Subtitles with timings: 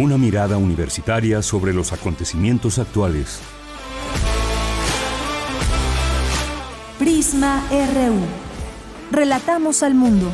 [0.00, 3.40] Una mirada universitaria sobre los acontecimientos actuales.
[7.00, 8.20] Prisma RU.
[9.10, 10.32] Relatamos al mundo.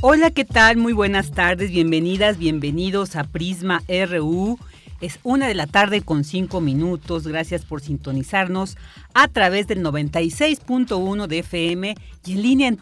[0.00, 0.76] Hola, ¿qué tal?
[0.78, 3.80] Muy buenas tardes, bienvenidas, bienvenidos a Prisma
[4.10, 4.58] RU.
[5.00, 7.26] Es una de la tarde con cinco minutos.
[7.26, 8.76] Gracias por sintonizarnos
[9.12, 11.94] a través del 96.1 de FM
[12.24, 12.76] y en línea en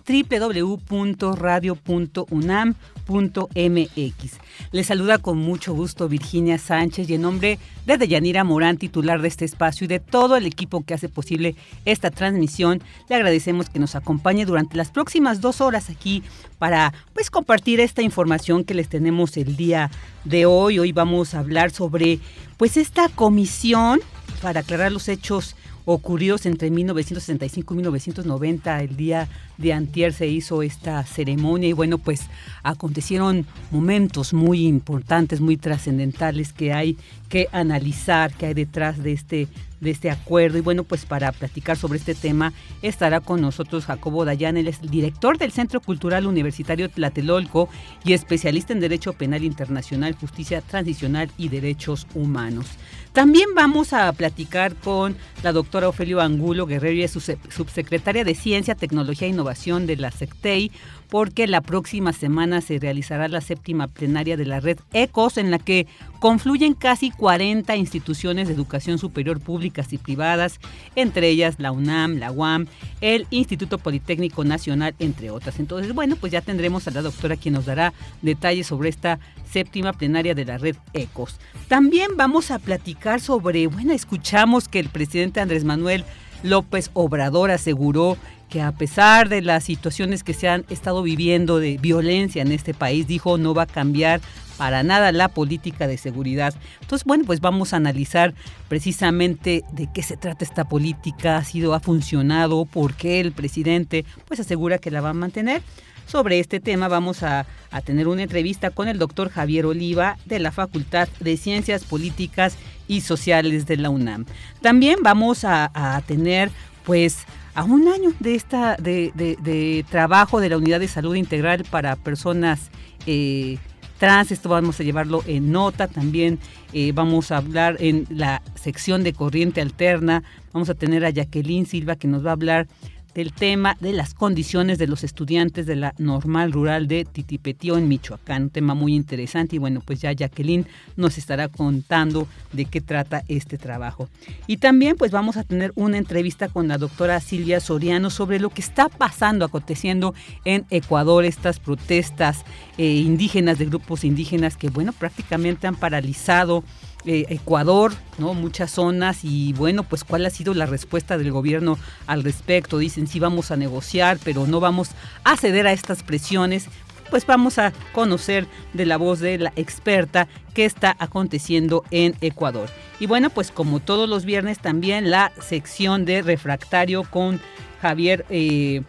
[3.13, 4.33] www.radio.unam.mx.
[4.73, 9.29] Les saluda con mucho gusto Virginia Sánchez y en nombre de Deyanira Morán, titular de
[9.29, 13.79] este espacio y de todo el equipo que hace posible esta transmisión, le agradecemos que
[13.79, 16.23] nos acompañe durante las próximas dos horas aquí
[16.59, 19.91] para pues compartir esta información que les tenemos el día
[20.25, 20.79] de hoy.
[20.79, 22.21] Hoy vamos a hablar sobre
[22.57, 24.01] pues esta comisión
[24.41, 28.83] para aclarar los hechos ocurridos entre 1965 y 1990.
[28.83, 32.23] El día de antier se hizo esta ceremonia y bueno, pues
[32.63, 36.97] acontecieron momentos muy importantes, muy trascendentales que hay
[37.29, 39.49] que analizar, que hay detrás de este
[39.83, 40.57] de este acuerdo.
[40.57, 44.81] Y bueno, pues para platicar sobre este tema estará con nosotros Jacobo Dayan, él es
[44.81, 47.69] el director del Centro Cultural Universitario Tlatelolco
[48.05, 52.67] y especialista en Derecho Penal Internacional, Justicia Transicional y Derechos Humanos.
[53.13, 58.75] También vamos a platicar con la doctora Ofelio Angulo Guerrero, y es subsecretaria de Ciencia,
[58.75, 60.73] Tecnología e Innovación de la SECTEI,
[61.13, 65.59] porque la próxima semana se realizará la séptima plenaria de la red ECOS, en la
[65.59, 65.87] que
[66.21, 70.59] confluyen casi 40 instituciones de educación superior públicas y privadas,
[70.97, 72.67] entre ellas la UNAM, la UAM,
[73.03, 75.61] el Instituto Politécnico Nacional, entre otras.
[75.61, 79.93] Entonces, bueno, pues ya tendremos a la doctora quien nos dará detalles sobre esta séptima
[79.93, 81.37] plenaria de la red ECOS.
[81.69, 86.07] También vamos a platicar sobre, bueno, escuchamos que el presidente Andrés Manuel
[86.43, 88.17] López Obrador aseguró
[88.49, 92.75] que a pesar de las situaciones que se han estado viviendo de violencia en este
[92.75, 94.21] país, dijo no va a cambiar
[94.59, 96.55] para nada la política de seguridad.
[96.83, 98.35] Entonces, bueno, pues vamos a analizar
[98.69, 104.05] precisamente de qué se trata esta política, ha sido, ha funcionado, por qué el presidente
[104.29, 105.63] pues asegura que la va a mantener.
[106.07, 107.47] Sobre este tema vamos a,
[107.85, 113.01] tener una entrevista con el doctor Javier Oliva de la Facultad de Ciencias Políticas y
[113.01, 114.27] Sociales de la UNAM.
[114.61, 116.51] También vamos a, a tener
[116.85, 117.25] pues
[117.55, 122.71] a un año de esta de, trabajo de la unidad de salud integral para personas
[123.07, 123.59] eh,
[123.99, 124.33] trans.
[124.33, 125.87] Esto vamos a llevarlo en nota.
[125.87, 126.39] También
[126.73, 130.23] eh, vamos a hablar en la sección de corriente alterna.
[130.53, 132.69] Vamos a tener a Jacqueline Silva que nos va a hablar
[133.15, 137.89] del tema de las condiciones de los estudiantes de la normal rural de Titipetío en
[137.89, 138.45] Michoacán.
[138.45, 143.23] Un tema muy interesante y bueno, pues ya Jacqueline nos estará contando de qué trata
[143.29, 144.09] este trabajo.
[144.47, 148.51] Y también pues vamos a tener una entrevista con la doctora Silvia Soriano sobre lo
[148.51, 150.15] que está pasando, aconteciendo
[150.45, 152.45] en Ecuador, estas protestas
[152.79, 156.65] eh, indígenas de grupos indígenas que bueno, prácticamente han paralizado
[157.05, 158.35] eh, Ecuador, ¿no?
[158.35, 162.79] Muchas zonas y bueno, pues cuál ha sido la respuesta del gobierno al respecto.
[162.79, 164.91] Dicen sí vamos a negociar, pero no vamos
[165.25, 166.67] a ceder a estas presiones.
[167.11, 172.71] Pues vamos a conocer de la voz de la experta qué está aconteciendo en Ecuador.
[173.01, 177.41] Y bueno, pues como todos los viernes también la sección de refractario con
[177.83, 178.83] Javier eh,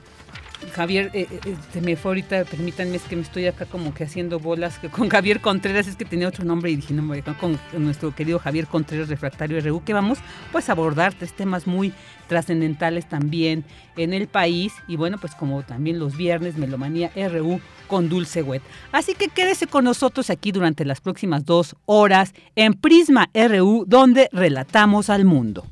[0.72, 3.94] Javier, eh, eh, eh, se me fue ahorita, permítanme, es que me estoy acá como
[3.94, 7.04] que haciendo bolas con Javier Contreras, es que tenía otro nombre y dije, no,
[7.40, 10.20] con nuestro querido Javier Contreras, refractario RU, que vamos
[10.52, 11.94] pues a abordar tres temas muy
[12.28, 13.64] trascendentales también
[13.98, 18.64] en el país y bueno, pues como también los viernes, Melomanía RU con Dulce Wet.
[18.92, 24.30] Así que quédese con nosotros aquí durante las próximas dos horas en Prisma RU, donde
[24.32, 25.66] relatamos al mundo.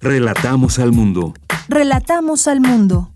[0.00, 1.34] Relatamos al mundo.
[1.68, 3.10] Relatamos al mundo.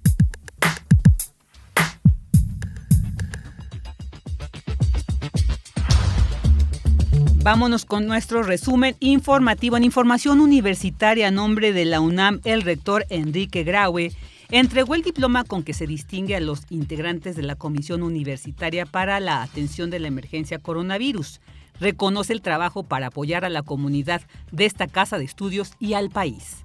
[7.43, 9.77] Vámonos con nuestro resumen informativo.
[9.77, 14.13] En información universitaria a nombre de la UNAM, el rector Enrique Graue
[14.51, 19.21] entregó el diploma con que se distingue a los integrantes de la Comisión Universitaria para
[19.21, 21.41] la Atención de la Emergencia Coronavirus.
[21.79, 26.11] Reconoce el trabajo para apoyar a la comunidad de esta casa de estudios y al
[26.11, 26.57] país.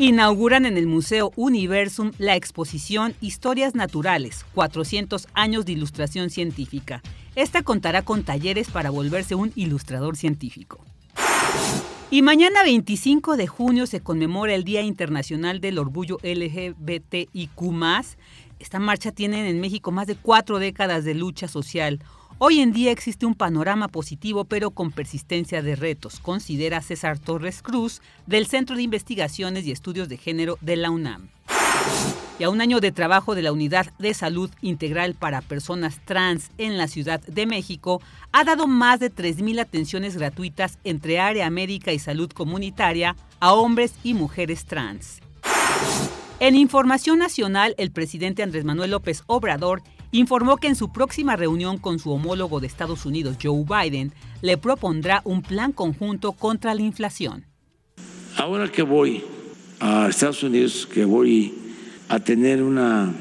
[0.00, 7.02] Inauguran en el Museo Universum la exposición Historias Naturales, 400 años de ilustración científica.
[7.34, 10.78] Esta contará con talleres para volverse un ilustrador científico.
[12.12, 17.60] Y mañana 25 de junio se conmemora el Día Internacional del Orgullo LGBTIQ.
[18.60, 21.98] Esta marcha tiene en México más de cuatro décadas de lucha social.
[22.40, 27.62] Hoy en día existe un panorama positivo pero con persistencia de retos, considera César Torres
[27.62, 31.30] Cruz del Centro de Investigaciones y Estudios de Género de la UNAM.
[32.38, 36.52] Y a un año de trabajo de la Unidad de Salud Integral para Personas Trans
[36.58, 38.00] en la Ciudad de México,
[38.30, 43.94] ha dado más de 3.000 atenciones gratuitas entre área médica y salud comunitaria a hombres
[44.04, 45.18] y mujeres trans.
[46.38, 49.82] En Información Nacional, el presidente Andrés Manuel López Obrador
[50.12, 54.12] informó que en su próxima reunión con su homólogo de Estados Unidos, Joe Biden,
[54.42, 57.44] le propondrá un plan conjunto contra la inflación.
[58.36, 59.22] Ahora que voy
[59.80, 61.54] a Estados Unidos, que voy
[62.08, 63.14] a tener una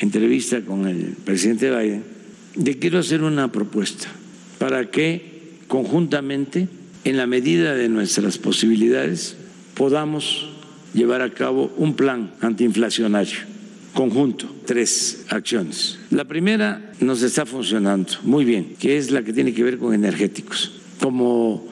[0.00, 2.04] entrevista con el presidente Biden,
[2.56, 4.08] le quiero hacer una propuesta.
[4.58, 6.68] Para que conjuntamente,
[7.04, 9.36] en la medida de nuestras posibilidades,
[9.74, 10.48] podamos
[10.92, 13.53] llevar a cabo un plan antiinflacionario
[13.94, 15.98] conjunto, tres acciones.
[16.10, 19.94] La primera nos está funcionando muy bien, que es la que tiene que ver con
[19.94, 20.72] energéticos.
[21.00, 21.66] Como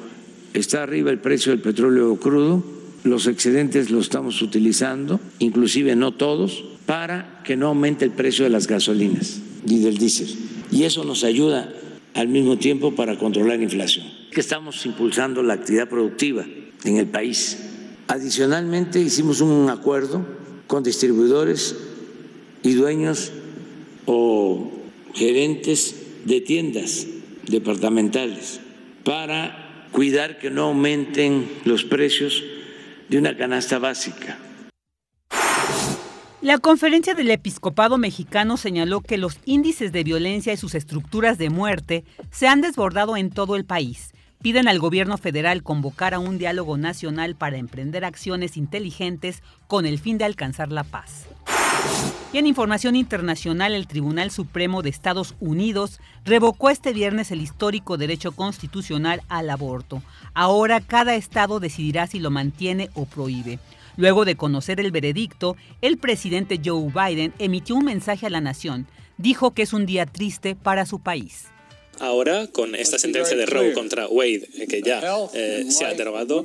[0.54, 2.64] está arriba el precio del petróleo crudo,
[3.04, 8.50] los excedentes los estamos utilizando, inclusive no todos, para que no aumente el precio de
[8.50, 10.28] las gasolinas y del diésel.
[10.70, 11.72] Y eso nos ayuda
[12.14, 14.06] al mismo tiempo para controlar la inflación.
[14.30, 16.46] Que estamos impulsando la actividad productiva
[16.84, 17.58] en el país.
[18.06, 20.24] Adicionalmente hicimos un acuerdo
[20.66, 21.76] con distribuidores
[22.62, 23.32] y dueños
[24.06, 24.70] o
[25.14, 27.06] gerentes de tiendas
[27.46, 28.60] departamentales
[29.04, 32.42] para cuidar que no aumenten los precios
[33.08, 34.38] de una canasta básica.
[36.40, 41.50] La conferencia del episcopado mexicano señaló que los índices de violencia y sus estructuras de
[41.50, 44.10] muerte se han desbordado en todo el país.
[44.42, 50.00] Piden al gobierno federal convocar a un diálogo nacional para emprender acciones inteligentes con el
[50.00, 51.28] fin de alcanzar la paz.
[52.32, 57.98] Y en información internacional, el Tribunal Supremo de Estados Unidos revocó este viernes el histórico
[57.98, 60.02] derecho constitucional al aborto.
[60.32, 63.58] Ahora cada estado decidirá si lo mantiene o prohíbe.
[63.98, 68.86] Luego de conocer el veredicto, el presidente Joe Biden emitió un mensaje a la nación.
[69.18, 71.51] Dijo que es un día triste para su país.
[72.02, 75.00] Ahora, con esta sentencia de Roe contra Wade, eh, que ya
[75.34, 76.44] eh, se ha derogado,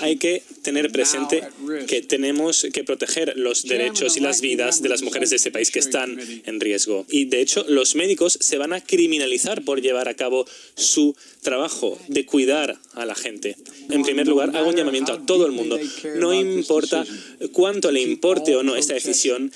[0.00, 1.42] hay que tener presente
[1.86, 5.70] que tenemos que proteger los derechos y las vidas de las mujeres de este país
[5.70, 7.06] que están en riesgo.
[7.08, 10.44] Y de hecho, los médicos se van a criminalizar por llevar a cabo
[10.74, 13.56] su trabajo de cuidar a la gente.
[13.88, 15.78] En primer lugar, hago un llamamiento a todo el mundo.
[16.16, 17.04] No importa
[17.52, 19.50] cuánto le importe o no esta decisión,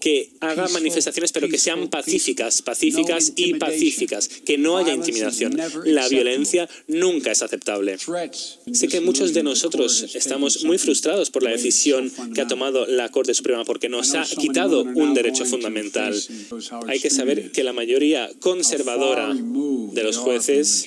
[0.00, 5.54] que haga manifestaciones, pero que sean pacíficas, pacíficas y pacíficas, que no haya intimidación.
[5.84, 7.98] La violencia nunca es aceptable.
[8.72, 13.10] Sé que muchos de nosotros estamos muy frustrados por la decisión que ha tomado la
[13.10, 16.14] Corte Suprema porque nos ha quitado un derecho fundamental.
[16.86, 20.86] Hay que saber que la mayoría conservadora de los jueces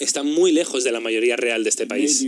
[0.00, 2.24] está muy lejos de la mayoría real de este país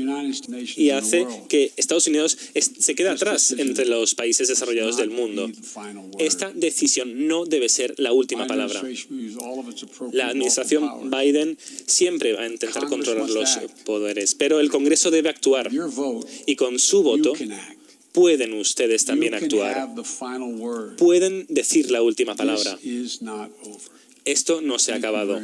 [0.76, 2.38] y hace que Estados Unidos
[2.78, 5.50] se quede atrás entre los países desarrollados del mundo.
[6.18, 8.82] Esta decisión no debe ser la última palabra.
[10.12, 15.70] La administración Biden siempre va a intentar controlar los poderes, pero el Congreso debe actuar
[16.46, 17.32] y con su voto
[18.12, 19.90] pueden ustedes también actuar.
[20.96, 22.78] Pueden decir la última palabra.
[24.24, 25.40] Esto no se ha acabado.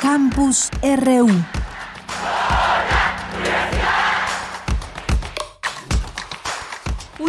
[0.00, 1.63] Campus RU.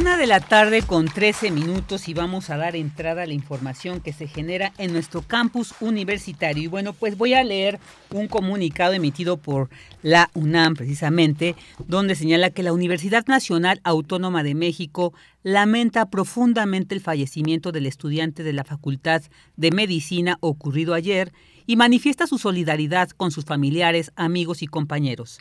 [0.06, 4.02] Una de la tarde con 13 minutos y vamos a dar entrada a la información
[4.02, 6.62] que se genera en nuestro campus universitario.
[6.62, 7.80] Y bueno, pues voy a leer
[8.12, 9.68] un comunicado emitido por
[10.04, 11.56] la UNAM precisamente,
[11.88, 18.44] donde señala que la Universidad Nacional Autónoma de México lamenta profundamente el fallecimiento del estudiante
[18.44, 19.24] de la Facultad
[19.58, 21.34] de Medicina ocurrido ayer
[21.66, 25.40] y manifiesta su solidaridad con sus familiares, amigos y compañeros.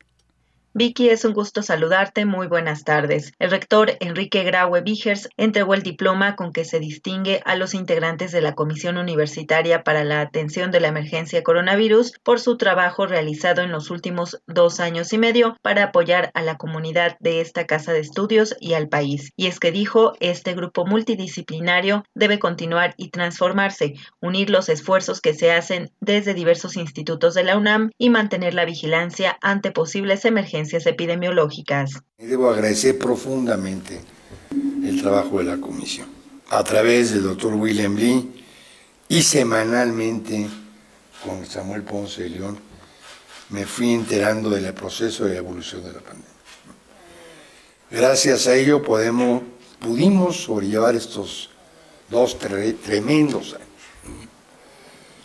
[0.75, 2.25] Vicky, es un gusto saludarte.
[2.25, 3.33] Muy buenas tardes.
[3.39, 8.31] El rector Enrique Graue Vigers entregó el diploma con que se distingue a los integrantes
[8.31, 13.63] de la Comisión Universitaria para la Atención de la Emergencia Coronavirus por su trabajo realizado
[13.63, 17.91] en los últimos dos años y medio para apoyar a la comunidad de esta casa
[17.91, 19.31] de estudios y al país.
[19.35, 25.33] Y es que dijo, este grupo multidisciplinario debe continuar y transformarse, unir los esfuerzos que
[25.33, 30.58] se hacen desde diversos institutos de la UNAM y mantener la vigilancia ante posibles emergencias
[30.85, 31.91] epidemiológicas.
[32.17, 34.01] Debo agradecer profundamente
[34.51, 36.07] el trabajo de la comisión.
[36.49, 38.43] A través del doctor William Lee
[39.07, 40.47] y semanalmente
[41.23, 42.59] con Samuel Ponce de León
[43.49, 46.27] me fui enterando del proceso de evolución de la pandemia.
[47.91, 51.49] Gracias a ello pudimos sobrellevar estos
[52.09, 53.67] dos tremendos años.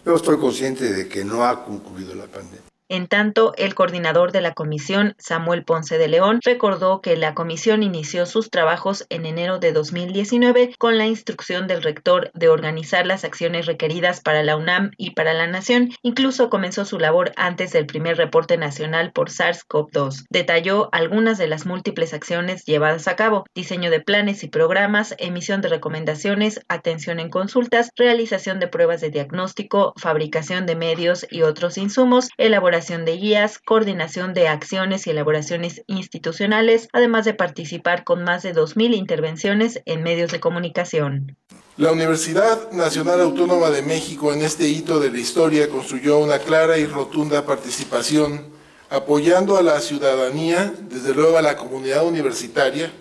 [0.04, 2.73] Yo estoy consciente de que no ha concluido la pandemia.
[2.94, 7.82] En tanto, el coordinador de la comisión, Samuel Ponce de León, recordó que la comisión
[7.82, 13.24] inició sus trabajos en enero de 2019 con la instrucción del rector de organizar las
[13.24, 15.90] acciones requeridas para la UNAM y para la nación.
[16.02, 20.26] Incluso comenzó su labor antes del primer reporte nacional por SARS-CoV-2.
[20.30, 25.62] Detalló algunas de las múltiples acciones llevadas a cabo, diseño de planes y programas, emisión
[25.62, 31.76] de recomendaciones, atención en consultas, realización de pruebas de diagnóstico, fabricación de medios y otros
[31.76, 38.42] insumos, elaboración de guías, coordinación de acciones y elaboraciones institucionales, además de participar con más
[38.42, 41.38] de 2.000 intervenciones en medios de comunicación.
[41.78, 46.76] La Universidad Nacional Autónoma de México en este hito de la historia construyó una clara
[46.76, 48.52] y rotunda participación
[48.90, 52.92] apoyando a la ciudadanía, desde luego a la comunidad universitaria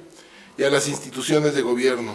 [0.57, 2.13] y a las instituciones de gobierno.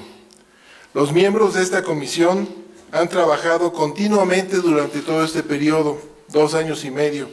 [0.94, 2.48] Los miembros de esta comisión
[2.92, 5.98] han trabajado continuamente durante todo este periodo,
[6.28, 7.28] dos años y medio,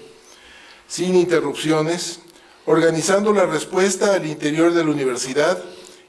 [0.88, 2.20] sin interrupciones,
[2.65, 5.63] organizando la respuesta al interior de la universidad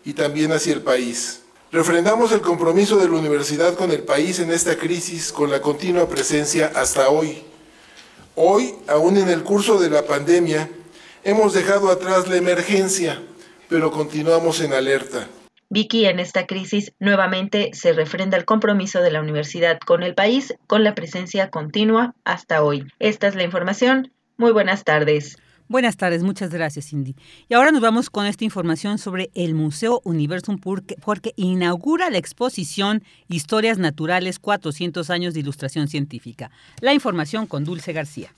[0.04, 1.42] y también hacia el país.
[1.72, 6.08] Refrendamos el compromiso de la universidad con el país en esta crisis con la continua
[6.08, 7.42] presencia hasta hoy.
[8.34, 10.70] Hoy, aún en el curso de la pandemia,
[11.24, 13.20] hemos dejado atrás la emergencia,
[13.68, 15.28] pero continuamos en alerta.
[15.68, 20.54] Vicky, en esta crisis nuevamente se refrenda el compromiso de la universidad con el país
[20.68, 22.86] con la presencia continua hasta hoy.
[23.00, 24.12] Esta es la información.
[24.38, 25.38] Muy buenas tardes.
[25.68, 27.16] Buenas tardes, muchas gracias Cindy.
[27.48, 32.18] Y ahora nos vamos con esta información sobre el Museo Universum porque, porque, inaugura la
[32.18, 36.52] exposición Historias Naturales 400 años de Ilustración Científica.
[36.80, 38.30] La información con Dulce García.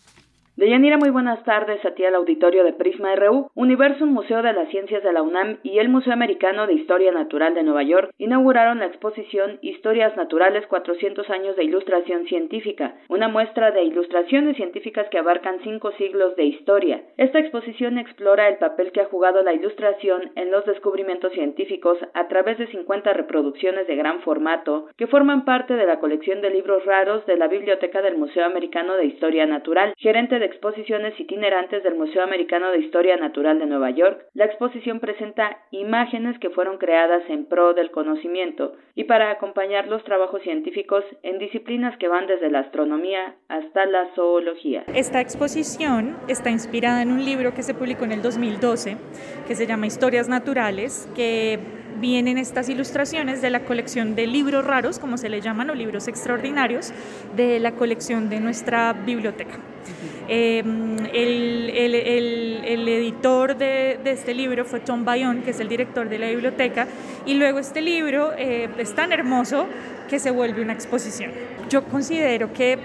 [0.58, 3.48] Deyanira, muy buenas tardes a ti al auditorio de Prisma RU.
[3.54, 7.54] Universum Museo de las Ciencias de la UNAM y el Museo Americano de Historia Natural
[7.54, 13.70] de Nueva York inauguraron la exposición Historias Naturales 400 años de Ilustración Científica, una muestra
[13.70, 17.02] de ilustraciones científicas que abarcan cinco siglos de historia.
[17.18, 22.26] Esta exposición explora el papel que ha jugado la ilustración en los descubrimientos científicos a
[22.26, 26.84] través de 50 reproducciones de gran formato que forman parte de la colección de libros
[26.84, 29.94] raros de la Biblioteca del Museo Americano de Historia Natural.
[29.96, 34.98] Gerente de exposiciones itinerantes del Museo Americano de Historia Natural de Nueva York, la exposición
[34.98, 41.04] presenta imágenes que fueron creadas en pro del conocimiento y para acompañar los trabajos científicos
[41.22, 44.84] en disciplinas que van desde la astronomía hasta la zoología.
[44.94, 48.96] Esta exposición está inspirada en un libro que se publicó en el 2012
[49.46, 51.58] que se llama Historias Naturales, que
[52.00, 56.08] vienen estas ilustraciones de la colección de libros raros, como se le llaman, o libros
[56.08, 56.92] extraordinarios,
[57.36, 59.58] de la colección de nuestra biblioteca.
[60.30, 66.10] Em, el, el, editor de, de, este libro fue Tom Bayon, que es el director
[66.10, 66.86] de la biblioteca,
[67.24, 69.66] y luego este libro eh, es tan hermoso
[70.06, 71.32] que se vuelve una exposición.
[71.70, 72.78] Yo considero que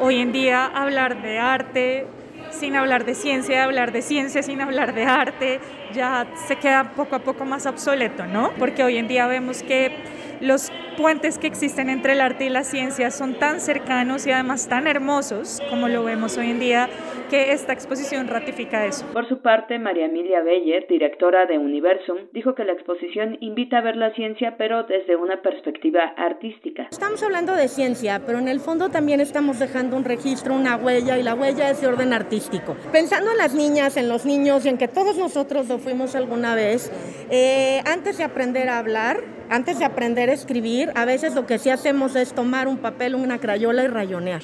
[0.00, 2.06] hoy en día hablar de arte
[2.50, 5.60] sin hablar de ciencia, hablar de ciencia sin hablar de arte,
[5.92, 8.52] ya se queda poco a poco más obsoleto, ¿no?
[8.58, 9.92] Porque hoy en día vemos que
[10.40, 14.68] los puentes que existen entre el arte y la ciencia son tan cercanos y además
[14.68, 16.88] tan hermosos como lo vemos hoy en día
[17.30, 19.06] que esta exposición ratifica eso.
[19.12, 23.80] Por su parte, María Emilia Beyer, directora de Universum, dijo que la exposición invita a
[23.82, 26.88] ver la ciencia pero desde una perspectiva artística.
[26.90, 31.18] Estamos hablando de ciencia, pero en el fondo también estamos dejando un registro, una huella
[31.18, 32.76] y la huella es de orden artístico.
[32.92, 36.54] Pensando en las niñas, en los niños y en que todos nosotros lo fuimos alguna
[36.54, 36.90] vez,
[37.30, 41.58] eh, antes de aprender a hablar, antes de aprender a escribir, a veces lo que
[41.58, 44.42] sí hacemos es tomar un papel, una crayola y rayonear.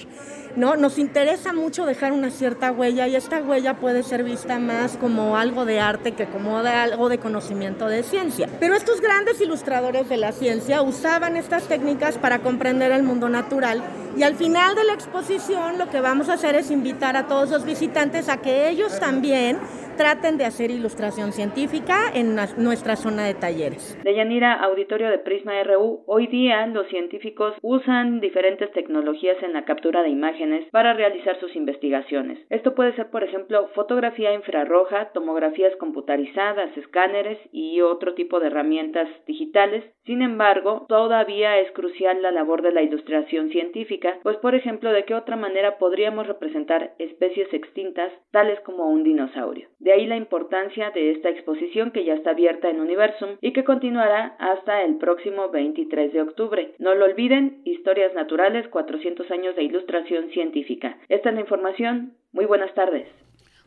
[0.56, 0.76] ¿no?
[0.76, 5.36] Nos interesa mucho dejar una cierta huella y esta huella puede ser vista más como
[5.36, 8.48] algo de arte que como de algo de conocimiento de ciencia.
[8.60, 13.82] Pero estos grandes ilustradores de la ciencia usaban estas técnicas para comprender el mundo natural
[14.16, 17.50] y al final de la exposición lo que vamos a hacer es invitar a todos
[17.50, 19.58] los visitantes a que ellos también
[19.96, 23.98] traten de hacer ilustración científica en nuestra zona de talleres.
[24.02, 29.64] De Yanira, auditorio de Prisma RU, hoy día los científicos usan diferentes tecnologías en la
[29.64, 32.38] captura de imágenes para realizar sus investigaciones.
[32.50, 39.08] Esto puede ser, por ejemplo, fotografía infrarroja, tomografías computarizadas, escáneres y otro tipo de herramientas
[39.26, 39.84] digitales.
[40.04, 45.04] Sin embargo, todavía es crucial la labor de la ilustración científica, pues por ejemplo, de
[45.04, 49.68] qué otra manera podríamos representar especies extintas, tales como un dinosaurio.
[49.84, 53.64] De ahí la importancia de esta exposición que ya está abierta en Universum y que
[53.64, 56.74] continuará hasta el próximo 23 de octubre.
[56.78, 60.96] No lo olviden, Historias Naturales, 400 años de ilustración científica.
[61.10, 62.14] Esta es la información.
[62.32, 63.06] Muy buenas tardes.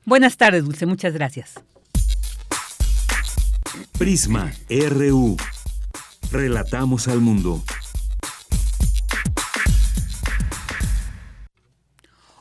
[0.06, 0.88] Buenas tardes, Dulce.
[0.88, 1.64] Muchas gracias.
[4.00, 5.38] Prisma RU.
[6.32, 7.60] Relatamos al mundo.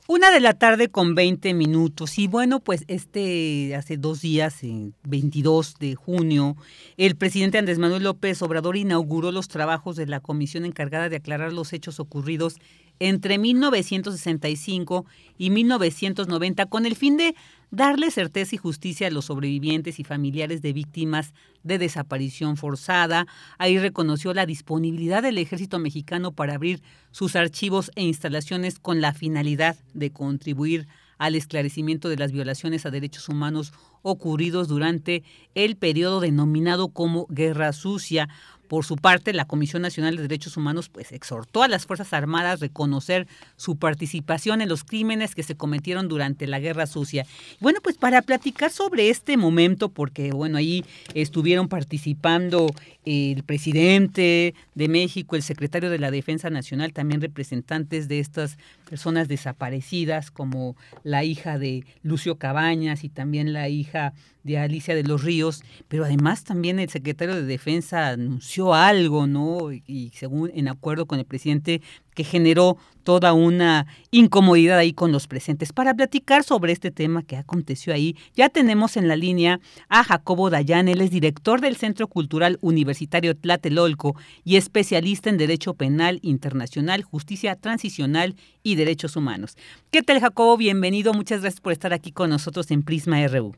[0.08, 2.16] Una de la tarde con 20 minutos.
[2.20, 6.56] Y bueno, pues este, hace dos días, en 22 de junio,
[6.96, 11.52] el presidente Andrés Manuel López Obrador inauguró los trabajos de la comisión encargada de aclarar
[11.52, 12.58] los hechos ocurridos
[13.00, 15.06] entre 1965
[15.38, 17.34] y 1990 con el fin de
[17.70, 23.26] darle certeza y justicia a los sobrevivientes y familiares de víctimas de desaparición forzada.
[23.58, 29.12] Ahí reconoció la disponibilidad del ejército mexicano para abrir sus archivos e instalaciones con la
[29.12, 30.86] finalidad de contribuir
[31.18, 37.72] al esclarecimiento de las violaciones a derechos humanos ocurridos durante el periodo denominado como Guerra
[37.72, 38.28] Sucia.
[38.68, 42.54] Por su parte, la Comisión Nacional de Derechos Humanos pues exhortó a las Fuerzas Armadas
[42.54, 43.26] a reconocer
[43.56, 47.26] su participación en los crímenes que se cometieron durante la Guerra Sucia.
[47.60, 52.66] Bueno, pues para platicar sobre este momento, porque bueno, ahí estuvieron participando
[53.04, 59.28] el presidente de México, el secretario de la Defensa Nacional, también representantes de estas personas
[59.28, 64.12] desaparecidas, como la hija de Lucio Cabañas y también la hija
[64.46, 69.70] de Alicia de los Ríos, pero además también el secretario de Defensa anunció algo, ¿no?
[69.72, 71.82] Y según en acuerdo con el presidente,
[72.14, 75.72] que generó toda una incomodidad ahí con los presentes.
[75.72, 80.50] Para platicar sobre este tema que aconteció ahí, ya tenemos en la línea a Jacobo
[80.50, 87.02] Dayan, él es director del Centro Cultural Universitario Tlatelolco y especialista en Derecho Penal Internacional,
[87.02, 89.56] Justicia Transicional y Derechos Humanos.
[89.90, 90.56] ¿Qué tal, Jacobo?
[90.56, 93.54] Bienvenido, muchas gracias por estar aquí con nosotros en Prisma RU.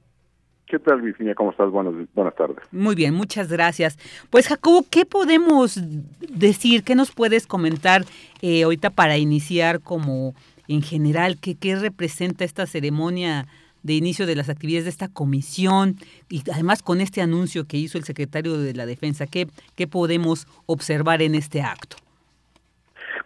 [0.69, 1.35] ¿Qué tal, Virginia?
[1.35, 1.71] ¿Cómo estás?
[1.71, 2.59] Buenas, buenas tardes.
[2.71, 3.99] Muy bien, muchas gracias.
[4.29, 5.81] Pues, Jacobo, ¿qué podemos
[6.29, 6.85] decir?
[6.85, 8.03] ¿Qué nos puedes comentar
[8.43, 10.35] eh, ahorita para iniciar como
[10.69, 11.39] en general?
[11.41, 13.47] ¿qué, ¿Qué representa esta ceremonia
[13.83, 15.97] de inicio de las actividades de esta comisión
[16.29, 19.27] y además con este anuncio que hizo el secretario de la Defensa?
[19.27, 21.97] ¿Qué, qué podemos observar en este acto?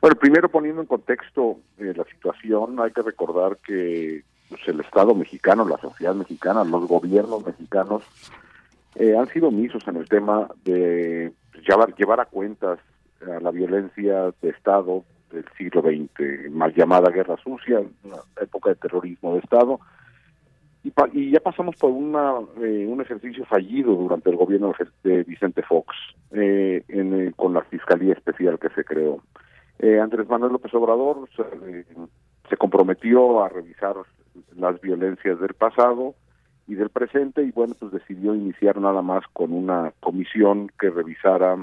[0.01, 5.15] Bueno, primero poniendo en contexto eh, la situación, hay que recordar que pues, el Estado
[5.15, 8.03] mexicano, la sociedad mexicana, los gobiernos mexicanos
[8.95, 11.33] eh, han sido omisos en el tema de
[11.67, 12.79] llevar, llevar a cuentas
[13.23, 18.77] a la violencia de Estado del siglo XX, más llamada Guerra Sucia, una época de
[18.77, 19.81] terrorismo de Estado,
[20.85, 25.63] y, y ya pasamos por una, eh, un ejercicio fallido durante el gobierno de Vicente
[25.63, 25.95] Fox,
[26.33, 29.23] eh, en, con la Fiscalía Especial que se creó.
[30.01, 31.85] Andrés Manuel López Obrador se,
[32.49, 33.97] se comprometió a revisar
[34.57, 36.15] las violencias del pasado
[36.67, 41.57] y del presente y bueno pues decidió iniciar nada más con una comisión que revisara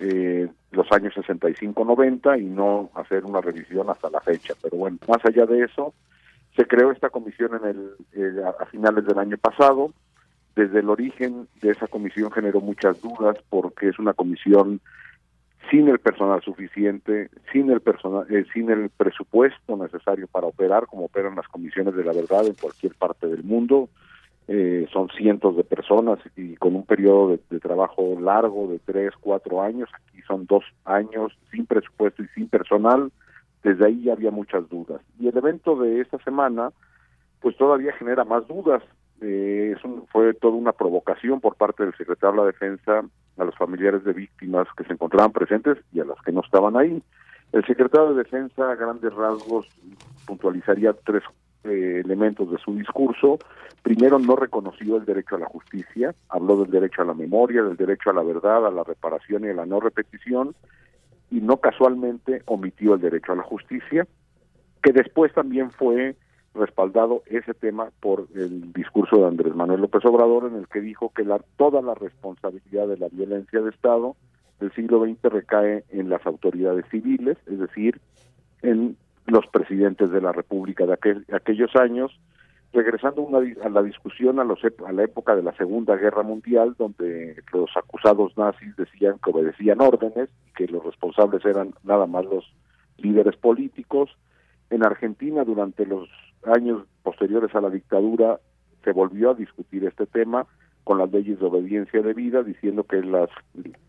[0.00, 4.54] eh, los años 65-90 y no hacer una revisión hasta la fecha.
[4.62, 5.94] Pero bueno más allá de eso
[6.56, 9.92] se creó esta comisión en el a finales del año pasado.
[10.54, 14.80] Desde el origen de esa comisión generó muchas dudas porque es una comisión
[15.70, 21.06] sin el personal suficiente, sin el personal, eh, sin el presupuesto necesario para operar, como
[21.06, 23.88] operan las comisiones de la verdad en cualquier parte del mundo.
[24.48, 29.62] Eh, son cientos de personas y con un periodo de, trabajo largo de tres, cuatro
[29.62, 29.88] años.
[29.94, 33.10] Aquí aquí son dos años sin presupuesto y sin personal,
[33.62, 35.00] desde ahí ya había muchas dudas.
[35.18, 36.70] Y el evento de esta semana,
[37.40, 38.82] pues todavía genera más dudas.
[39.24, 39.76] Eh,
[40.10, 43.04] fue toda una provocación por parte del secretario de la Defensa
[43.38, 46.76] a los familiares de víctimas que se encontraban presentes y a los que no estaban
[46.76, 47.00] ahí.
[47.52, 49.68] El secretario de Defensa, a grandes rasgos,
[50.26, 51.22] puntualizaría tres
[51.64, 53.38] eh, elementos de su discurso.
[53.82, 57.76] Primero, no reconoció el derecho a la justicia, habló del derecho a la memoria, del
[57.76, 60.54] derecho a la verdad, a la reparación y a la no repetición,
[61.30, 64.06] y no casualmente omitió el derecho a la justicia,
[64.82, 66.16] que después también fue
[66.54, 71.12] respaldado ese tema por el discurso de Andrés Manuel López Obrador en el que dijo
[71.14, 74.16] que la, toda la responsabilidad de la violencia de Estado
[74.60, 78.00] del siglo XX recae en las autoridades civiles, es decir,
[78.62, 80.98] en los presidentes de la República de
[81.32, 82.12] aquellos años,
[82.72, 83.28] regresando
[83.62, 87.70] a la discusión a, los, a la época de la Segunda Guerra Mundial, donde los
[87.76, 92.44] acusados nazis decían que obedecían órdenes, que los responsables eran nada más los
[92.98, 94.10] líderes políticos.
[94.70, 96.08] En Argentina, durante los
[96.44, 98.40] años posteriores a la dictadura,
[98.84, 100.46] se volvió a discutir este tema
[100.84, 103.30] con las leyes de obediencia debida, diciendo que las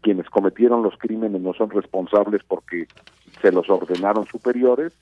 [0.02, 2.88] quienes cometieron los crímenes no son responsables porque
[3.42, 4.94] se los ordenaron superiores,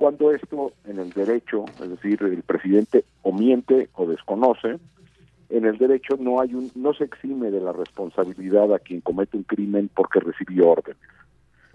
[0.00, 4.78] cuando esto en el derecho, es decir, el presidente o miente o desconoce,
[5.50, 9.36] en el derecho no hay un no se exime de la responsabilidad a quien comete
[9.36, 11.02] un crimen porque recibió órdenes.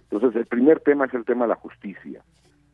[0.10, 2.24] Entonces, el primer tema es el tema de la justicia.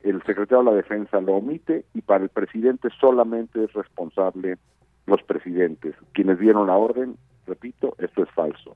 [0.03, 4.57] El secretario de la Defensa lo omite y para el presidente solamente es responsable
[5.05, 5.95] los presidentes.
[6.13, 8.75] Quienes dieron la orden, repito, esto es falso.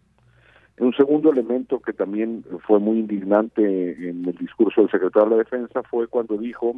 [0.78, 5.44] Un segundo elemento que también fue muy indignante en el discurso del secretario de la
[5.44, 6.76] Defensa fue cuando dijo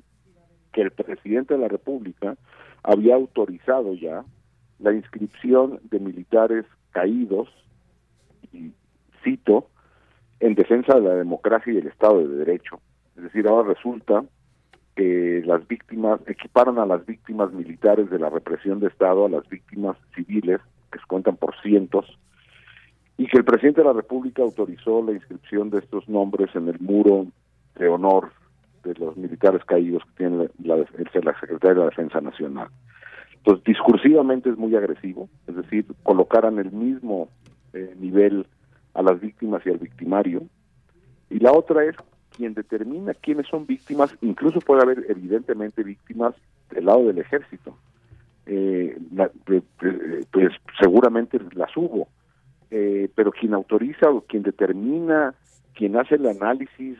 [0.71, 2.37] que el presidente de la República
[2.83, 4.23] había autorizado ya
[4.79, 7.49] la inscripción de militares caídos,
[8.53, 8.71] y
[9.23, 9.69] cito,
[10.39, 12.79] en defensa de la democracia y el Estado de Derecho.
[13.15, 14.23] Es decir, ahora resulta
[14.97, 19.47] que las víctimas equiparon a las víctimas militares de la represión de Estado a las
[19.47, 20.59] víctimas civiles,
[20.91, 22.17] que se cuentan por cientos,
[23.15, 26.79] y que el presidente de la República autorizó la inscripción de estos nombres en el
[26.79, 27.27] muro
[27.75, 28.31] de honor
[28.83, 30.85] de los militares caídos que tiene la, la
[31.39, 32.69] Secretaría de la Defensa Nacional.
[33.35, 37.29] Entonces, discursivamente es muy agresivo, es decir, colocaran el mismo
[37.73, 38.47] eh, nivel
[38.95, 40.41] a las víctimas y al victimario.
[41.29, 41.95] Y la otra es
[42.37, 46.35] quien determina quiénes son víctimas, incluso puede haber evidentemente víctimas
[46.69, 47.75] del lado del ejército.
[48.45, 48.97] Eh,
[50.31, 52.07] pues seguramente las hubo,
[52.69, 55.33] eh, pero quien autoriza o quien determina,
[55.73, 56.97] quien hace el análisis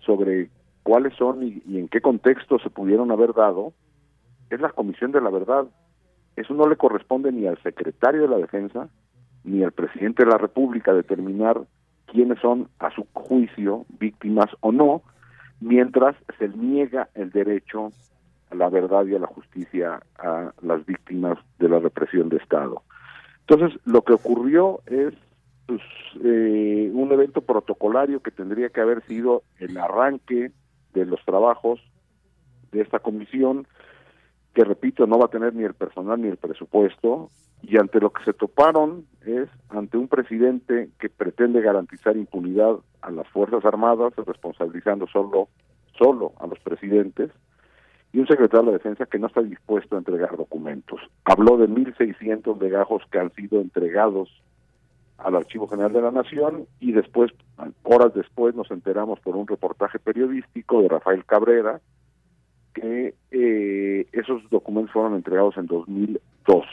[0.00, 0.50] sobre
[0.82, 3.72] cuáles son y, en qué contexto se pudieron haber dado,
[4.50, 5.64] es la Comisión de la Verdad.
[6.36, 8.88] Eso no le corresponde ni al secretario de la Defensa
[9.44, 11.60] ni al presidente de la República determinar
[12.14, 15.02] quiénes son, a su juicio, víctimas o no,
[15.60, 17.88] mientras se niega el derecho
[18.50, 22.82] a la verdad y a la justicia a las víctimas de la represión de Estado.
[23.40, 25.12] Entonces, lo que ocurrió es
[25.66, 25.80] pues,
[26.22, 30.52] eh, un evento protocolario que tendría que haber sido el arranque
[30.92, 31.80] de los trabajos
[32.70, 33.66] de esta comisión,
[34.54, 37.30] que repito, no va a tener ni el personal ni el presupuesto,
[37.66, 43.10] y ante lo que se toparon es ante un presidente que pretende garantizar impunidad a
[43.10, 45.48] las Fuerzas Armadas, responsabilizando solo,
[45.96, 47.30] solo a los presidentes,
[48.12, 51.00] y un secretario de la Defensa que no está dispuesto a entregar documentos.
[51.24, 54.30] Habló de 1.600 legajos que han sido entregados
[55.18, 57.32] al Archivo General de la Nación y después,
[57.82, 61.80] horas después, nos enteramos por un reportaje periodístico de Rafael Cabrera
[62.74, 66.66] que eh, esos documentos fueron entregados en 2002.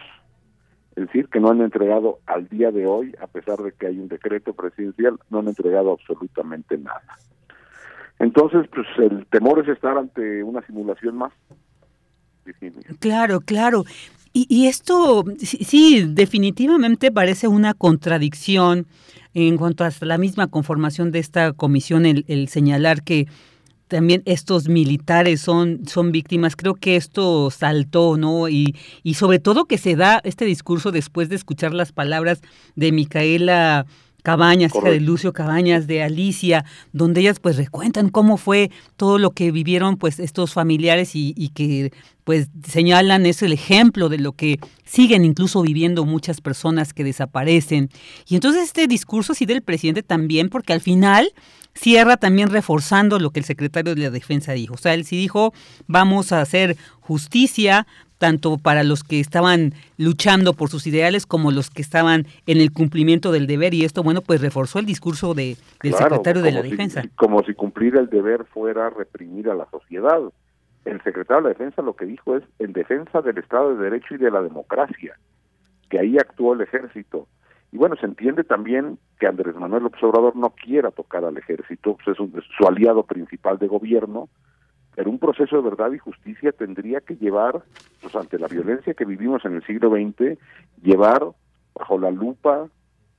[0.95, 3.97] Es decir, que no han entregado al día de hoy, a pesar de que hay
[3.97, 7.17] un decreto presidencial, no han entregado absolutamente nada.
[8.19, 11.33] Entonces, pues el temor es estar ante una simulación más.
[12.99, 13.83] Claro, claro.
[14.33, 18.87] Y, esto, sí, definitivamente parece una contradicción
[19.33, 23.27] en cuanto a la misma conformación de esta comisión, el, señalar que
[23.91, 26.55] también estos militares son, son víctimas.
[26.55, 28.47] Creo que esto saltó, ¿no?
[28.47, 32.39] Y, y sobre todo que se da este discurso después de escuchar las palabras
[32.77, 33.85] de Micaela
[34.23, 39.31] Cabañas, hija de Lucio Cabañas, de Alicia, donde ellas pues recuentan cómo fue todo lo
[39.31, 41.91] que vivieron pues estos familiares y, y que
[42.23, 47.89] pues señalan es el ejemplo de lo que siguen incluso viviendo muchas personas que desaparecen.
[48.29, 51.33] Y entonces este discurso sí del presidente también, porque al final
[51.73, 54.75] cierra también reforzando lo que el secretario de la Defensa dijo.
[54.75, 55.53] O sea, él sí dijo,
[55.87, 61.71] vamos a hacer justicia, tanto para los que estaban luchando por sus ideales como los
[61.71, 65.57] que estaban en el cumplimiento del deber y esto, bueno, pues reforzó el discurso de,
[65.81, 67.01] del secretario de la Defensa.
[67.15, 70.19] Como si cumplir el deber fuera reprimir a la sociedad.
[70.85, 74.15] El secretario de la Defensa lo que dijo es en defensa del Estado de Derecho
[74.15, 75.15] y de la democracia,
[75.89, 77.27] que ahí actuó el ejército.
[77.71, 81.97] Y bueno, se entiende también que Andrés Manuel López Obrador no quiera tocar al ejército,
[82.03, 84.27] pues es, su aliado principal de gobierno,
[84.93, 87.63] pero un proceso de verdad y justicia tendría que llevar,
[88.01, 90.37] pues ante la violencia que vivimos en el siglo XX,
[90.83, 91.25] llevar
[91.73, 92.67] bajo la lupa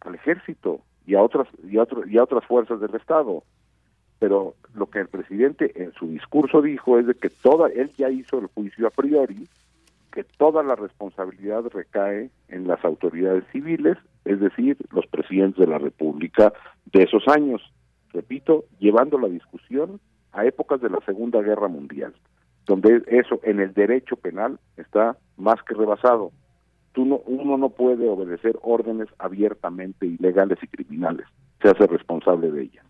[0.01, 3.43] al ejército y a otras y a, y a otras fuerzas del Estado.
[4.19, 8.11] Pero lo que el presidente en su discurso dijo es de que toda él ya
[8.11, 9.49] hizo el juicio a priori
[10.13, 15.79] que toda la responsabilidad recae en las autoridades civiles, es decir, los presidentes de la
[15.79, 16.53] República
[16.93, 17.61] de esos años.
[18.13, 20.01] Repito, llevando la discusión
[20.33, 22.15] a épocas de la Segunda Guerra Mundial,
[22.67, 26.31] donde eso en el derecho penal está más que rebasado.
[26.93, 31.27] Tú no, uno no puede obedecer órdenes abiertamente ilegales y criminales,
[31.63, 32.85] se hace responsable de ellas.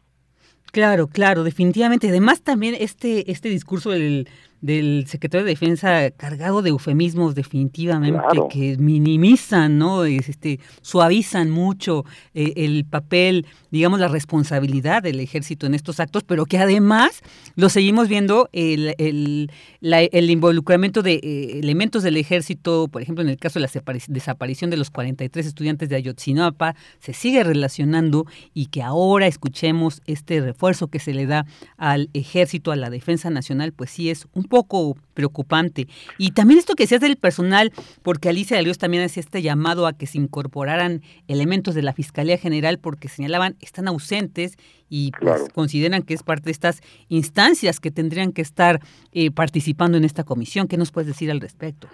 [0.72, 2.08] Claro, claro, definitivamente.
[2.08, 4.26] Además, también este, este discurso del,
[4.62, 10.04] del secretario de Defensa cargado de eufemismos definitivamente que minimizan, ¿no?
[10.04, 16.46] Este, suavizan mucho eh, el papel, digamos, la responsabilidad del ejército en estos actos, pero
[16.46, 17.22] que además
[17.56, 23.30] lo seguimos viendo el, el, el involucramiento de eh, elementos del ejército, por ejemplo, en
[23.30, 28.66] el caso de la desaparición de los 43 estudiantes de Ayotzinapa, se sigue relacionando y
[28.66, 31.46] que ahora escuchemos este refuerzo que se le da
[31.76, 35.86] al ejército, a la defensa nacional, pues sí es un poco preocupante.
[36.18, 39.86] Y también esto que decías del personal, porque Alicia de Dios también hacía este llamado
[39.86, 44.58] a que se incorporaran elementos de la Fiscalía General porque señalaban están ausentes
[44.90, 48.80] y pues, consideran que es parte de estas instancias que tendrían que estar
[49.12, 50.68] eh, participando en esta comisión.
[50.68, 51.88] ¿Qué nos puedes decir al respecto?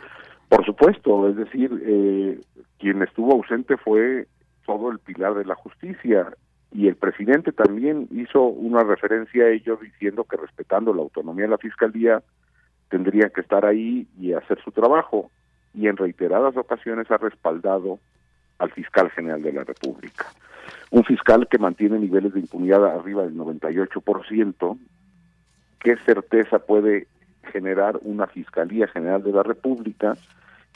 [0.49, 2.41] Por supuesto, es decir, eh,
[2.81, 4.27] quien estuvo ausente fue
[4.67, 6.27] todo el pilar de la justicia
[6.73, 11.53] y el presidente también hizo una referencia a ello diciendo que respetando la autonomía de
[11.53, 12.21] la fiscalía
[12.89, 15.31] tendría que estar ahí y hacer su trabajo.
[15.75, 17.99] Y en reiteradas ocasiones ha respaldado
[18.59, 20.27] al fiscal general de la República.
[20.91, 24.79] Un fiscal que mantiene niveles de impunidad arriba del 98%,
[25.81, 27.07] ¿qué certeza puede
[27.53, 30.17] generar una Fiscalía General de la República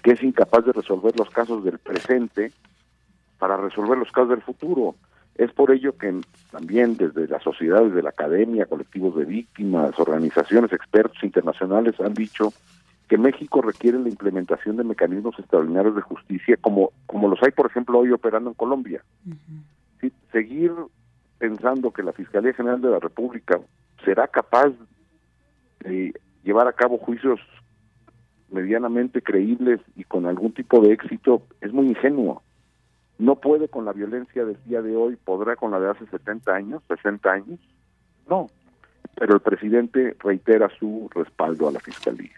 [0.02, 2.52] que es incapaz de resolver los casos del presente
[3.38, 4.94] para resolver los casos del futuro?
[5.36, 10.72] Es por ello que también desde la sociedad, desde la academia, colectivos de víctimas, organizaciones,
[10.72, 12.52] expertos internacionales han dicho
[13.08, 17.66] que México requiere la implementación de mecanismos extraordinarios de justicia como, como los hay, por
[17.66, 19.02] ejemplo, hoy operando en Colombia.
[20.32, 20.72] Seguir
[21.38, 23.60] pensando que la Fiscalía General de la República
[24.04, 24.72] será capaz
[25.80, 27.40] de llevar a cabo juicios
[28.50, 32.42] medianamente creíbles y con algún tipo de éxito es muy ingenuo
[33.22, 36.52] no puede con la violencia del día de hoy, podrá con la de hace 70
[36.52, 37.60] años, 60 años,
[38.28, 38.48] no.
[39.14, 42.32] Pero el presidente reitera su respaldo a la fiscalía.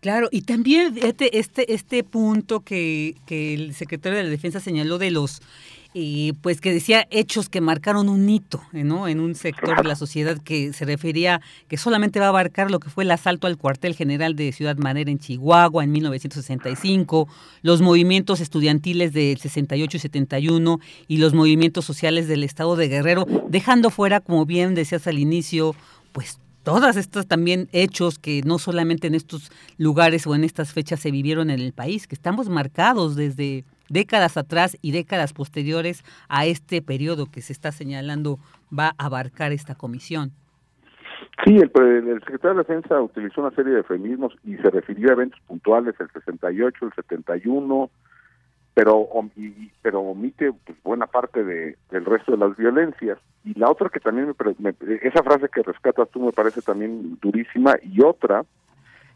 [0.00, 4.96] Claro, y también este, este, este punto que, que el secretario de la Defensa señaló
[4.96, 5.42] de los
[5.92, 9.08] y pues que decía hechos que marcaron un hito ¿no?
[9.08, 12.78] en un sector de la sociedad que se refería que solamente va a abarcar lo
[12.78, 17.28] que fue el asalto al cuartel general de Ciudad Manera en Chihuahua en 1965,
[17.62, 23.26] los movimientos estudiantiles del 68 y 71 y los movimientos sociales del estado de Guerrero,
[23.48, 25.74] dejando fuera, como bien decías al inicio,
[26.12, 31.00] pues todas estas también hechos que no solamente en estos lugares o en estas fechas
[31.00, 36.46] se vivieron en el país, que estamos marcados desde décadas atrás y décadas posteriores a
[36.46, 38.38] este periodo que se está señalando
[38.76, 40.32] va a abarcar esta comisión.
[41.44, 41.70] Sí, el,
[42.08, 45.94] el, secretario de Defensa utilizó una serie de eufemismos y se refirió a eventos puntuales,
[45.98, 47.90] el 68, el 71,
[48.74, 49.08] pero,
[49.82, 53.18] pero omite pues, buena parte de, del resto de las violencias.
[53.44, 57.76] Y la otra que también, me, esa frase que rescatas tú me parece también durísima,
[57.82, 58.44] y otra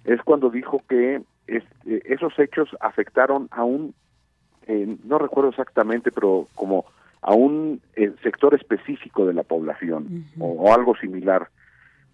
[0.05, 3.95] es cuando dijo que es, eh, esos hechos afectaron a un
[4.67, 6.85] eh, no recuerdo exactamente, pero como
[7.23, 11.49] a un eh, sector específico de la población o, algo similar,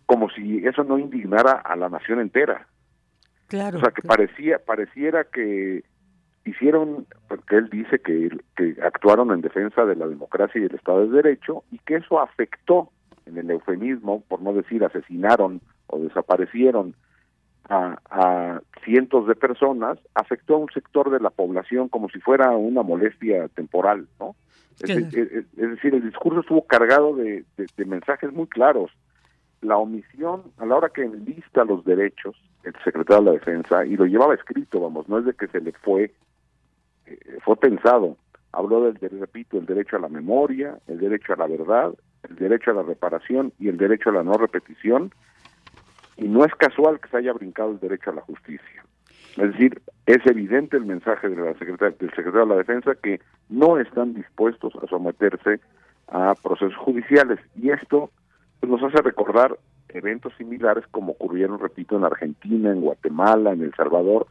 [0.07, 2.67] como si eso no indignara a la nación entera.
[3.49, 3.79] Claro.
[3.79, 5.83] O sea, que parecía pareciera que
[6.45, 11.07] hicieron, porque él dice que, que actuaron en defensa de la democracia y el Estado
[11.07, 12.91] de Derecho y que eso afectó,
[13.27, 16.95] en el eufemismo, por no decir asesinaron o desaparecieron
[17.71, 22.83] a, cientos de personas, afectó a un sector de la población como si fuera una
[22.83, 24.35] molestia temporal, ¿no?
[24.81, 27.45] Es, decir, el discurso estuvo cargado de,
[27.85, 28.91] mensajes muy claros.
[29.61, 33.97] La omisión, a la hora que enlista los derechos, el secretario de la Defensa, y
[33.97, 36.15] lo llevaba escrito, vamos, no es de que se le fue,
[37.05, 38.17] eh, fue pensado,
[38.53, 41.93] habló del, repito, el derecho a la memoria, el derecho a la verdad,
[42.29, 45.13] el derecho a la reparación y el derecho a la no repetición,
[46.21, 48.85] y no es casual que se haya brincado el derecho a la justicia.
[49.37, 53.79] Es decir, es evidente el mensaje de la del secretario de la Defensa que no
[53.79, 55.61] están dispuestos a someterse
[56.09, 58.11] a procesos judiciales y esto
[58.61, 59.57] pues, nos hace recordar
[59.89, 64.27] eventos similares como ocurrieron, repito, en Argentina, en Guatemala, en El Salvador,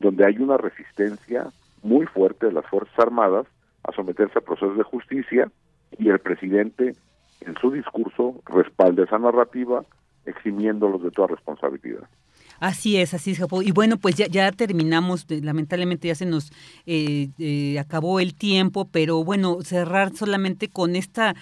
[0.00, 1.46] donde hay una resistencia
[1.82, 3.46] muy fuerte de las Fuerzas Armadas
[3.82, 5.50] a someterse a procesos de justicia
[5.98, 6.94] y el presidente
[7.42, 9.84] en su discurso respalda esa narrativa
[10.26, 12.08] eximiéndolos de toda responsabilidad.
[12.60, 16.50] Así es, así es, Y bueno, pues ya, ya terminamos, lamentablemente ya se nos
[16.86, 21.34] eh, eh, acabó el tiempo, pero bueno, cerrar solamente con esta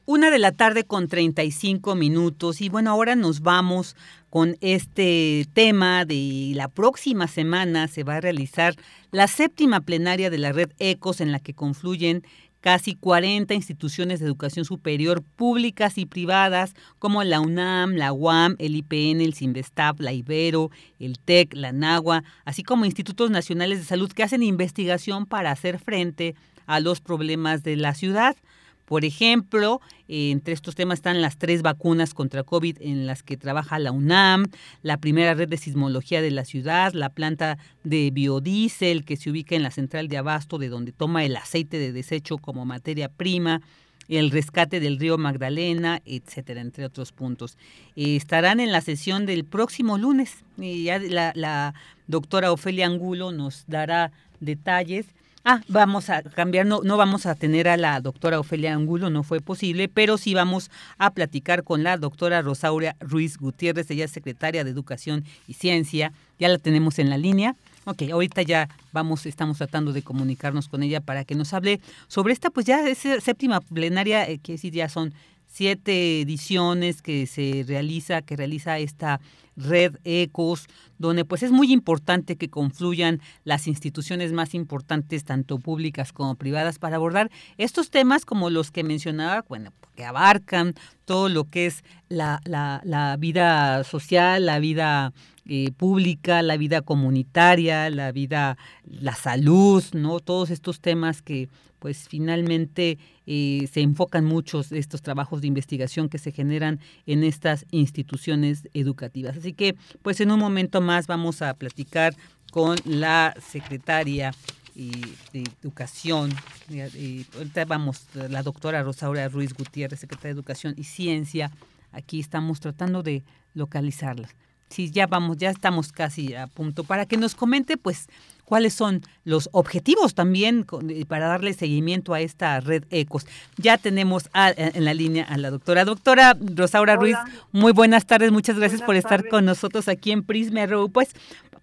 [0.06, 3.94] Una de la tarde con 35 minutos y bueno, ahora nos vamos
[4.30, 8.74] con este tema de la próxima semana se va a realizar
[9.10, 12.22] la séptima plenaria de la red ECOS en la que confluyen
[12.62, 18.76] casi 40 instituciones de educación superior públicas y privadas como la UNAM, la UAM, el
[18.76, 24.10] IPN, el CINVESTAP, la Ibero, el TEC, la NAGUA, así como institutos nacionales de salud
[24.12, 26.34] que hacen investigación para hacer frente
[26.66, 28.36] a los problemas de la ciudad.
[28.84, 33.78] Por ejemplo, entre estos temas están las tres vacunas contra COVID en las que trabaja
[33.78, 34.46] la UNAM,
[34.82, 39.54] la primera red de sismología de la ciudad, la planta de biodiesel que se ubica
[39.54, 43.62] en la central de abasto de donde toma el aceite de desecho como materia prima,
[44.08, 47.56] el rescate del río Magdalena, etcétera, entre otros puntos.
[47.96, 50.44] Eh, estarán en la sesión del próximo lunes.
[50.58, 51.74] y ya la, la
[52.08, 55.06] doctora Ofelia Angulo nos dará detalles
[55.44, 59.24] Ah, vamos a cambiar, no, no vamos a tener a la doctora Ofelia Angulo, no
[59.24, 64.12] fue posible, pero sí vamos a platicar con la doctora Rosaura Ruiz Gutiérrez, ella es
[64.12, 67.56] secretaria de Educación y Ciencia, ya la tenemos en la línea.
[67.86, 72.32] Ok, ahorita ya vamos, estamos tratando de comunicarnos con ella para que nos hable sobre
[72.32, 75.12] esta, pues ya es séptima plenaria, eh, que sí ya son
[75.52, 79.20] siete ediciones que se realiza, que realiza esta
[79.54, 80.66] red ECOS,
[80.98, 86.78] donde pues es muy importante que confluyan las instituciones más importantes, tanto públicas como privadas,
[86.78, 90.72] para abordar estos temas como los que mencionaba, bueno, que abarcan
[91.04, 95.12] todo lo que es la, la, la vida social, la vida
[95.46, 100.20] eh, pública, la vida comunitaria, la vida, la salud, ¿no?
[100.20, 101.48] Todos estos temas que
[101.80, 107.24] pues finalmente eh, se enfocan muchos de estos trabajos de investigación que se generan en
[107.24, 109.36] estas instituciones educativas.
[109.36, 112.14] Así que pues en un momento más vamos a platicar
[112.52, 114.32] con la secretaria
[114.76, 116.30] de Educación,
[116.70, 121.50] y ahorita vamos, la doctora Rosaura Ruiz Gutiérrez, secretaria de Educación y Ciencia,
[121.90, 123.22] aquí estamos tratando de
[123.54, 124.28] localizarla
[124.72, 128.08] sí, ya vamos, ya estamos casi a punto, para que nos comente, pues,
[128.52, 133.26] cuáles son los objetivos también eh, para darle seguimiento a esta red ECOS.
[133.56, 135.86] Ya tenemos en la línea a la doctora.
[135.86, 137.16] Doctora Rosaura Ruiz,
[137.52, 140.90] muy buenas tardes, muchas gracias por estar con nosotros aquí en Prisma RU.
[140.90, 141.14] Pues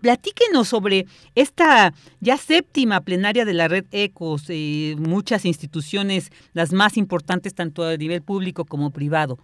[0.02, 6.98] platíquenos sobre esta ya séptima plenaria de la red ECOS, eh, muchas instituciones, las más
[6.98, 9.38] importantes tanto a nivel público como privado.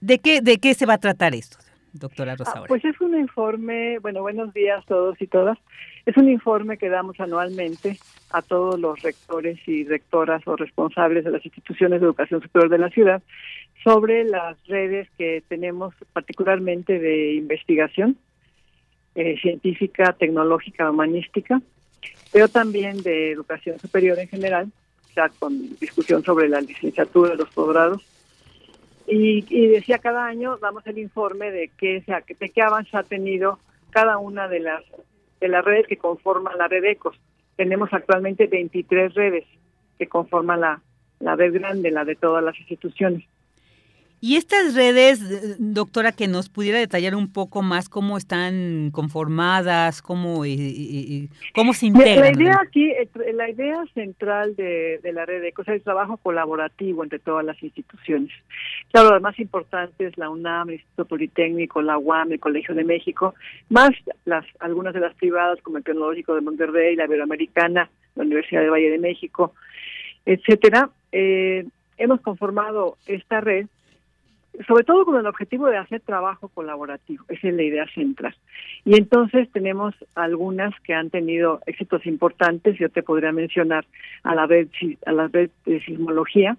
[0.00, 1.56] ¿De qué, de qué se va a tratar esto?
[1.98, 2.68] Doctora ah, Rosaura?
[2.68, 5.58] pues es un informe, bueno, buenos días todos y todas.
[6.04, 7.98] Es un informe que damos anualmente
[8.30, 12.78] a todos los rectores y rectoras o responsables de las instituciones de educación superior de
[12.78, 13.22] la ciudad
[13.82, 18.16] sobre las redes que tenemos particularmente de investigación
[19.14, 21.60] eh, científica, tecnológica, humanística,
[22.32, 24.70] pero también de educación superior en general,
[25.14, 28.04] ya con discusión sobre la licenciatura, los posgrados
[29.06, 32.02] y, decía cada año damos el informe de qué,
[32.40, 33.58] de qué avance ha tenido
[33.90, 34.82] cada una de las
[35.40, 37.20] de las redes que conforman la red ECOS.
[37.56, 39.44] Tenemos actualmente 23 redes
[39.98, 40.80] que conforman la,
[41.20, 43.24] la red grande, la de todas las instituciones.
[44.18, 50.00] Y estas redes, eh, doctora, que nos pudiera detallar un poco más cómo están conformadas,
[50.00, 52.20] cómo, eh, eh, cómo se integran.
[52.20, 52.92] La idea aquí,
[53.34, 58.30] la idea central de, la red ECO es el trabajo colaborativo entre todas las instituciones.
[58.90, 63.34] Claro, las más importantes, la UNAM, el Instituto Politécnico, la UAM, el Colegio de México,
[63.68, 63.90] más
[64.24, 68.70] las algunas de las privadas como el Tecnológico de Monterrey, la Iberoamericana, la Universidad de
[68.70, 69.52] Valle de México,
[70.24, 70.88] etcétera.
[71.12, 73.66] hemos conformado esta red
[74.66, 78.34] sobre todo con el objetivo de hacer trabajo colaborativo, esa es la idea central.
[78.84, 83.86] Y entonces tenemos algunas que han tenido éxitos importantes, yo te podría mencionar
[84.22, 84.68] a la red,
[85.04, 86.56] a la red de sismología,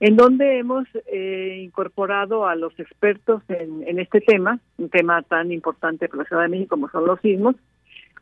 [0.00, 5.52] en donde hemos eh, incorporado a los expertos en, en, este tema, un tema tan
[5.52, 7.56] importante para la Ciudad de México como son los sismos.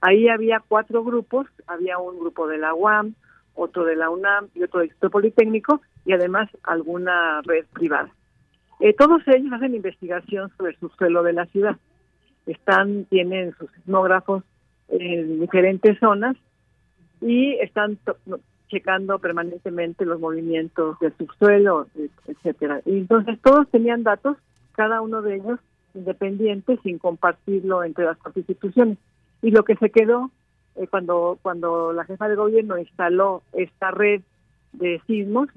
[0.00, 3.14] Ahí había cuatro grupos, había un grupo de la UAM,
[3.54, 8.10] otro de la UNAM y otro del Instituto Politécnico y además alguna red privada.
[8.84, 11.76] Eh, todos ellos hacen investigación sobre su suelo de la ciudad.
[12.46, 14.42] Están, tienen sus sismógrafos
[14.88, 16.36] en diferentes zonas
[17.20, 17.96] y están
[18.66, 21.86] checando permanentemente los movimientos del subsuelo,
[22.26, 22.80] etcétera.
[22.84, 24.36] Y entonces todos tenían datos,
[24.72, 25.60] cada uno de ellos
[25.94, 28.98] independiente, sin compartirlo entre las instituciones.
[29.42, 30.32] Y lo que se quedó
[30.74, 34.22] eh, cuando cuando la jefa de gobierno instaló esta red
[34.72, 35.48] de sismos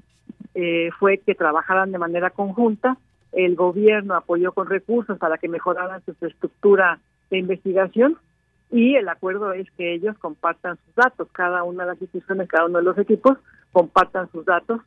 [0.54, 2.96] eh, fue que trabajaran de manera conjunta
[3.32, 7.00] el gobierno apoyó con recursos para que mejoraran su estructura
[7.30, 8.18] de investigación
[8.70, 12.66] y el acuerdo es que ellos compartan sus datos, cada una de las instituciones, cada
[12.66, 13.38] uno de los equipos
[13.72, 14.80] compartan sus datos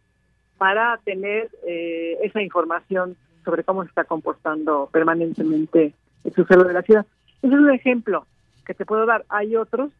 [0.57, 3.15] para tener eh, esa información
[3.45, 7.05] sobre cómo se está comportando permanentemente el suelo de la ciudad.
[7.41, 8.25] Ese es un ejemplo
[8.65, 9.25] que te puedo dar.
[9.29, 9.91] Hay otros,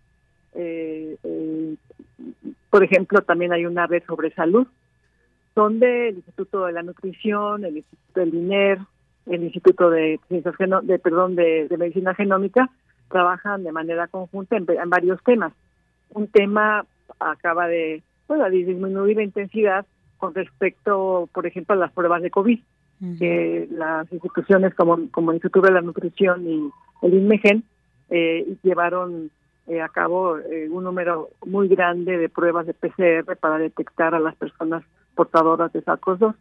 [0.54, 1.76] eh, eh,
[2.70, 4.68] por ejemplo, también hay una red sobre salud
[5.56, 8.80] son del Instituto de la Nutrición, el Instituto del INER,
[9.26, 12.70] el Instituto de Ciencias de perdón de, Medicina Genómica
[13.10, 15.54] trabajan de manera conjunta en, varios temas.
[16.10, 16.86] Un tema
[17.20, 19.86] acaba de bueno, disminuir la intensidad
[20.18, 22.60] con respecto, por ejemplo, a las pruebas de COVID,
[23.18, 26.70] que las instituciones como, como el Instituto de la Nutrición y
[27.02, 27.64] el INMEGEN
[28.10, 29.32] eh, llevaron
[29.68, 34.20] eh, a cabo eh, un número muy grande de pruebas de PCR para detectar a
[34.20, 34.84] las personas
[35.20, 36.34] portadoras de SARS-CoV-2.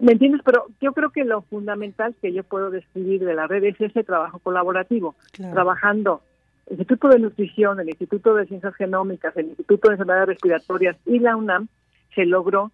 [0.00, 0.40] ¿Me entiendes?
[0.46, 4.02] Pero yo creo que lo fundamental que yo puedo describir de la red es ese
[4.02, 6.22] trabajo colaborativo, trabajando
[6.68, 11.18] el Instituto de Nutrición, el Instituto de Ciencias Genómicas, el Instituto de Enfermedades Respiratorias y
[11.18, 11.68] la UNAM,
[12.14, 12.72] se logró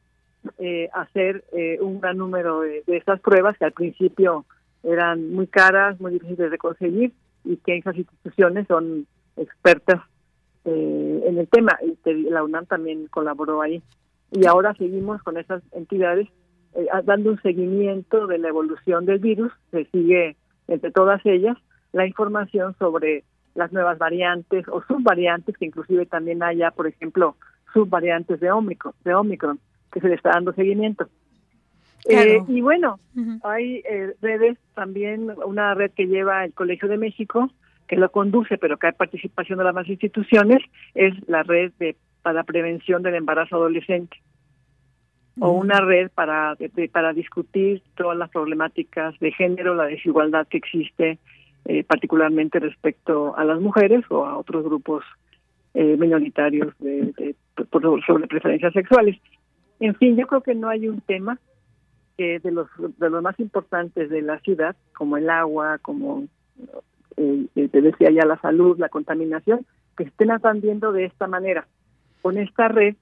[0.59, 4.45] eh, hacer eh, un gran número de, estas pruebas que al principio
[4.85, 7.13] eran muy caras, muy difíciles de conseguir
[7.45, 10.01] y que esas instituciones son expertas
[10.65, 13.83] eh, en el tema y la UNAM también colaboró ahí
[14.31, 16.29] y ahora seguimos con esas entidades
[16.75, 21.57] eh, dando un seguimiento de la evolución del virus, se sigue entre todas ellas
[21.93, 23.25] la información sobre
[23.55, 27.37] las nuevas variantes o subvariantes, que inclusive también haya, por ejemplo,
[27.73, 29.59] subvariantes de Omicron, de Omicron
[29.93, 31.09] que se le está dando seguimiento.
[32.09, 33.01] Eh, y bueno,
[33.43, 37.51] hay eh, redes también, una red que lleva el Colegio de México,
[37.87, 40.63] que lo conduce, pero que hay participación de las más instituciones,
[40.95, 41.97] es la red de
[42.29, 44.19] para prevención del embarazo adolescente.
[45.41, 46.59] O una red para
[46.93, 51.19] para discutir todas las problemáticas de género, la desigualdad que existe
[51.65, 55.05] eh, particularmente respecto a las mujeres o a otros grupos
[55.73, 57.35] eh, minoritarios de,
[58.07, 59.17] sobre preferencias sexuales.
[59.81, 61.39] En fin, yo creo que no hay un tema
[62.19, 62.69] que de los
[62.99, 66.27] de los más importantes de la ciudad, como el agua, como
[67.17, 69.65] eh, te decía ya la salud, la contaminación,
[69.97, 71.67] que estén atendiendo de esta manera
[72.23, 72.97] con esta red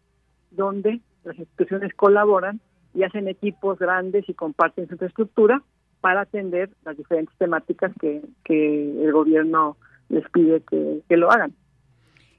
[0.51, 2.61] donde las instituciones colaboran
[2.95, 5.62] y hacen equipos grandes y comparten su infraestructura
[6.01, 9.77] para atender las diferentes temáticas que, el gobierno
[10.09, 11.53] les pide que lo hagan.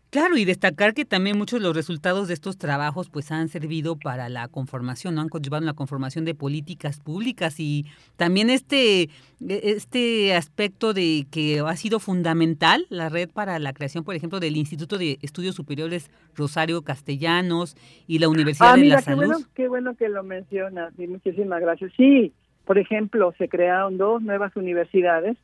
[0.09, 3.97] Claro, y destacar que también muchos de los resultados de estos trabajos pues han servido
[3.97, 5.21] para la conformación, ¿no?
[5.21, 7.85] Han conllevado la conformación de políticas públicas y
[8.15, 14.05] también este, e, este aspecto de que ha sido fundamental la red para la creación,
[14.05, 17.75] por ejemplo, del Instituto de Estudios Superiores Rosario Castellanos
[18.07, 19.25] y la Universidad ah, de la qué Salud.
[19.25, 21.91] Bueno, qué bueno que lo mencionas y muchísimas gracias.
[21.97, 22.33] Sí,
[22.63, 25.35] por ejemplo, se crearon dos nuevas universidades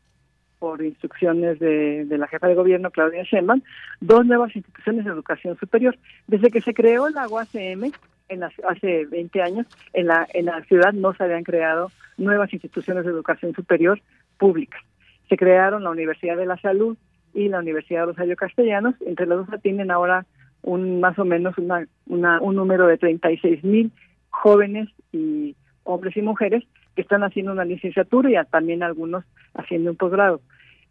[0.63, 3.61] por instrucciones de, la jefa de gobierno, Claudia Sheinbaum,
[3.99, 5.97] dos nuevas instituciones de educación superior.
[6.27, 7.91] Desde que se creó la UACM,
[8.29, 13.03] en hace 20 años, en la, en la ciudad no se habían creado nuevas instituciones
[13.03, 13.99] de educación superior
[14.37, 14.81] públicas.
[15.27, 16.95] Se crearon la Universidad de la Salud
[17.33, 18.95] y la Universidad de Rosario Castellanos.
[19.05, 20.25] Entre las dos tienen ahora
[20.61, 23.91] un más o menos una, una, un número de 36 mil
[24.29, 26.63] jóvenes y hombres y mujeres
[26.95, 29.23] que están haciendo una licenciatura y también algunos
[29.53, 30.41] haciendo un posgrado.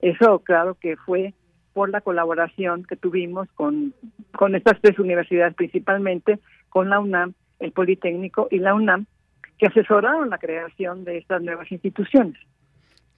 [0.01, 1.35] Eso, claro, que fue
[1.73, 3.95] por la colaboración que tuvimos con,
[4.37, 6.39] con estas tres universidades principalmente,
[6.69, 9.07] con la UNAM, el Politécnico y la UNAM,
[9.59, 12.37] que asesoraron la creación de estas nuevas instituciones.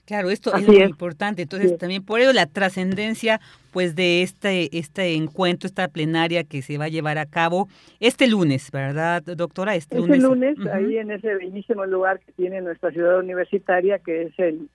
[0.07, 1.43] Claro, esto es muy importante.
[1.43, 3.41] Entonces, también por ello la trascendencia
[3.73, 7.69] pues de este este encuentro, esta plenaria que se va a llevar a cabo
[8.01, 9.75] este lunes, ¿verdad, doctora?
[9.75, 14.39] Este, este lunes, ahí en ese bellísimo lugar que tiene nuestra ciudad universitaria, que es
[14.39, 14.69] el,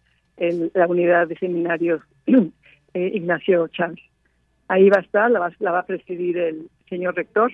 [0.74, 4.00] la unidad de seminarios eh, Ignacio Chávez.
[4.68, 7.52] Ahí va a estar, la va, la va a presidir el señor rector.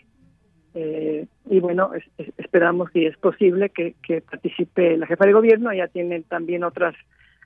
[0.73, 1.91] Eh, y bueno,
[2.37, 5.71] esperamos si es posible que, que participe la jefa de gobierno.
[5.71, 6.95] Ella tiene también otras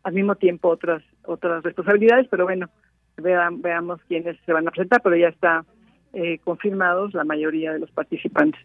[0.04, 2.70] al mismo tiempo otras otras responsabilidades, pero bueno,
[3.18, 5.66] veamos quiénes se van a presentar, pero ya está
[6.14, 8.60] eh, confirmados la mayoría de los participantes.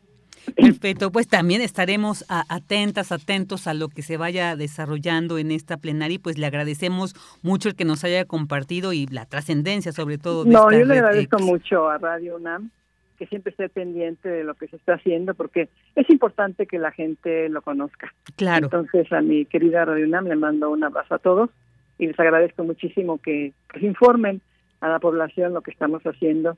[0.56, 6.16] Perfecto, pues también estaremos atentas, atentos a lo que se vaya desarrollando en esta plenaria
[6.16, 10.44] y pues le agradecemos mucho el que nos haya compartido y la trascendencia sobre todo.
[10.44, 12.70] De no, yo le agradezco mucho a Radio UNAM
[13.18, 16.92] que siempre esté pendiente de lo que se está haciendo, porque es importante que la
[16.92, 18.12] gente lo conozca.
[18.36, 18.66] Claro.
[18.66, 21.50] Entonces, a mi querida Radio UNAM le mando un abrazo a todos
[21.98, 24.40] y les agradezco muchísimo que, informen
[24.80, 26.56] a la población lo que estamos haciendo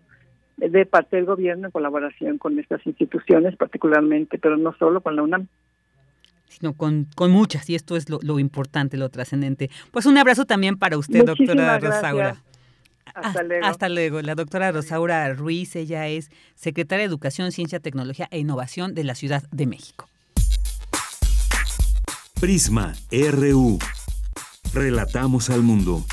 [0.57, 5.23] de parte del gobierno en colaboración con estas instituciones particularmente, pero no solo con la
[5.23, 5.47] UNAM
[6.49, 9.69] sino con, con muchas, y esto es lo, lo importante, lo trascendente.
[9.91, 12.37] Pues un abrazo también para usted, doctora Rosaura.
[13.17, 13.67] Hasta luego.
[13.67, 14.23] Hasta luego.
[14.23, 19.15] La doctora Rosaura Ruiz, ella es secretaria de Educación, Ciencia, Tecnología e Innovación de la
[19.15, 20.09] Ciudad de México.
[22.41, 23.79] Prisma RU.
[24.75, 26.05] Relatamos al mundo.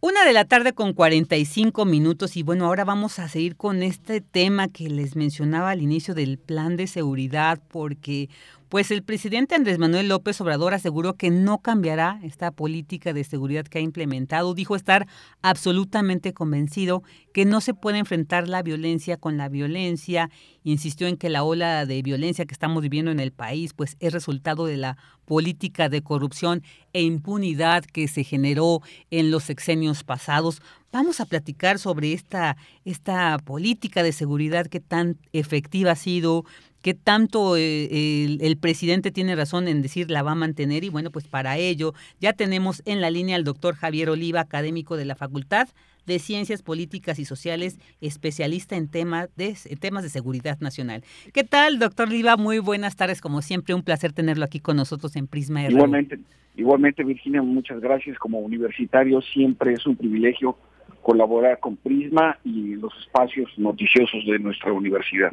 [0.00, 4.20] Una de la tarde con 45 minutos y bueno, ahora vamos a seguir con este
[4.20, 8.28] tema que les mencionaba al inicio del plan de seguridad porque
[8.68, 13.64] pues el presidente Andrés Manuel López Obrador aseguró que no cambiará esta política de seguridad
[13.66, 14.54] que ha implementado.
[14.54, 15.06] Dijo estar
[15.40, 17.02] absolutamente convencido
[17.32, 20.30] que no se puede enfrentar la violencia con la violencia.
[20.64, 24.12] Insistió en que la ola de violencia que estamos viviendo en el país pues es
[24.12, 24.96] resultado de la
[25.26, 26.62] política de corrupción
[26.92, 30.62] e impunidad que se generó en los sexenios pasados.
[30.92, 36.44] Vamos a platicar sobre esta, esta política de seguridad que tan efectiva ha sido,
[36.86, 41.10] qué tanto eh, el, presidente tiene razón en decir la va a mantener y bueno,
[41.10, 45.16] pues para ello ya tenemos en la línea al doctor Javier Oliva, académico de la
[45.16, 45.66] Facultad
[46.06, 51.02] de Ciencias Políticas y Sociales, especialista en, tema de, temas de seguridad nacional.
[51.34, 52.36] ¿Qué tal, doctor Oliva?
[52.36, 55.68] Muy buenas tardes, como siempre, un placer tenerlo aquí con nosotros en Prisma.
[55.68, 56.20] Igualmente,
[56.54, 58.16] igualmente Virginia, muchas gracias.
[58.16, 60.56] Como universitario siempre es un privilegio
[61.02, 65.32] colaborar con Prisma y los espacios noticiosos de nuestra universidad.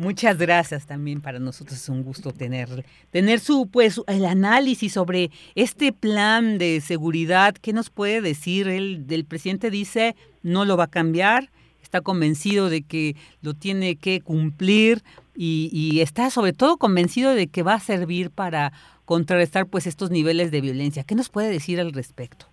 [0.00, 5.30] Muchas gracias también para nosotros es un gusto tener tener su pues el análisis sobre
[5.54, 7.54] este plan de seguridad.
[7.54, 11.50] ¿Qué nos puede decir el del presidente dice no lo va a cambiar?
[11.82, 15.02] Está convencido de que lo tiene que cumplir
[15.36, 18.72] y, y está sobre todo convencido de que va a servir para
[19.04, 21.04] contrarrestar pues estos niveles de violencia.
[21.04, 22.46] ¿Qué nos puede decir al respecto?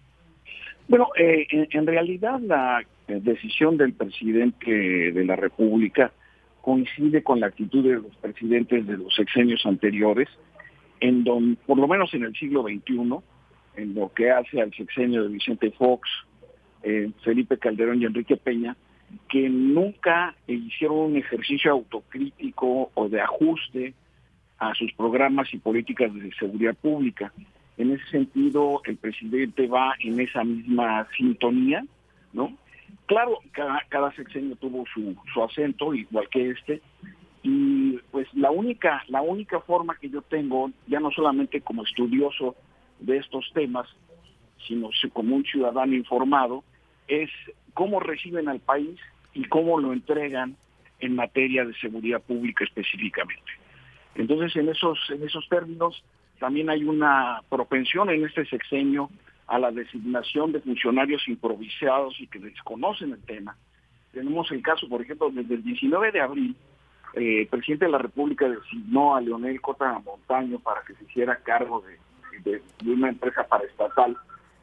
[0.89, 6.11] Bueno, eh, en realidad la decisión del presidente de la República
[6.67, 10.27] coincide con la actitud de los presidentes de los sexenios anteriores,
[10.99, 11.23] en
[11.65, 13.21] por lo menos en el siglo XXI,
[13.77, 16.09] en lo que hace al sexenio de Vicente Fox,
[16.83, 18.75] eh, Felipe Calderón y Enrique Peña,
[19.29, 23.93] que nunca hicieron un ejercicio autocrítico o de ajuste
[24.57, 27.31] a sus programas y políticas de seguridad pública.
[27.77, 31.85] En ese sentido, el presidente va en esa misma sintonía,
[32.33, 32.57] ¿no?
[33.07, 33.39] Claro,
[33.89, 36.81] cada, sexenio tuvo su, su acento, igual que este,
[37.41, 42.55] y pues la única, la única forma que yo tengo, ya no solamente como estudioso
[42.99, 43.87] de estos temas,
[44.67, 46.65] sino como un ciudadano informado,
[47.07, 47.29] es
[47.73, 48.99] cómo reciben al país
[49.33, 50.57] y cómo lo entregan
[50.99, 53.51] en materia de seguridad pública específicamente.
[54.15, 56.03] Entonces, en esos, en esos términos,
[56.39, 59.09] también hay una propensión en este sexenio
[59.47, 63.55] a la designación de funcionarios improvisados y que desconocen el tema.
[64.11, 66.55] Tenemos el caso, por ejemplo, desde el 19 de abril,
[67.13, 71.37] eh, el presidente de la República designó a Leonel Cota Montaño para que se hiciera
[71.37, 74.15] cargo de, una empresa paraestatal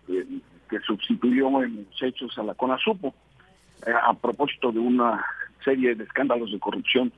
[0.09, 0.25] eh,
[0.71, 3.15] que sustituyó en los hechos a la CONASUPO.
[3.87, 5.25] eh, a propósito de una
[5.65, 7.13] serie de escándalos de corrupción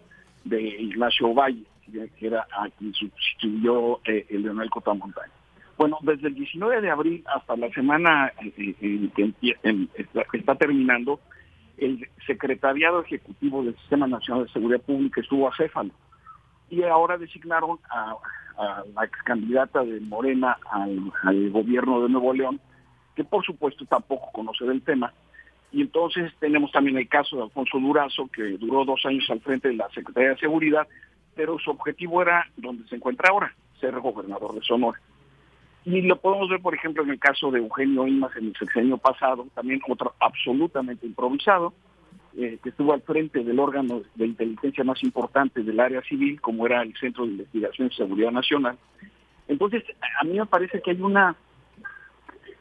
[0.45, 5.36] de Ignacio Valle, que era a quien sustituyó el Leonel Cotamontaño.
[5.79, 11.21] Bueno, desde el 19 de abril hasta la semana eh, que está terminando,
[11.77, 15.91] el Secretariado Ejecutivo del Sistema Nacional de Seguridad Pública estuvo acéfalo
[16.71, 18.17] y ahora designaron a,
[18.95, 22.59] la ex candidata de Morena al, gobierno de Nuevo León,
[23.15, 25.13] que por supuesto tampoco conoce del tema.
[25.73, 29.69] Y entonces tenemos también el caso de Alfonso Durazo, que duró dos años al frente
[29.69, 30.89] de la Secretaría de Seguridad,
[31.35, 34.99] pero su objetivo era donde se encuentra ahora, ser gobernador de Sonora.
[35.87, 38.99] Y lo podemos ver, por ejemplo, en el caso de Eugenio Imas en el sexenio
[38.99, 41.73] pasado, también otro absolutamente improvisado,
[42.37, 46.67] eh, que estuvo al frente del órgano de inteligencia más importante del área civil, como
[46.67, 48.77] era el Centro de Investigación y Seguridad Nacional.
[49.47, 49.85] Entonces,
[50.21, 51.37] a mí me parece que hay una,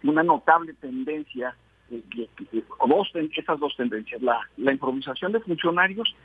[0.03, 1.55] una notable tendencia,
[1.89, 2.03] eh,
[2.77, 6.15] o dos, esas dos tendencias, la, la improvisación de funcionarios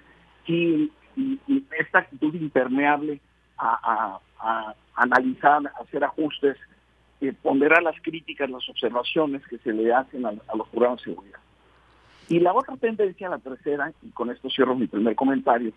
[0.47, 0.93] y,
[1.79, 3.21] esta actitud impermeable
[3.59, 6.57] a, a, analizar, a hacer ajustes,
[7.21, 7.35] eh,
[7.83, 11.41] las críticas, las observaciones que se le hacen a los programas de seguridad.
[12.31, 15.73] Y la otra tendencia, la tercera, y con esto cierro mi primer comentario,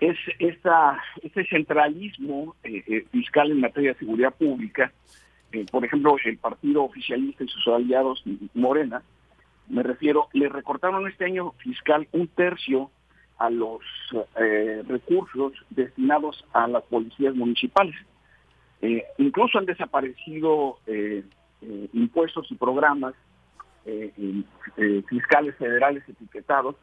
[0.00, 4.92] es esta, este centralismo eh, eh, fiscal en materia de seguridad pública.
[5.52, 8.24] Eh, por ejemplo, el partido oficialista y sus aliados
[8.54, 9.02] Morena,
[9.68, 12.90] me refiero, le recortaron este año fiscal un tercio
[13.38, 13.80] a los
[14.86, 17.94] recursos destinados a las policías municipales.
[19.18, 20.78] Incluso han desaparecido
[21.92, 23.14] impuestos y programas
[23.86, 24.12] eh,
[24.78, 26.74] eh, fiscales federales etiquetados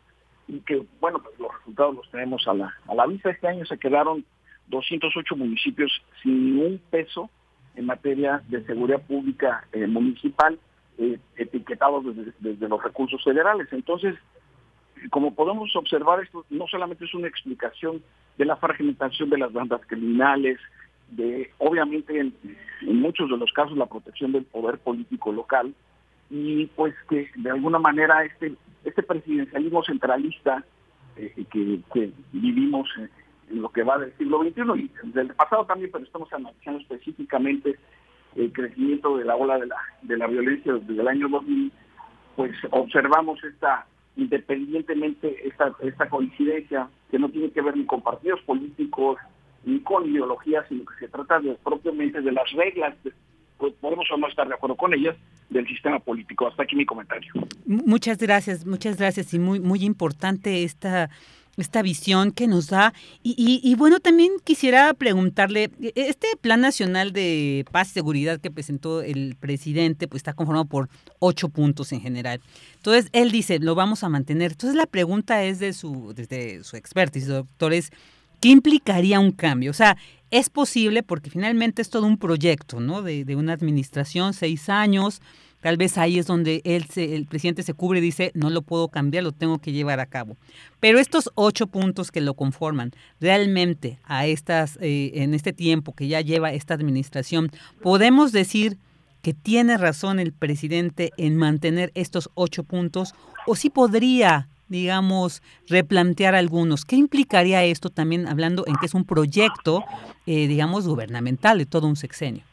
[0.48, 3.32] y que, bueno, pues los resultados los tenemos a la, a la vista.
[3.32, 4.24] Este año se quedaron
[4.68, 5.92] 208 municipios
[6.22, 7.30] sin un peso
[7.76, 10.60] en materia de seguridad pública eh, municipal
[11.00, 13.68] eh, etiquetados desde, desde, los recursos federales.
[13.72, 14.16] Entonces,
[15.10, 18.04] como podemos observar, esto no solamente es una explicación
[18.38, 20.60] de la fragmentación de las bandas criminales,
[21.12, 22.34] de obviamente en,
[22.82, 25.74] muchos de los casos la protección del poder político local,
[26.30, 28.54] y pues que de alguna manera este
[28.84, 30.64] este presidencialismo centralista
[31.16, 32.90] eh, que, vivimos
[33.50, 37.78] en lo que va del siglo XXI y del pasado también, pero estamos analizando específicamente
[38.36, 41.72] el crecimiento de la ola de la, de la violencia desde el año 2000,
[42.36, 43.86] pues observamos esta
[44.18, 49.18] independientemente esta, esta coincidencia que no tiene que ver ni con partidos políticos
[49.66, 52.96] ni con ideologías, sino que se trata de, propiamente de las reglas
[53.58, 55.16] pues, podemos o no estar de acuerdo con ellas,
[55.50, 56.48] del sistema político.
[56.48, 57.32] Hasta aquí mi comentario.
[57.66, 61.10] Muchas gracias, muchas gracias y muy, muy importante esta
[61.58, 62.94] esta visión que nos da.
[63.24, 69.36] Y, bueno, también quisiera preguntarle, este Plan Nacional de Paz y Seguridad que presentó el
[69.40, 70.90] presidente, pues está conformado por
[71.20, 72.42] ocho puntos en general.
[72.76, 74.52] Entonces, él dice, lo vamos a mantener.
[74.52, 77.92] Entonces, la pregunta es de su, desde su expertise, doctor, es,
[78.42, 79.72] ¿qué implicaría un cambio?
[79.72, 79.98] O sea,
[80.32, 83.02] es posible porque finalmente es todo un proyecto, ¿no?
[83.02, 85.22] De, de una administración, seis años.
[85.62, 88.88] Tal vez ahí es donde él el presidente se cubre y dice, no lo puedo
[88.88, 90.36] cambiar, lo tengo que llevar a cabo.
[90.80, 96.08] Pero estos ocho puntos que lo conforman, realmente a estas, eh, en este tiempo que
[96.08, 98.78] ya lleva esta administración, podemos decir
[99.22, 103.14] que tiene razón el presidente en mantener estos ocho puntos
[103.46, 106.86] o si podría digamos, replantear algunos.
[106.86, 109.84] ¿Qué implicaría esto también hablando en que es un proyecto,
[110.26, 112.44] eh, digamos, gubernamental de todo un sexenio?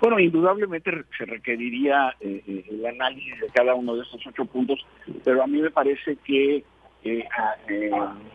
[0.00, 4.78] Bueno, indudablemente se requeriría eh, eh, el análisis de cada uno de estos ocho puntos,
[5.24, 6.64] pero a mí me parece que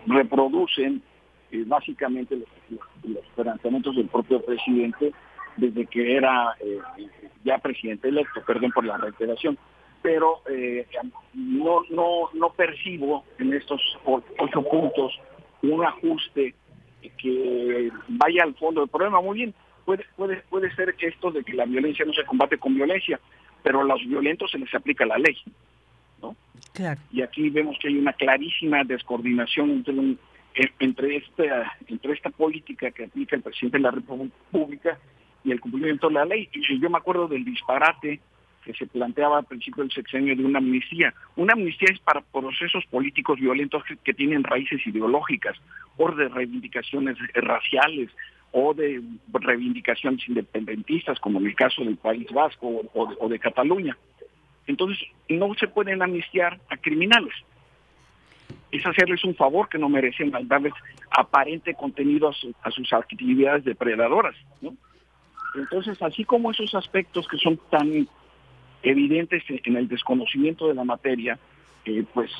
[0.05, 1.01] reproducen
[1.65, 5.11] básicamente los, los, planteamientos del propio presidente
[5.57, 6.55] desde que era
[7.43, 9.57] ya presidente electo, perdón por la reiteración
[10.01, 10.87] pero eh,
[11.33, 15.19] no, no, no percibo en estos ocho puntos
[15.61, 16.55] un ajuste
[17.17, 19.21] que vaya al fondo del problema.
[19.21, 19.53] Muy bien,
[19.85, 23.19] puede, puede, puede ser esto de que la violencia no se combate con violencia,
[23.63, 25.37] pero a los violentos se les aplica la ley.
[26.21, 26.35] ¿no?
[26.73, 26.99] Claro.
[27.11, 30.17] Y aquí vemos que hay una clarísima descoordinación entre,
[30.79, 34.97] entre, esta, entre esta política que aplica el presidente de la República
[35.43, 36.49] y el cumplimiento de la ley.
[36.53, 38.19] Y yo me acuerdo del disparate
[38.63, 41.13] que se planteaba al principio del sexenio de una amnistía.
[41.35, 45.57] Una amnistía es para procesos políticos violentos que, tienen raíces ideológicas
[45.97, 48.09] o de reivindicaciones raciales
[48.51, 49.01] o de
[49.31, 53.97] reivindicaciones independentistas, como en el caso del País Vasco o de, Cataluña.
[54.67, 54.99] Entonces,
[55.29, 57.33] no se pueden amnistiar a criminales.
[58.71, 60.73] Es hacerles un favor que no merecen darles
[61.11, 62.33] aparente contenido a,
[62.67, 64.35] a sus actividades depredadoras.
[65.55, 68.07] Entonces, así como esos aspectos que son tan
[68.83, 71.37] evidentes en el desconocimiento de la materia,
[72.13, 72.31] pues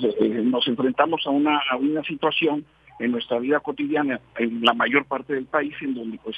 [0.44, 2.66] nos enfrentamos a una, a una situación
[3.00, 6.36] en nuestra vida cotidiana en la mayor parte del país en donde pues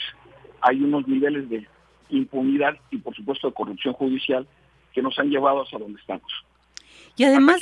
[0.62, 1.66] hay unos niveles de
[2.10, 4.48] impunidad y por supuesto de corrupción judicial
[4.94, 6.32] que nos han llevado hasta donde estamos.
[7.18, 7.60] Y además,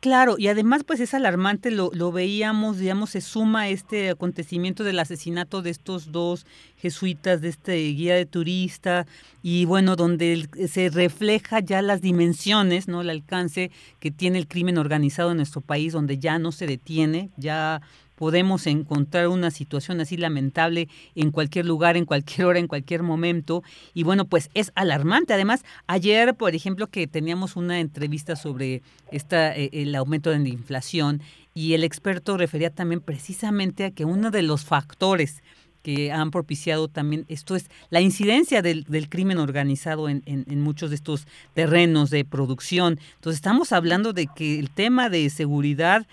[0.00, 4.98] claro, y además pues es alarmante, lo, lo veíamos, digamos, se suma este acontecimiento del
[4.98, 9.06] asesinato de estos dos jesuitas, de este guía de turista,
[9.42, 13.00] y bueno, donde se refleja ya las dimensiones, ¿no?
[13.00, 13.70] El alcance
[14.00, 17.80] que tiene el crimen organizado en nuestro país, donde ya no se detiene, ya
[18.22, 23.64] podemos encontrar una situación así lamentable en cualquier lugar, en cualquier hora, en cualquier momento.
[23.94, 25.34] Y bueno, pues es alarmante.
[25.34, 30.50] Además, ayer, por ejemplo, que teníamos una entrevista sobre esta, eh, el aumento de la
[30.50, 31.20] inflación
[31.52, 35.42] y el experto refería también precisamente a que uno de los factores
[35.82, 40.94] que han propiciado también esto es la incidencia del, crimen organizado en, en, muchos de
[40.94, 43.00] estos terrenos de producción.
[43.16, 46.06] Entonces estamos hablando de que el tema de seguridad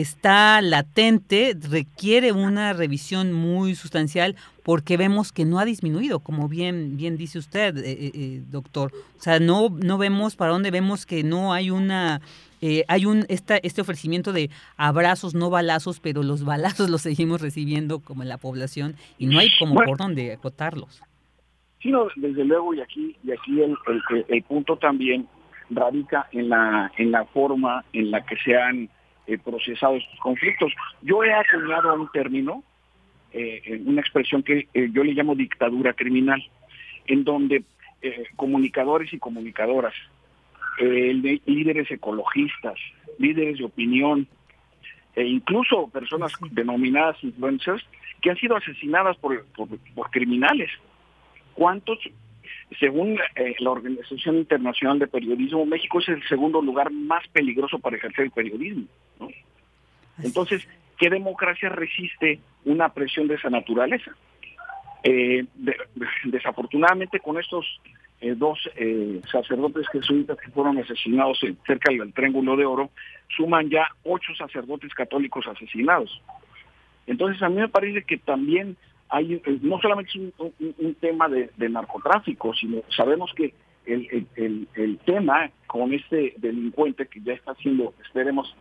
[0.00, 6.98] está latente, requiere una revisión muy sustancial porque vemos que no ha disminuido, como bien
[6.98, 8.92] bien dice usted, eh, eh, eh, doctor.
[9.18, 12.20] O sea, no no vemos para dónde vemos que no hay una
[12.88, 18.00] hay un esta, este ofrecimiento de abrazos, no balazos, pero los balazos los seguimos recibiendo
[18.00, 21.02] como en la población y no hay como por dónde acotarlos.
[21.80, 23.76] Sí, desde luego y aquí y aquí el,
[24.28, 25.26] el, punto también
[25.70, 28.90] radica en la en la forma en la que se han
[29.26, 30.72] eh, procesado estos conflictos.
[31.02, 32.62] Yo he acuñado un término,
[33.32, 36.42] eh, una expresión que eh, yo le llamo dictadura criminal,
[37.06, 37.64] en donde
[38.36, 39.92] comunicadores y comunicadoras,
[40.78, 42.78] líderes ecologistas,
[43.18, 44.28] líderes de opinión,
[45.16, 47.84] e incluso personas denominadas influencers,
[48.20, 49.44] que han sido asesinadas por,
[49.94, 50.70] por criminales.
[51.54, 51.98] ¿Cuántos
[52.78, 57.96] según eh, la Organización Internacional de Periodismo, México es el segundo lugar más peligroso para
[57.96, 58.86] ejercer el periodismo.
[60.22, 60.66] Entonces,
[60.98, 64.10] ¿qué democracia resiste una presión de esa naturaleza?
[65.04, 65.44] Eh,
[66.24, 67.80] desafortunadamente, con estos
[68.20, 68.58] eh, dos
[69.30, 72.90] sacerdotes jesuitas que fueron asesinados cerca del Triángulo de Oro,
[73.36, 76.20] suman ya ocho sacerdotes católicos asesinados.
[77.06, 78.76] Entonces, a mí me parece que también
[79.08, 80.32] hay eh, no solamente es
[80.78, 83.54] un, tema de, narcotráfico, sino sabemos que
[83.86, 88.54] el, tema con este delincuente que ya está siendo, esperemos,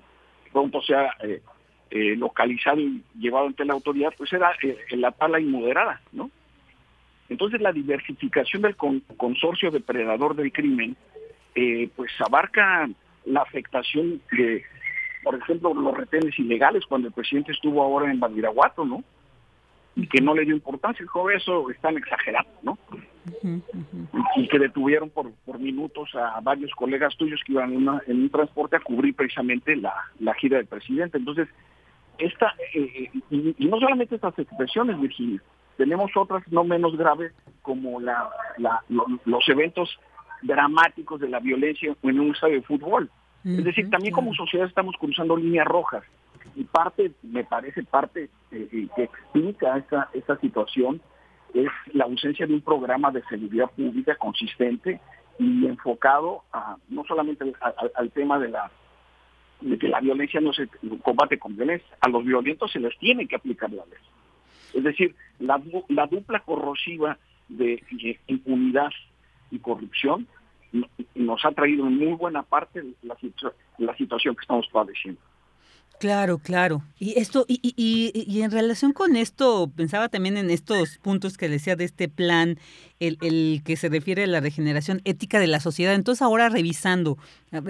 [0.51, 1.41] pronto sea eh,
[1.89, 4.51] eh, localizado y llevado ante la autoridad, pues era
[4.91, 6.29] la pala inmoderada, ¿no?
[7.27, 10.95] Entonces la diversificación del consorcio depredador del crimen,
[11.95, 12.87] pues abarca
[13.25, 14.63] la afectación de,
[15.23, 19.03] por ejemplo, los retenes ilegales cuando el presidente estuvo ahora en Badiraguato, ¿no?
[19.95, 21.05] Y que no le dio importancia.
[21.07, 22.77] Joven eso están exagerando, ¿no?
[24.35, 28.75] Y que detuvieron por, por minutos a varios colegas tuyos que iban en, un transporte
[28.75, 31.17] a cubrir precisamente la, la gira del presidente.
[31.17, 31.47] Entonces,
[32.17, 35.41] esta, eh, y, no solamente estas expresiones, Virginia,
[35.77, 39.97] tenemos otras no menos graves como la, la los eventos
[40.41, 43.09] dramáticos de la violencia en un estadio de fútbol.
[43.43, 46.03] Es decir, también como sociedad estamos cruzando líneas rojas
[46.55, 51.01] y parte, me parece parte eh, eh, que explica esta, esta situación
[51.53, 54.99] es la ausencia de un programa de seguridad pública consistente
[55.37, 57.53] y enfocado a, no solamente
[57.95, 58.71] al, tema de la
[59.61, 60.67] de que la violencia no se
[61.01, 63.99] combate con violencia, a los violentos se les tiene que aplicar la ley.
[64.73, 67.81] Es decir, la, la dupla corrosiva de,
[68.27, 68.91] impunidad
[69.51, 70.27] y corrupción
[71.15, 73.15] nos ha traído en muy buena parte la,
[73.77, 75.21] la situación que estamos padeciendo.
[75.99, 76.83] Claro, claro.
[76.99, 81.47] Y esto, y, y, y, en relación con esto, pensaba también en estos puntos que
[81.47, 82.57] decía de este plan,
[82.99, 85.95] el, el, que se refiere a la regeneración ética de la sociedad.
[85.95, 87.17] Entonces, ahora revisando,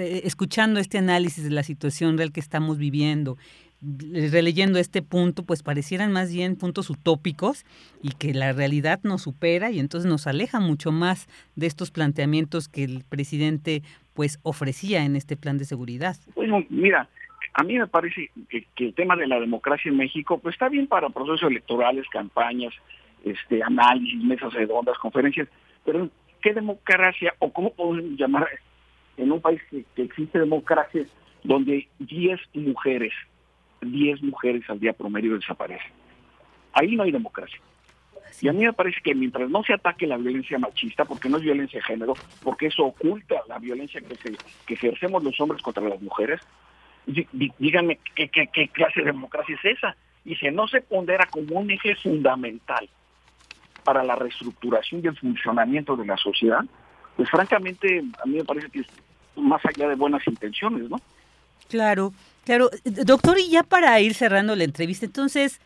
[0.06, 3.38] escuchando este análisis de la situación real que estamos viviendo,
[3.82, 7.66] releyendo este punto, pues parecieran más bien puntos utópicos
[8.02, 12.68] y que la realidad nos supera y entonces nos aleja mucho más de estos planteamientos
[12.68, 16.16] que el presidente pues ofrecía en este plan de seguridad.
[16.36, 17.10] Bueno, mira,
[17.58, 20.88] a mí me parece que, el tema de la democracia en México pues está bien
[20.88, 22.74] para procesos electorales, campañas,
[23.24, 25.48] este análisis, mesas redondas, conferencias,
[25.86, 26.10] pero
[26.42, 28.46] ¿qué democracia o cómo podemos llamar
[29.16, 31.06] en un país que, existe democracia
[31.46, 33.14] donde 10 mujeres,
[33.80, 35.94] 10 mujeres al día promedio desaparecen?
[36.74, 37.62] Ahí no hay democracia.
[38.42, 41.38] Y a mí me parece que mientras no se ataque la violencia machista, porque no
[41.38, 44.36] es violencia de género, porque eso oculta la violencia que,
[44.66, 46.42] que ejercemos los hombres contra las mujeres,
[47.06, 48.30] díganme ¿qué,
[48.74, 49.96] clase de democracia es esa.
[50.24, 52.90] Y si no se pondera como un eje fundamental
[53.84, 56.66] para la reestructuración y el funcionamiento de la sociedad,
[57.16, 58.88] pues francamente a mí me parece que es
[59.36, 61.00] más allá de buenas intenciones, ¿no?
[61.70, 62.70] Claro, claro.
[62.84, 65.60] Doctor, y ya para ir cerrando la entrevista, entonces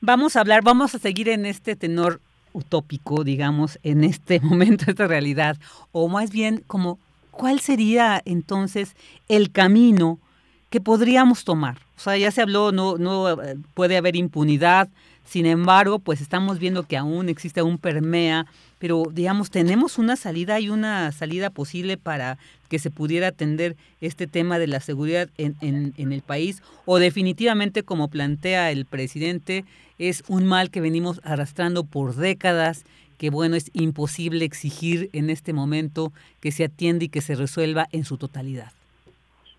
[0.00, 2.20] vamos a hablar, vamos a seguir en este tenor
[2.52, 5.56] utópico, digamos, en este momento, esta realidad,
[5.92, 6.98] o más bien como,
[7.30, 8.96] ¿cuál sería entonces
[9.28, 10.18] el camino
[10.70, 11.78] que podríamos tomar?
[11.96, 14.88] O sea, ya se habló, no, no eh, puede haber impunidad,
[15.30, 18.46] sin embargo, pues estamos viendo que aún existe un permea,
[18.78, 24.26] pero digamos, tenemos una salida y una salida posible para que se pudiera atender este
[24.26, 29.64] tema de la seguridad en, en, en el país, o definitivamente, como plantea el presidente,
[29.98, 32.84] es un mal que venimos arrastrando por décadas,
[33.18, 37.86] que bueno, es imposible exigir en este momento que se atienda y que se resuelva
[37.92, 38.72] en su totalidad.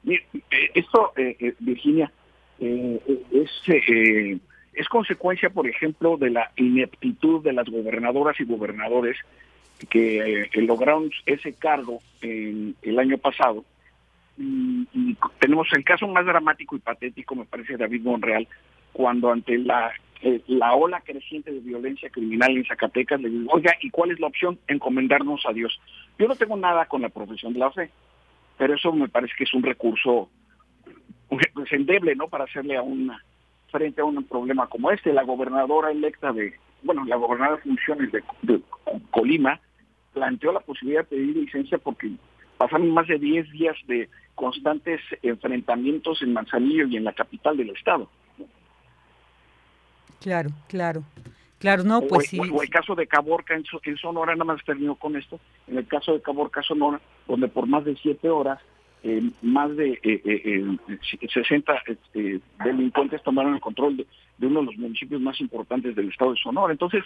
[0.08, 0.24] Eh,
[0.74, 2.12] esto, eh, eh, Virginia,
[2.60, 3.50] es,
[4.74, 9.18] es consecuencia, por ejemplo, de la ineptitud de las gobernadoras y gobernadores
[9.90, 13.66] que lograron ese cargo en, el año pasado.
[14.38, 18.48] Y, tenemos el caso más dramático y patético, me parece, David Monreal,
[18.94, 19.92] cuando ante la
[20.24, 24.20] eh, la ola creciente de violencia criminal en Zacatecas, le digo, oiga, ¿y cuál es
[24.20, 24.60] la opción?
[24.68, 25.80] Encomendarnos a Dios.
[26.20, 27.90] Yo no tengo nada con la profesión de la fe,
[28.62, 30.30] pero eso me parece que es un recurso
[31.72, 32.28] endeble, ¿no?
[32.28, 33.26] Para hacerle a una
[33.72, 35.12] frente a un problema como este.
[35.12, 36.54] La gobernadora electa de,
[36.84, 38.62] bueno, la gobernadora de funciones de, de
[39.10, 39.60] Colima
[40.14, 42.12] planteó la posibilidad de pedir licencia porque
[42.60, 47.72] pasaron más de 10 días de constantes enfrentamientos en Manzanillo y en la capital del
[47.72, 48.12] estado.
[50.20, 51.04] Claro, claro.
[51.62, 52.40] Claro, no, pues sí.
[52.40, 56.14] O, el caso de Caborca en, Sonora, nada más terminó con esto, en el caso
[56.14, 58.60] de Caborca, Sonora, donde por más de siete horas,
[59.04, 60.78] eh, más de eh, eh,
[61.32, 64.08] 60 eh, este, delincuentes tomaron el control de,
[64.48, 66.74] uno de los municipios más importantes del estado de Sonora.
[66.74, 67.04] Entonces,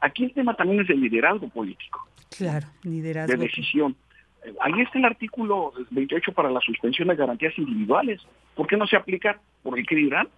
[0.00, 2.08] aquí el tema también es de liderazgo político.
[2.36, 3.30] Claro, liderazgo.
[3.30, 3.94] De decisión.
[4.60, 8.20] Ahí está el artículo 28 para la suspensión de garantías individuales.
[8.56, 9.40] ¿Por qué no se aplica?
[9.62, 10.28] ¿Por el que dirán?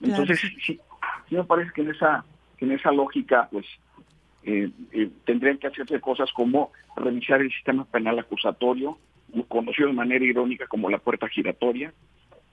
[0.00, 0.80] Entonces, sí,
[1.38, 2.24] me parece que en esa,
[2.58, 3.66] en esa lógica, pues,
[4.42, 8.98] eh, eh, tendrían que hacerse cosas como revisar el sistema penal acusatorio,
[9.48, 11.92] conocido de manera irónica como la puerta giratoria.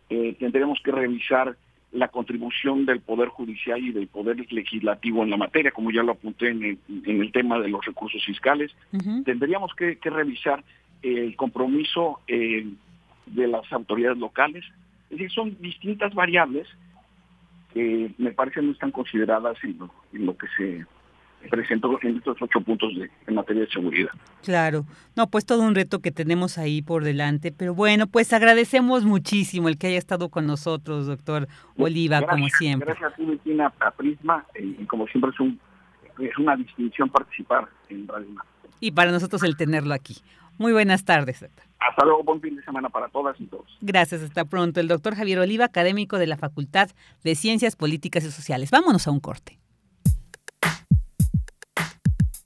[0.10, 1.58] Eh, tendríamos que revisar
[1.92, 6.12] la contribución del Poder Judicial y del Poder Legislativo en la materia, como ya lo
[6.12, 8.76] apunté en el, en el tema de los recursos fiscales.
[9.24, 10.64] Tendríamos que, que, revisar
[11.02, 14.66] el compromiso de las autoridades locales,
[15.10, 16.68] es decir, son distintas variables
[17.78, 19.78] que me parece no están consideradas en
[20.26, 20.86] lo, que se
[21.50, 24.10] presentó en estos ocho puntos de, en materia de seguridad.
[24.44, 29.06] Claro, no, pues todo un reto que tenemos ahí por delante, pero bueno, pues agradecemos
[29.06, 31.48] muchísimo el que haya estado con nosotros, doctor
[31.78, 32.88] Oliva, como siempre.
[32.88, 35.60] Gracias a ti, Martina, a Prisma, y como siempre es, un,
[36.18, 38.28] es una distinción participar en Radio
[38.80, 40.16] Y para nosotros el tenerlo aquí.
[40.58, 41.66] Muy buenas tardes, doctor.
[41.80, 43.66] Hasta luego, buen fin de semana para todas y todos.
[43.82, 44.80] Gracias, hasta pronto.
[44.80, 46.90] El doctor Javier Oliva, académico de la Facultad
[47.24, 48.72] de Ciencias Políticas y Sociales.
[48.72, 49.60] Vámonos a un corte.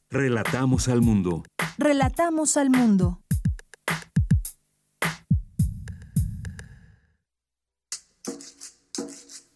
[0.09, 1.43] Relatamos al mundo.
[1.77, 3.20] Relatamos al mundo.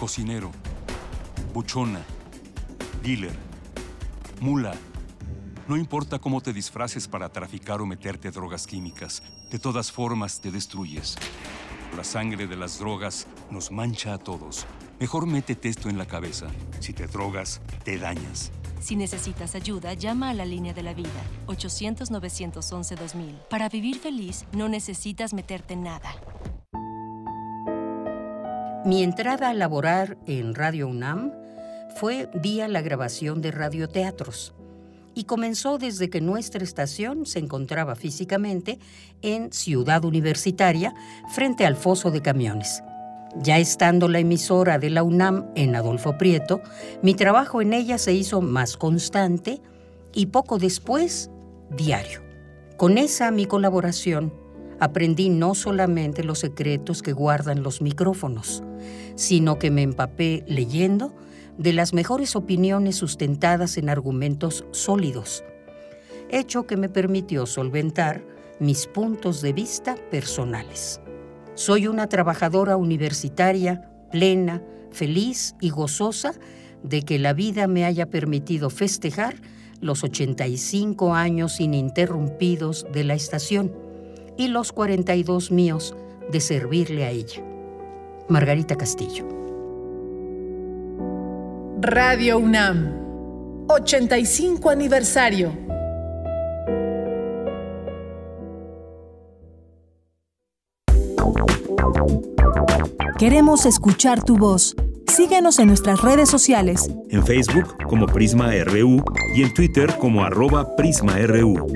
[0.00, 0.50] cocinero,
[1.52, 2.00] buchona,
[3.02, 3.36] dealer,
[4.40, 4.72] mula.
[5.68, 10.50] No importa cómo te disfraces para traficar o meterte drogas químicas, De todas formas, te
[10.50, 11.16] destruyes.
[11.96, 14.64] La sangre de las drogas nos mancha a todos.
[15.00, 16.46] Mejor métete esto en la cabeza.
[16.78, 18.52] Si te drogas, te dañas.
[18.80, 21.10] Si necesitas ayuda, llama a la línea de la vida,
[21.48, 23.48] 800-911-2000.
[23.50, 26.14] Para vivir feliz, no necesitas meterte en nada.
[28.82, 31.32] Mi entrada a laborar en Radio UNAM
[31.96, 34.54] fue vía la grabación de radioteatros
[35.14, 38.78] y comenzó desde que nuestra estación se encontraba físicamente
[39.20, 40.94] en Ciudad Universitaria
[41.30, 42.82] frente al foso de camiones.
[43.42, 46.62] Ya estando la emisora de la UNAM en Adolfo Prieto,
[47.02, 49.60] mi trabajo en ella se hizo más constante
[50.14, 51.30] y poco después
[51.76, 52.22] diario.
[52.78, 54.32] Con esa mi colaboración
[54.80, 58.64] aprendí no solamente los secretos que guardan los micrófonos,
[59.14, 61.14] sino que me empapé leyendo
[61.58, 65.44] de las mejores opiniones sustentadas en argumentos sólidos,
[66.30, 68.24] hecho que me permitió solventar
[68.58, 71.00] mis puntos de vista personales.
[71.54, 76.32] Soy una trabajadora universitaria plena, feliz y gozosa
[76.82, 79.34] de que la vida me haya permitido festejar
[79.80, 83.89] los 85 años ininterrumpidos de la estación
[84.40, 85.94] y los 42 míos
[86.30, 87.42] de servirle a ella.
[88.28, 89.28] Margarita Castillo.
[91.82, 95.52] Radio UNAM, 85 aniversario.
[103.18, 104.74] Queremos escuchar tu voz.
[105.06, 106.90] Síguenos en nuestras redes sociales.
[107.10, 111.66] En Facebook como Prisma RU y en Twitter como arroba PrismaRU.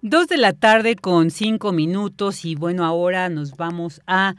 [0.00, 4.36] Dos de la tarde con cinco minutos y bueno, ahora nos vamos a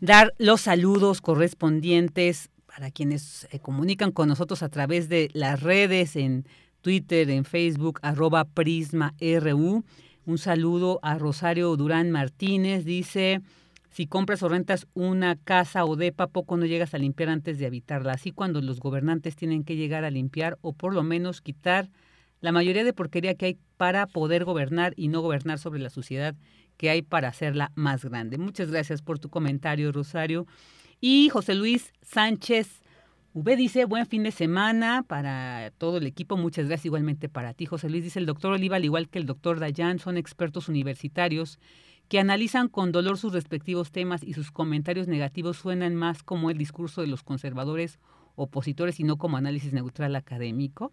[0.00, 6.16] dar los saludos correspondientes para quienes se comunican con nosotros a través de las redes
[6.16, 6.46] en
[6.80, 9.84] Twitter, en Facebook, arroba Prisma RU.
[10.24, 12.84] Un saludo a Rosario Durán Martínez.
[12.84, 13.42] Dice,
[13.90, 17.66] si compras o rentas una casa o depa, poco no llegas a limpiar antes de
[17.66, 18.12] habitarla.
[18.12, 21.90] Así cuando los gobernantes tienen que llegar a limpiar o por lo menos quitar
[22.46, 26.36] la mayoría de porquería que hay para poder gobernar y no gobernar sobre la sociedad
[26.76, 28.38] que hay para hacerla más grande.
[28.38, 30.46] Muchas gracias por tu comentario, Rosario.
[31.00, 32.82] Y José Luis Sánchez
[33.32, 36.36] V dice, buen fin de semana para todo el equipo.
[36.36, 38.04] Muchas gracias igualmente para ti, José Luis.
[38.04, 41.58] Dice, el doctor Oliva, al igual que el doctor Dayan, son expertos universitarios
[42.08, 46.58] que analizan con dolor sus respectivos temas y sus comentarios negativos suenan más como el
[46.58, 47.98] discurso de los conservadores
[48.36, 50.92] opositores y no como análisis neutral académico.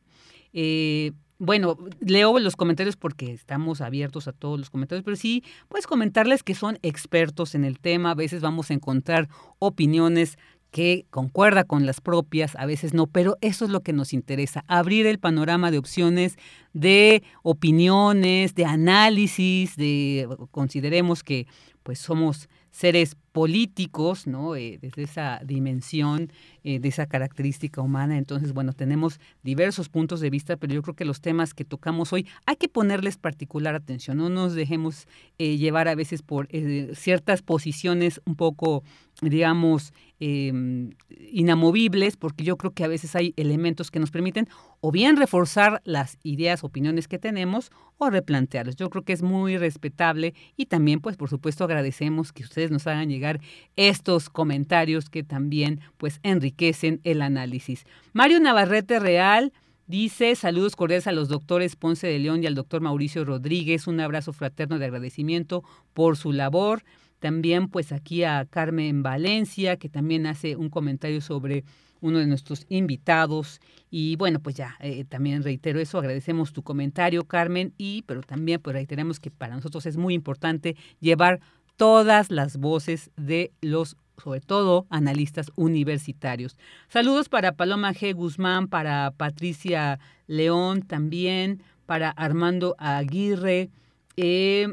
[0.53, 5.87] Eh, bueno, leo los comentarios porque estamos abiertos a todos los comentarios, pero sí, puedes
[5.87, 9.27] comentarles que son expertos en el tema, a veces vamos a encontrar
[9.59, 10.37] opiniones
[10.71, 14.63] que concuerda con las propias, a veces no, pero eso es lo que nos interesa,
[14.67, 16.35] abrir el panorama de opciones,
[16.73, 21.45] de opiniones, de análisis, de consideremos que
[21.83, 24.55] pues somos seres políticos, ¿no?
[24.55, 26.31] Eh, desde esa dimensión,
[26.63, 28.17] eh, de esa característica humana.
[28.17, 32.13] Entonces, bueno, tenemos diversos puntos de vista, pero yo creo que los temas que tocamos
[32.13, 34.17] hoy hay que ponerles particular atención.
[34.17, 35.07] No nos dejemos
[35.37, 36.47] eh, llevar a veces por
[36.95, 38.83] ciertas posiciones un poco,
[39.21, 40.91] digamos, em,
[41.31, 44.47] inamovibles, porque yo creo que a veces hay elementos que nos permiten
[44.79, 48.75] o bien reforzar las ideas, opiniones que tenemos o replantearlas.
[48.75, 52.87] Yo creo que es muy respetable y también, pues, por supuesto, agradecemos que ustedes nos
[52.87, 53.39] hagan llegar
[53.75, 57.85] estos comentarios que también, pues, enriquecen el análisis.
[58.13, 59.53] Mario Navarrete Real.
[59.85, 63.99] Dice, saludos cordiales a los doctores Ponce de León y al doctor Mauricio Rodríguez, un
[63.99, 65.61] abrazo fraterno de agradecimiento
[65.93, 66.83] por su labor.
[67.19, 71.65] También pues aquí a Carmen Valencia, que también hace un comentario sobre
[72.03, 73.61] uno de nuestros invitados.
[73.89, 78.61] Y bueno, pues ya, eh, también reitero eso, agradecemos tu comentario, Carmen, y pero también
[78.61, 81.39] pues reiteramos que para nosotros es muy importante llevar
[81.77, 86.57] todas las voces de los sobre todo analistas universitarios.
[86.87, 88.13] Saludos para Paloma G.
[88.13, 93.69] Guzmán, para Patricia León también, para Armando Aguirre,
[94.15, 94.67] eh,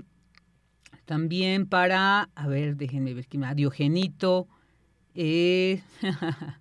[1.04, 4.46] también para, a ver, déjenme ver más, Diogenito,
[5.14, 5.82] eh,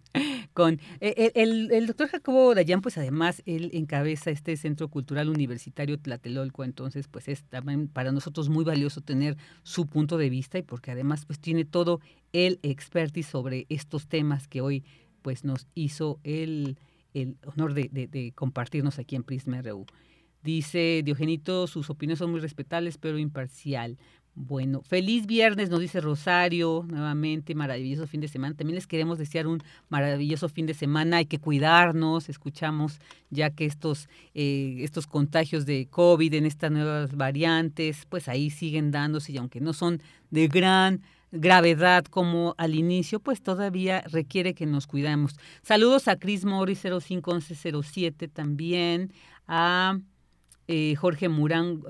[0.59, 5.97] con eh, el, el, doctor Jacobo Dayan, pues además él encabeza este Centro Cultural Universitario
[5.97, 10.63] Tlatelolco, entonces pues es también para nosotros muy valioso tener su punto de vista y
[10.63, 12.01] porque además pues tiene todo
[12.33, 14.83] el expertise sobre estos temas que hoy
[15.21, 16.77] pues nos hizo el,
[17.13, 19.85] el honor de, de, de compartirnos aquí en Prisma RU.
[20.43, 23.97] Dice Diogenito, sus opiniones son muy respetables pero imparcial.
[24.41, 28.55] Bueno, feliz viernes, nos dice Rosario, nuevamente, maravilloso fin de semana.
[28.55, 31.17] También les queremos desear un maravilloso fin de semana.
[31.17, 37.17] Hay que cuidarnos, escuchamos ya que estos, eh, estos contagios de COVID en estas nuevas
[37.17, 41.01] variantes, pues ahí siguen dándose y aunque no son de gran
[41.33, 45.35] gravedad como al inicio, pues todavía requiere que nos cuidemos.
[45.63, 49.11] Saludos a Chris Mori 051107 también,
[49.47, 49.99] a
[50.71, 51.81] eh, Jorge, Morán,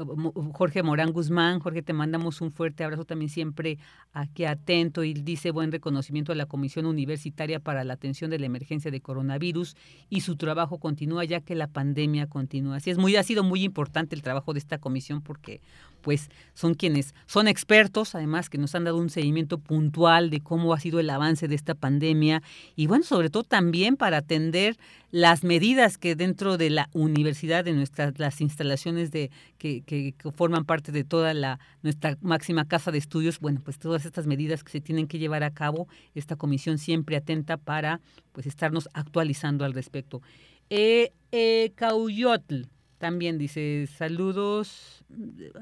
[0.53, 1.59] Jorge Morán Guzmán.
[1.59, 3.77] Jorge, te mandamos un fuerte abrazo también siempre
[4.13, 8.45] aquí atento y dice buen reconocimiento a la Comisión Universitaria para la Atención de la
[8.45, 9.75] Emergencia de Coronavirus
[10.09, 12.77] y su trabajo continúa ya que la pandemia continúa.
[12.77, 15.59] Así es, muy, ha sido muy importante el trabajo de esta comisión porque
[16.01, 20.73] pues son quienes son expertos, además que nos han dado un seguimiento puntual de cómo
[20.73, 22.41] ha sido el avance de esta pandemia
[22.75, 24.77] y bueno, sobre todo también para atender
[25.11, 30.65] las medidas que dentro de la universidad, de nuestras las instalaciones de que, que, forman
[30.65, 34.71] parte de toda la nuestra máxima casa de estudios, bueno, pues todas estas medidas que
[34.71, 39.73] se tienen que llevar a cabo, esta comisión siempre atenta para pues estarnos actualizando al
[39.73, 40.21] respecto.
[40.69, 42.63] Eh, eh, Cauyotl,
[42.99, 45.03] también dice, saludos,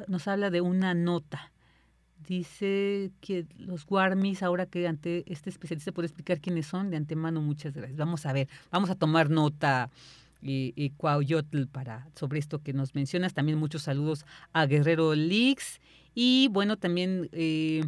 [0.07, 1.51] nos habla de una nota.
[2.27, 7.41] Dice que los Guarmis, ahora que ante este especialista puede explicar quiénes son, de antemano
[7.41, 7.97] muchas gracias.
[7.97, 9.89] Vamos a ver, vamos a tomar nota
[10.41, 10.89] y, y
[11.71, 13.33] para sobre esto que nos mencionas.
[13.33, 15.79] También muchos saludos a Guerrero Leaks
[16.15, 17.83] y bueno, también eh,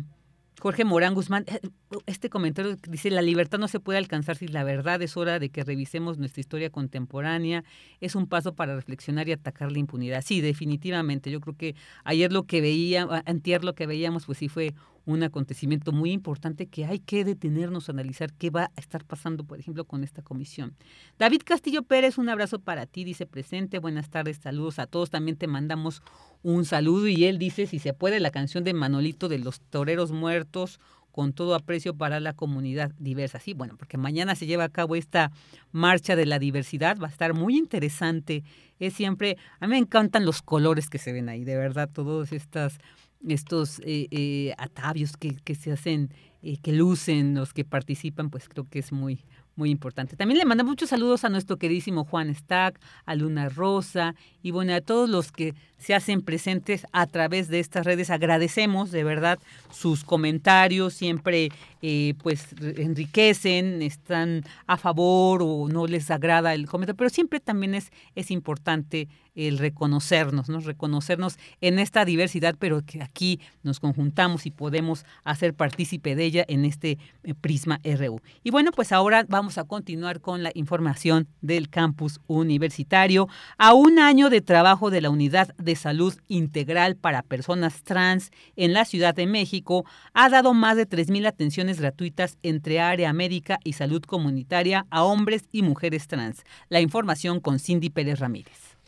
[0.59, 1.59] Jorge Morán Guzmán, eh,
[2.05, 5.49] este comentario dice, la libertad no se puede alcanzar si la verdad es hora de
[5.49, 7.63] que revisemos nuestra historia contemporánea,
[8.01, 10.21] es un paso para reflexionar y atacar la impunidad.
[10.21, 14.49] Sí, definitivamente, yo creo que ayer lo que veía, antier lo que veíamos, pues sí
[14.49, 14.73] fue
[15.11, 19.43] un acontecimiento muy importante que hay que detenernos a analizar qué va a estar pasando,
[19.43, 20.75] por ejemplo, con esta comisión.
[21.17, 25.35] David Castillo Pérez, un abrazo para ti, dice presente, buenas tardes, saludos a todos, también
[25.35, 26.03] te mandamos
[26.43, 30.11] un saludo y él dice, si se puede, la canción de Manolito de los Toreros
[30.11, 30.79] Muertos,
[31.11, 33.39] con todo aprecio para la comunidad diversa.
[33.39, 35.31] Sí, bueno, porque mañana se lleva a cabo esta
[35.71, 38.43] marcha de la diversidad, va a estar muy interesante.
[38.79, 42.31] Es siempre, a mí me encantan los colores que se ven ahí, de verdad, todos
[42.31, 42.79] estas
[43.27, 48.47] estos eh, eh, atavios que, que, se hacen, eh, que lucen los que participan, pues
[48.47, 50.15] creo que es muy, muy importante.
[50.15, 54.73] También le mandamos muchos saludos a nuestro queridísimo Juan Stack, a Luna Rosa y bueno,
[54.73, 58.09] a todos los que se hacen presentes a través de estas redes.
[58.09, 59.39] Agradecemos de verdad
[59.71, 61.49] sus comentarios, siempre
[61.81, 67.73] eh, pues enriquecen, están a favor o no les agrada el comentario, pero siempre también
[67.73, 69.07] es, es importante
[69.47, 70.59] el reconocernos, ¿no?
[70.59, 76.45] reconocernos en esta diversidad, pero que aquí nos conjuntamos y podemos hacer partícipe de ella
[76.47, 78.21] en este eh, Prisma RU.
[78.43, 83.29] Y bueno, pues ahora vamos a continuar con la información del campus universitario.
[83.57, 88.31] A un año de trabajo de la unidad de de Salud Integral para Personas Trans
[88.55, 93.59] en la Ciudad de México ha dado más de 3.000 atenciones gratuitas entre área médica
[93.63, 96.41] y salud comunitaria a hombres y mujeres trans.
[96.69, 98.78] La información con Cindy Pérez Ramírez.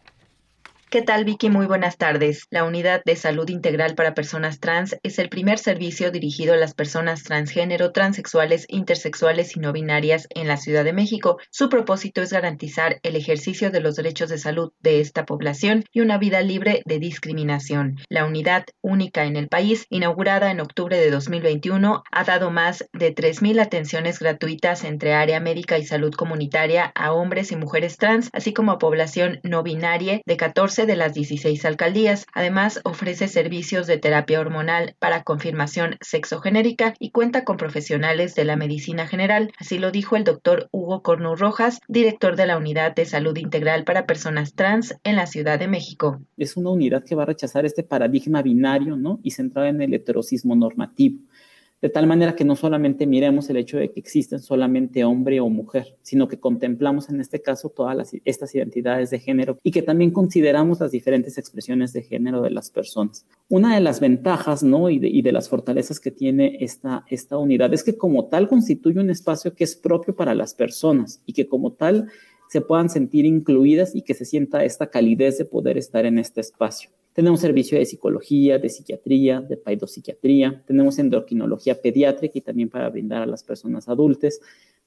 [0.92, 1.50] ¿Qué tal Vicky?
[1.50, 2.48] Muy buenas tardes.
[2.50, 6.74] La Unidad de Salud Integral para Personas Trans es el primer servicio dirigido a las
[6.74, 11.38] personas transgénero, transexuales, intersexuales y no binarias en la Ciudad de México.
[11.50, 16.02] Su propósito es garantizar el ejercicio de los derechos de salud de esta población y
[16.02, 17.96] una vida libre de discriminación.
[18.10, 23.16] La unidad, única en el país, inaugurada en octubre de 2021, ha dado más de
[23.16, 28.52] 3.000 atenciones gratuitas entre área médica y salud comunitaria a hombres y mujeres trans, así
[28.52, 32.26] como a población no binaria de 14 de las 16 alcaldías.
[32.34, 38.56] Además, ofrece servicios de terapia hormonal para confirmación sexogenérica y cuenta con profesionales de la
[38.56, 39.52] medicina general.
[39.60, 43.84] Así lo dijo el doctor Hugo Cornu Rojas, director de la Unidad de Salud Integral
[43.84, 46.22] para Personas Trans en la Ciudad de México.
[46.38, 49.20] Es una unidad que va a rechazar este paradigma binario ¿no?
[49.24, 51.20] y centrado en el heterocismo normativo
[51.82, 55.50] de tal manera que no solamente miremos el hecho de que existen solamente hombre o
[55.50, 60.12] mujer, sino que contemplamos en este caso todas estas identidades de género y que también
[60.12, 63.26] consideramos las diferentes expresiones de género de las personas.
[63.50, 64.90] Una de las ventajas ¿no?
[64.90, 69.10] y, de, las fortalezas que tiene esta, esta unidad es que como tal constituye un
[69.10, 72.10] espacio que es propio para las personas y que como tal
[72.50, 76.42] se puedan sentir incluidas y que se sienta esta calidez de poder estar en este
[76.42, 76.92] espacio.
[77.14, 83.22] Tenemos servicio de psicología, de psiquiatría, de paidopsiquiatría, tenemos endocrinología pediátrica y también para brindar
[83.22, 84.40] a las personas adultas.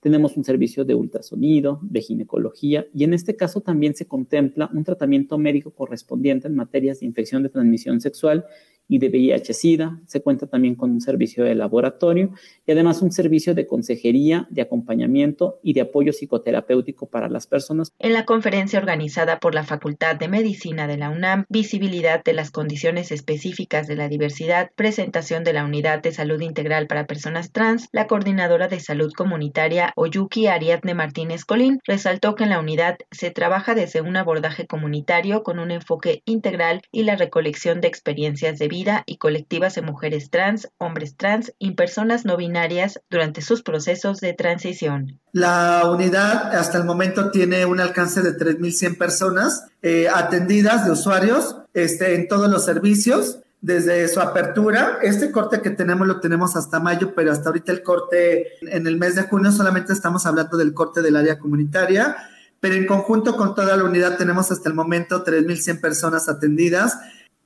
[0.04, 4.84] Tenemos un servicio de ultrasonido, de ginecología y en este caso también se contempla un
[4.84, 8.44] tratamiento médico correspondiente en materias de infección de transmisión sexual
[8.88, 10.00] y de VIH-Sida.
[10.06, 12.32] Se cuenta también con un servicio de laboratorio
[12.66, 17.92] y además un servicio de consejería, de acompañamiento y de apoyo psicoterapéutico para las personas.
[17.98, 22.50] En la conferencia organizada por la Facultad de Medicina de la UNAM, Visibilidad de las
[22.50, 27.88] condiciones específicas de la diversidad, presentación de la Unidad de Salud Integral para Personas Trans,
[27.92, 33.30] la coordinadora de salud comunitaria Oyuki Ariadne Martínez Colín resaltó que en la unidad se
[33.30, 38.68] trabaja desde un abordaje comunitario con un enfoque integral y la recolección de experiencias de
[38.68, 44.20] vida y colectivas de mujeres trans, hombres trans y personas no binarias durante sus procesos
[44.20, 45.20] de transición.
[45.32, 51.56] La unidad hasta el momento tiene un alcance de 3.100 personas eh, atendidas de usuarios
[51.74, 54.98] este, en todos los servicios desde su apertura.
[55.02, 58.96] Este corte que tenemos lo tenemos hasta mayo, pero hasta ahorita el corte en el
[58.96, 62.16] mes de junio solamente estamos hablando del corte del área comunitaria,
[62.60, 66.98] pero en conjunto con toda la unidad tenemos hasta el momento 3.100 personas atendidas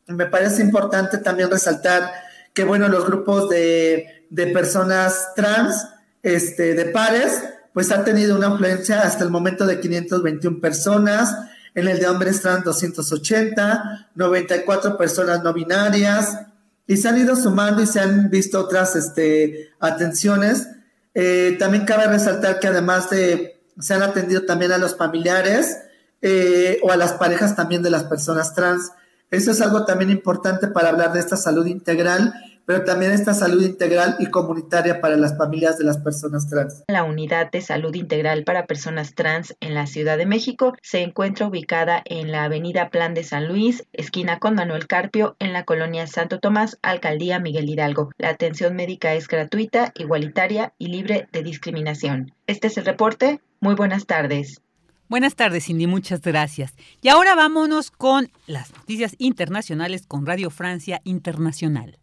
[0.08, 2.10] me parece importante también resaltar
[2.54, 5.86] que, bueno, los grupos de, de personas trans,
[6.22, 7.42] este, de pares,
[7.72, 11.36] pues han tenido una influencia hasta el momento de 521 personas,
[11.74, 16.38] en el de hombres trans 280, 94 personas no binarias,
[16.86, 20.68] y se han ido sumando y se han visto otras este, atenciones.
[21.14, 25.76] Eh, también cabe resaltar que además de, se han atendido también a los familiares
[26.22, 28.90] eh, o a las parejas también de las personas trans.
[29.30, 32.32] Eso es algo también importante para hablar de esta salud integral,
[32.68, 36.84] pero también esta salud integral y comunitaria para las familias de las personas trans.
[36.88, 41.46] La unidad de salud integral para personas trans en la Ciudad de México se encuentra
[41.46, 46.06] ubicada en la avenida Plan de San Luis, esquina con Manuel Carpio, en la colonia
[46.06, 48.10] Santo Tomás, alcaldía Miguel Hidalgo.
[48.18, 52.34] La atención médica es gratuita, igualitaria y libre de discriminación.
[52.46, 53.40] Este es el reporte.
[53.60, 54.60] Muy buenas tardes.
[55.08, 56.74] Buenas tardes, Cindy, muchas gracias.
[57.00, 61.98] Y ahora vámonos con las noticias internacionales con Radio Francia Internacional.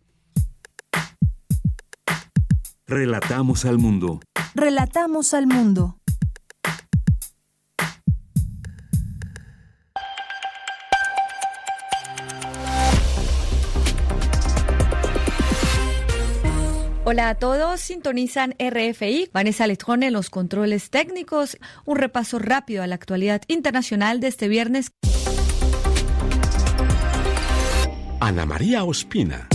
[2.88, 4.20] Relatamos al mundo.
[4.54, 5.98] Relatamos al mundo.
[17.06, 22.88] Hola a todos, sintonizan RFI, Vanessa Letrón en los controles técnicos, un repaso rápido a
[22.88, 24.92] la actualidad internacional de este viernes.
[28.20, 29.48] Ana María Ospina.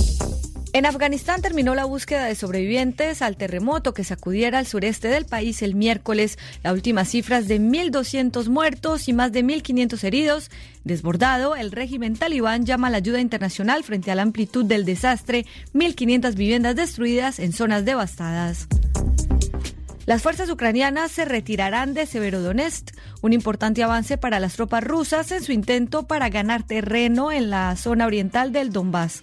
[0.72, 5.62] En Afganistán terminó la búsqueda de sobrevivientes al terremoto que sacudiera al sureste del país
[5.62, 6.38] el miércoles.
[6.62, 10.50] La última cifra es de 1.200 muertos y más de 1.500 heridos.
[10.84, 15.44] Desbordado, el régimen talibán llama a la ayuda internacional frente a la amplitud del desastre,
[15.74, 18.68] 1.500 viviendas destruidas en zonas devastadas.
[20.06, 25.42] Las fuerzas ucranianas se retirarán de Severodonetsk, un importante avance para las tropas rusas en
[25.42, 29.22] su intento para ganar terreno en la zona oriental del Donbass.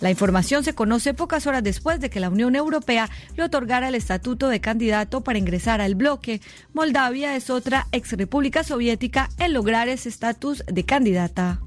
[0.00, 3.94] La información se conoce pocas horas después de que la Unión Europea le otorgara el
[3.94, 6.40] estatuto de candidato para ingresar al bloque.
[6.72, 11.60] Moldavia es otra ex república soviética en lograr ese estatus de candidata.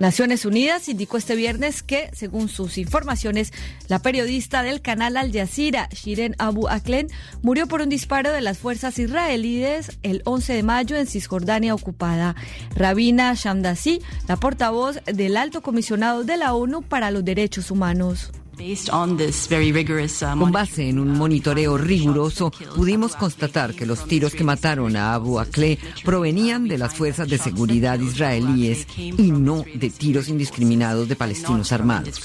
[0.00, 3.52] Naciones Unidas indicó este viernes que, según sus informaciones,
[3.86, 7.08] la periodista del canal Al Jazeera, Shiren Abu Aklen,
[7.42, 12.34] murió por un disparo de las fuerzas israelíes el 11 de mayo en Cisjordania ocupada.
[12.74, 18.32] Rabina Shamdassi, la portavoz del alto comisionado de la ONU para los Derechos Humanos.
[18.60, 25.14] Uh, Con base en un monitoreo riguroso, pudimos constatar que los tiros que mataron a
[25.14, 31.16] Abu Akleh provenían de las fuerzas de seguridad israelíes y no de tiros indiscriminados de
[31.16, 32.20] palestinos armados.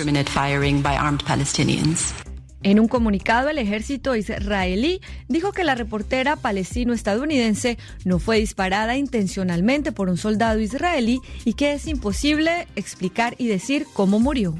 [2.63, 9.91] En un comunicado, el ejército israelí dijo que la reportera palestino-estadounidense no fue disparada intencionalmente
[9.91, 14.55] por un soldado israelí y que es imposible explicar y decir cómo murió.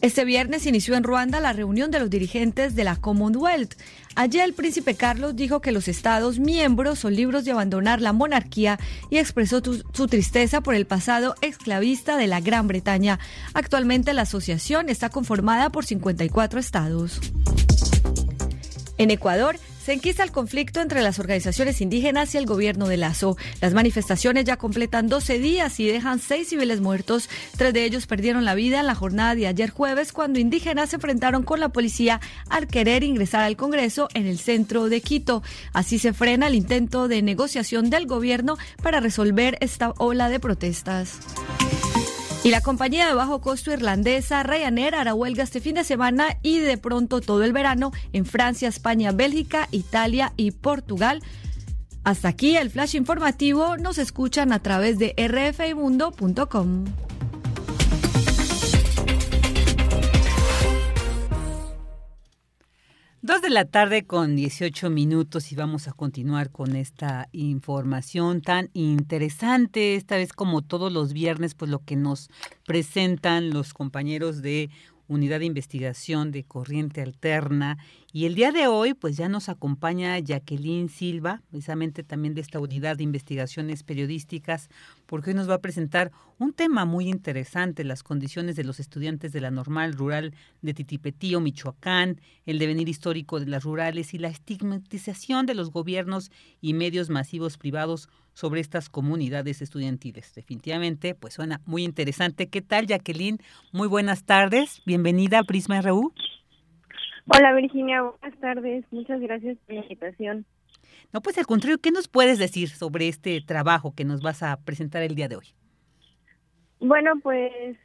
[0.00, 3.74] Este viernes inició en Ruanda la reunión de los dirigentes de la Commonwealth.
[4.14, 8.78] Allí el príncipe Carlos dijo que los Estados miembros son libres de abandonar la monarquía
[9.10, 13.18] y expresó su tristeza por el pasado esclavista de la Gran Bretaña.
[13.54, 17.20] Actualmente la asociación está conformada por 54 estados.
[18.98, 19.58] En Ecuador,
[19.88, 23.38] se enquista el conflicto entre las organizaciones indígenas y el gobierno de Lazo.
[23.62, 27.30] Las manifestaciones ya completan 12 días y dejan seis civiles muertos.
[27.56, 30.96] Tres de ellos perdieron la vida en la jornada de ayer jueves cuando indígenas se
[30.96, 32.20] enfrentaron con la policía
[32.50, 35.42] al querer ingresar al Congreso en el centro de Quito.
[35.72, 41.18] Así se frena el intento de negociación del gobierno para resolver esta ola de protestas.
[42.48, 46.60] Y la compañía de bajo costo irlandesa Ryanair hará huelga este fin de semana y
[46.60, 51.22] de pronto todo el verano en Francia, España, Bélgica, Italia y Portugal.
[52.04, 53.76] Hasta aquí el flash informativo.
[53.76, 56.86] Nos escuchan a través de rfimundo.com.
[63.20, 68.70] Dos de la tarde con 18 minutos y vamos a continuar con esta información tan
[68.74, 72.30] interesante, esta vez como todos los viernes, pues lo que nos
[72.64, 74.70] presentan los compañeros de
[75.08, 77.78] Unidad de Investigación de Corriente Alterna.
[78.12, 82.60] Y el día de hoy, pues ya nos acompaña Jacqueline Silva, precisamente también de esta
[82.60, 84.68] Unidad de Investigaciones Periodísticas,
[85.08, 89.32] porque hoy nos va a presentar un tema muy interesante, las condiciones de los estudiantes
[89.32, 94.28] de la normal rural de Titipetío, Michoacán, el devenir histórico de las rurales y la
[94.28, 96.30] estigmatización de los gobiernos
[96.60, 100.34] y medios masivos privados sobre estas comunidades estudiantiles.
[100.34, 102.48] Definitivamente, pues suena muy interesante.
[102.48, 103.38] ¿Qué tal, Jacqueline?
[103.72, 104.82] Muy buenas tardes.
[104.84, 106.12] Bienvenida a Prisma RU.
[107.26, 108.02] Hola, Virginia.
[108.02, 108.84] Buenas tardes.
[108.90, 110.44] Muchas gracias por la invitación.
[111.12, 114.58] No, pues al contrario, ¿qué nos puedes decir sobre este trabajo que nos vas a
[114.58, 115.46] presentar el día de hoy?
[116.80, 117.76] Bueno, pues,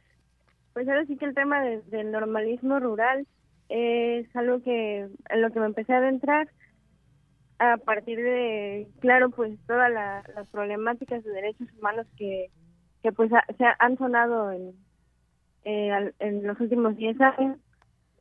[0.72, 3.26] pues ahora sí que el tema del normalismo rural
[3.68, 6.48] es algo que en lo que me empecé a adentrar
[7.58, 12.50] a partir de, claro, pues todas las problemáticas de derechos humanos que,
[13.02, 14.74] que pues se han sonado en,
[15.64, 17.58] eh, en los últimos 10 años.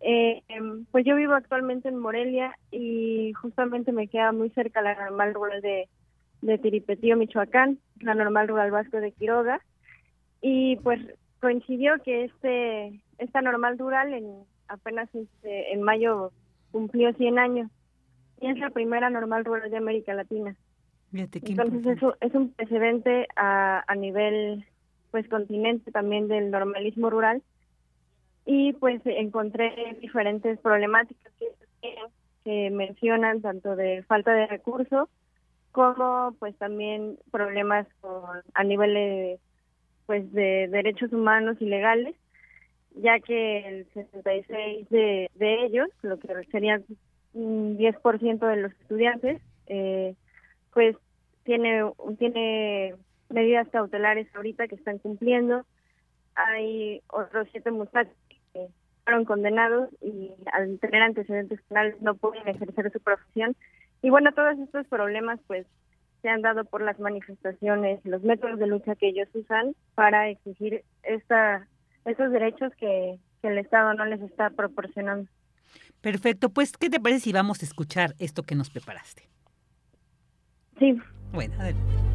[0.06, 4.96] Eh, em, pues yo vivo actualmente en Morelia y justamente me queda muy cerca la
[4.96, 5.88] normal rural de,
[6.42, 9.62] de Tiripetío, Michoacán, la normal rural vasco de Quiroga.
[10.42, 11.00] Y pues
[11.40, 14.26] coincidió que este esta normal rural en
[14.68, 16.32] apenas este, en mayo
[16.72, 17.72] cumplió 100 años
[18.50, 20.56] es la primera normal rural de América Latina.
[21.14, 24.66] Entonces eso es un precedente a, a nivel
[25.12, 27.42] pues continente también del normalismo rural
[28.46, 31.96] y pues encontré diferentes problemáticas que,
[32.44, 35.10] que mencionan tanto de falta de recursos
[35.72, 39.40] como pues también problemas con a nivel de,
[40.06, 42.16] pues de derechos humanos y legales
[42.96, 46.84] ya que el 66 de, de ellos lo que serían
[47.34, 50.16] un 10% de los estudiantes, eh,
[50.74, 50.96] pues
[51.44, 51.84] tiene,
[52.20, 52.96] tiene
[53.30, 55.66] medidas cautelares ahorita que están cumpliendo.
[56.36, 58.14] Hay otros siete muchachos
[58.54, 58.68] que
[59.04, 63.56] fueron condenados y al tener antecedentes penales no pueden ejercer su profesión.
[64.02, 65.66] Y bueno, todos estos problemas pues
[66.22, 70.84] se han dado por las manifestaciones, los métodos de lucha que ellos usan para exigir
[71.04, 71.68] esta,
[72.06, 75.30] estos derechos que el Estado no les está proporcionando.
[76.02, 79.24] Perfecto, pues, ¿qué te parece si vamos a escuchar esto que nos preparaste?
[80.80, 80.98] Sí.
[81.32, 82.13] Bueno, adelante.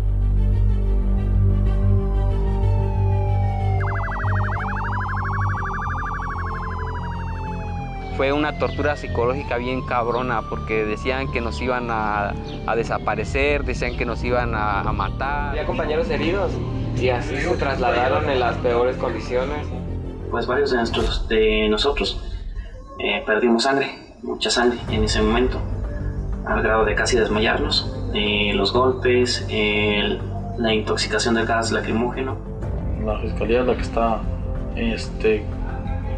[8.18, 12.34] Fue una tortura psicológica bien cabrona porque decían que nos iban a,
[12.74, 15.50] desaparecer, decían que nos iban a, a, matar.
[15.50, 16.50] Había compañeros heridos
[17.00, 19.68] y así se trasladaron en las peores condiciones.
[20.32, 22.20] Pues varios de, nuestros, de nosotros
[22.98, 25.60] eh, perdimos sangre, mucha sangre en ese momento,
[26.44, 27.96] al grado de casi desmayarnos.
[28.14, 29.46] Eh, los golpes,
[30.58, 32.36] la intoxicación del gas lacrimógeno.
[33.04, 34.20] La fiscalía es la que está,
[34.74, 35.44] este,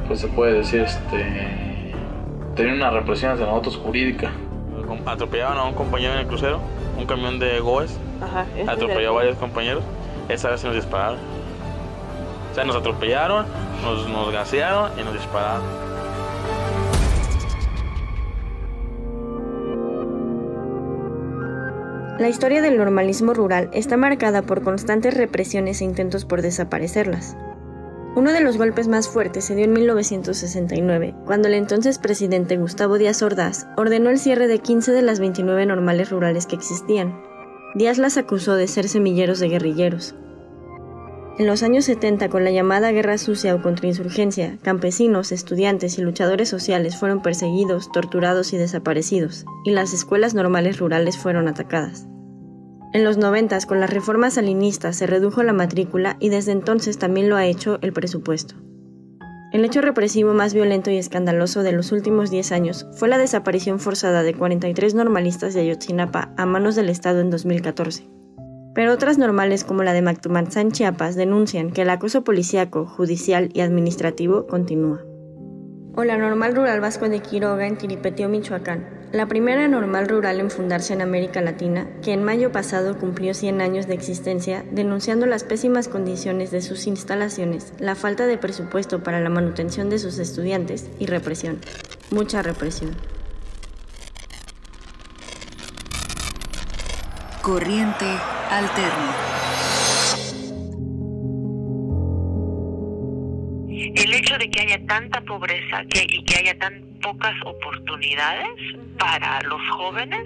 [0.09, 1.70] pues se puede decir, este,
[2.61, 4.33] tener una represión hacia nosotros jurídica.
[5.07, 6.61] Atropellaron a un compañero en el crucero,
[6.99, 7.99] un camión de Goes,
[8.67, 9.83] atropelló a varios compañeros,
[10.29, 11.19] esa vez se nos dispararon.
[12.51, 13.47] O sea, nos atropellaron,
[13.83, 15.63] nos, nos gasearon y nos dispararon.
[22.19, 27.35] La historia del normalismo rural está marcada por constantes represiones e intentos por desaparecerlas.
[28.21, 32.99] Uno de los golpes más fuertes se dio en 1969, cuando el entonces presidente Gustavo
[32.99, 37.19] Díaz Ordaz ordenó el cierre de 15 de las 29 normales rurales que existían.
[37.75, 40.15] Díaz las acusó de ser semilleros de guerrilleros.
[41.39, 46.51] En los años 70, con la llamada guerra sucia o contrainsurgencia, campesinos, estudiantes y luchadores
[46.51, 52.07] sociales fueron perseguidos, torturados y desaparecidos, y las escuelas normales rurales fueron atacadas.
[52.93, 57.29] En los 90, con las reformas salinistas, se redujo la matrícula y desde entonces también
[57.29, 58.57] lo ha hecho el presupuesto.
[59.53, 63.79] El hecho represivo más violento y escandaloso de los últimos 10 años fue la desaparición
[63.79, 68.09] forzada de 43 normalistas de Ayotzinapa a manos del Estado en 2014.
[68.75, 73.61] Pero otras normales como la de Mactumanzán, Chiapas, denuncian que el acoso policíaco, judicial y
[73.61, 75.01] administrativo continúa.
[75.97, 79.01] O la normal rural vasco de Quiroga en Tiripeteo, Michoacán.
[79.13, 83.61] la primera normal rural en fundarse en América Latina, que en mayo pasado cumplió 100
[83.61, 89.21] años de existencia, denunciando las pésimas condiciones de sus instalaciones, la falta de presupuesto para
[89.21, 91.59] la manutención de sus estudiantes y represión.
[92.13, 92.95] Mucha represión.
[97.43, 98.07] Corriente
[98.49, 99.60] alterna.
[103.95, 108.49] El hecho de que haya tanta pobreza que, y que haya tan pocas oportunidades
[108.99, 110.25] para los jóvenes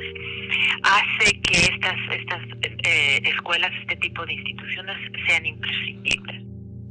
[0.83, 2.41] hace que estas, estas
[2.85, 4.97] eh, escuelas, este tipo de instituciones
[5.27, 6.43] sean imprescindibles.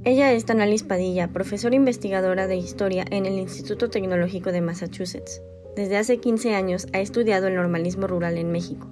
[0.06, 5.41] Ella es Tanalis Padilla, profesora investigadora de historia en el Instituto Tecnológico de Massachusetts.
[5.76, 8.90] Desde hace 15 años ha estudiado el normalismo rural en México.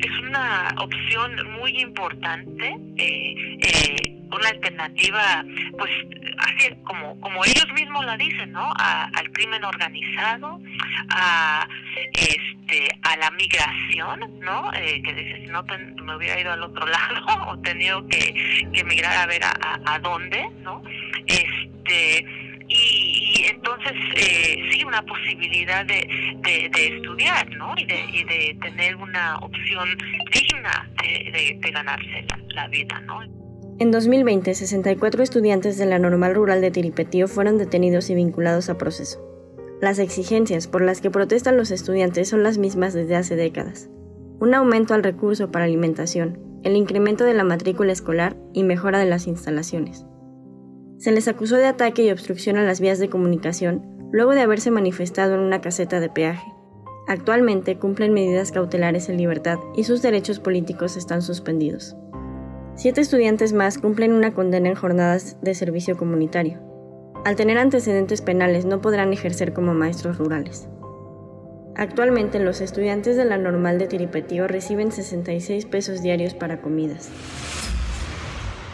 [0.00, 5.44] Es una opción muy importante, eh, eh, una alternativa,
[5.78, 5.90] pues
[6.38, 8.72] así como, como ellos mismos la dicen, ¿no?
[8.76, 10.60] al crimen organizado,
[11.10, 11.68] a,
[12.12, 14.72] este, a la migración, ¿no?
[14.74, 15.64] Eh, que dices, no
[16.04, 19.98] me hubiera ido al otro lado o tenido que, que migrar a ver a, a,
[19.98, 20.82] dónde, ¿no?
[21.26, 22.26] Este,
[22.68, 26.06] y, entonces eh, sí una posibilidad de,
[26.74, 27.74] estudiar ¿no?
[27.76, 29.88] y, de, y de tener una opción
[30.32, 33.20] digna de, de ganarse la, la vida ¿no?
[33.80, 38.78] En 2020, 64 estudiantes de la Normal Rural de Tiripetío fueron detenidos y vinculados a
[38.78, 39.20] proceso.
[39.80, 43.90] Las exigencias por las que protestan los estudiantes son las mismas desde hace décadas.
[44.38, 49.06] Un aumento al recurso para alimentación, el incremento de la matrícula escolar y mejora de
[49.06, 50.06] las instalaciones.
[51.04, 54.70] Se les acusó de ataque y obstrucción a las vías de comunicación luego de haberse
[54.70, 56.50] manifestado en una caseta de peaje.
[57.06, 61.94] Actualmente cumplen medidas cautelares en libertad y sus derechos políticos están suspendidos.
[62.74, 66.62] Siete estudiantes más cumplen una condena en jornadas de servicio comunitario.
[67.26, 70.70] Al tener antecedentes penales no podrán ejercer como maestros rurales.
[71.76, 77.10] Actualmente los estudiantes de la normal de Tiripetío reciben 66 pesos diarios para comidas.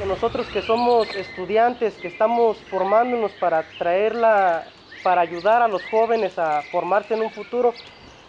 [0.07, 4.65] Nosotros que somos estudiantes, que estamos formándonos para traerla,
[5.03, 7.75] para ayudar a los jóvenes a formarse en un futuro,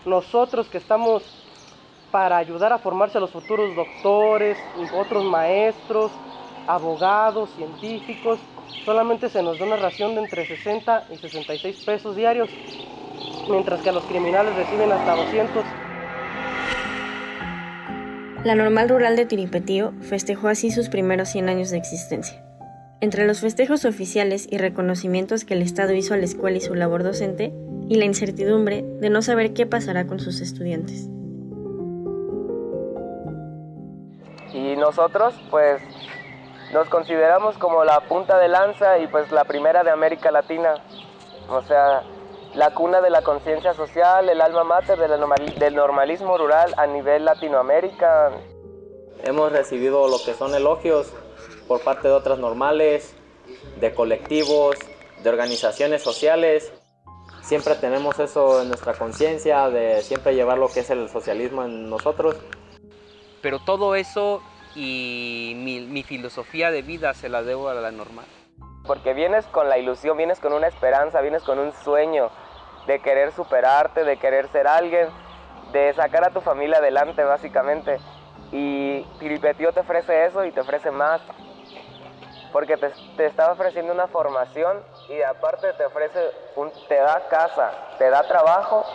[0.06, 1.24] nosotros que estamos
[2.12, 4.58] para ayudar a formarse a los futuros doctores,
[4.94, 6.12] otros maestros,
[6.68, 8.40] abogados, científicos.
[8.84, 12.50] Solamente se nos da una ración de entre 60 y 66 pesos diarios,
[13.50, 15.66] mientras que a los criminales reciben hasta 200.
[18.44, 22.44] La normal rural de Tiripetío festejó así sus primeros 100 años de existencia.
[23.00, 26.76] Entre los festejos oficiales y reconocimientos que el Estado hizo a la escuela y su
[26.76, 27.54] labor docente,
[27.88, 31.10] y la incertidumbre de no saber qué pasará con sus estudiantes.
[34.54, 35.82] y nosotros pues
[36.74, 40.76] nos consideramos como la punta de lanza y pues la primera de América Latina,
[41.50, 42.04] o sea,
[42.56, 48.32] la cuna de la conciencia social, el alma mater del normalismo rural a nivel Latinoamérica.
[49.24, 51.14] Hemos recibido lo que son elogios
[51.68, 53.16] por parte de otras normales,
[53.80, 54.76] de colectivos,
[55.24, 56.74] de organizaciones sociales.
[57.42, 61.90] Siempre tenemos eso en nuestra conciencia, de siempre llevar lo que es el socialismo en
[61.90, 62.36] nosotros.
[63.42, 64.42] Pero todo eso
[64.76, 68.26] y mi, filosofía de vida se la debo a la normal.
[68.86, 72.30] Porque vienes con la ilusión, vienes con una esperanza, vienes con un sueño
[72.88, 75.10] de querer superarte, de querer ser alguien,
[75.72, 78.00] de sacar a tu familia adelante básicamente.
[78.52, 81.22] Y Piripetío te ofrece eso y te ofrece más.
[82.52, 86.20] Porque te, te está ofreciendo una formación y aparte te ofrece,
[86.56, 88.86] un, te da casa, te da trabajo,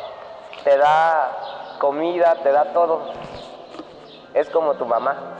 [0.62, 3.10] te da comida, te da todo.
[4.34, 5.35] Es como tu mamá.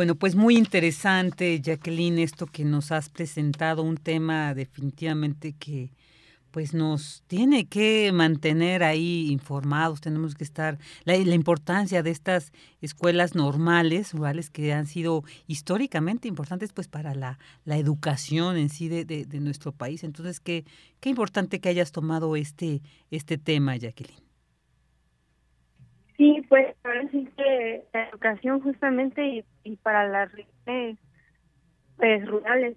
[0.00, 5.92] Bueno, pues muy interesante, Jacqueline, esto que nos has presentado, un tema definitivamente que
[6.50, 12.50] pues nos tiene que mantener ahí informados, tenemos que estar, la, importancia de estas
[12.80, 18.88] escuelas normales, rurales, que han sido históricamente importantes pues para la, la educación en sí
[18.88, 20.02] de, de, de nuestro país.
[20.02, 20.64] Entonces, qué,
[21.00, 24.29] qué importante que hayas tomado este, este tema, Jacqueline.
[26.20, 30.98] Sí, pues ahora sí que la educación justamente y, para las regiones
[31.96, 32.76] pues, rurales,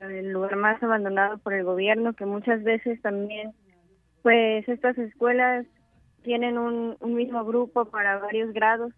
[0.00, 3.52] el lugar más abandonado por el gobierno, que muchas veces también,
[4.22, 5.66] pues estas escuelas
[6.22, 8.94] tienen un, mismo grupo para varios grados,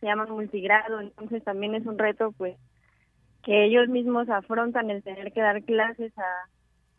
[0.00, 2.56] se llaman multigrado, entonces también es un reto pues
[3.42, 6.48] que ellos mismos afrontan el tener que dar clases a,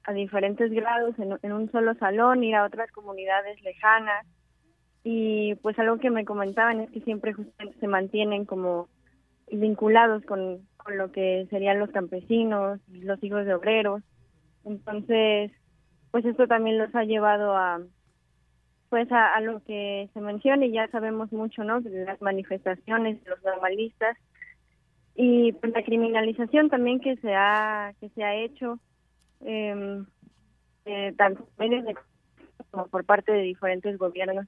[0.03, 4.27] a diferentes grados en, en un solo salón, ir a otras comunidades lejanas
[5.03, 7.35] y pues algo que me comentaban es que siempre
[7.79, 8.87] se mantienen como
[9.51, 14.03] vinculados con, lo que serían los campesinos, los hijos de obreros.
[14.65, 15.51] Entonces,
[16.11, 17.81] pues esto también los ha llevado a
[18.89, 21.81] pues a, lo que se menciona y ya sabemos mucho, ¿no?
[21.81, 24.15] De las manifestaciones de los normalistas
[25.15, 28.77] y pues la criminalización también que se ha que se ha hecho
[29.41, 30.03] eh,
[31.17, 31.95] tanto medios de
[32.69, 34.45] como por parte de diferentes gobiernos.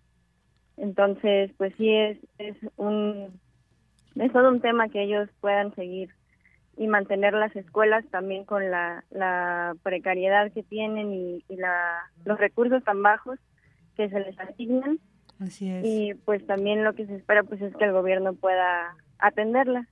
[0.77, 3.39] Entonces, pues sí es es un
[4.15, 6.10] es todo un tema que ellos puedan seguir
[6.77, 12.84] y mantener las escuelas también con la, la precariedad que tienen y, la, los recursos
[12.84, 13.39] tan bajos
[13.95, 14.99] que se les asignan.
[15.39, 15.85] Así es.
[15.85, 19.88] Y pues también lo que se espera pues es que el gobierno pueda atenderla.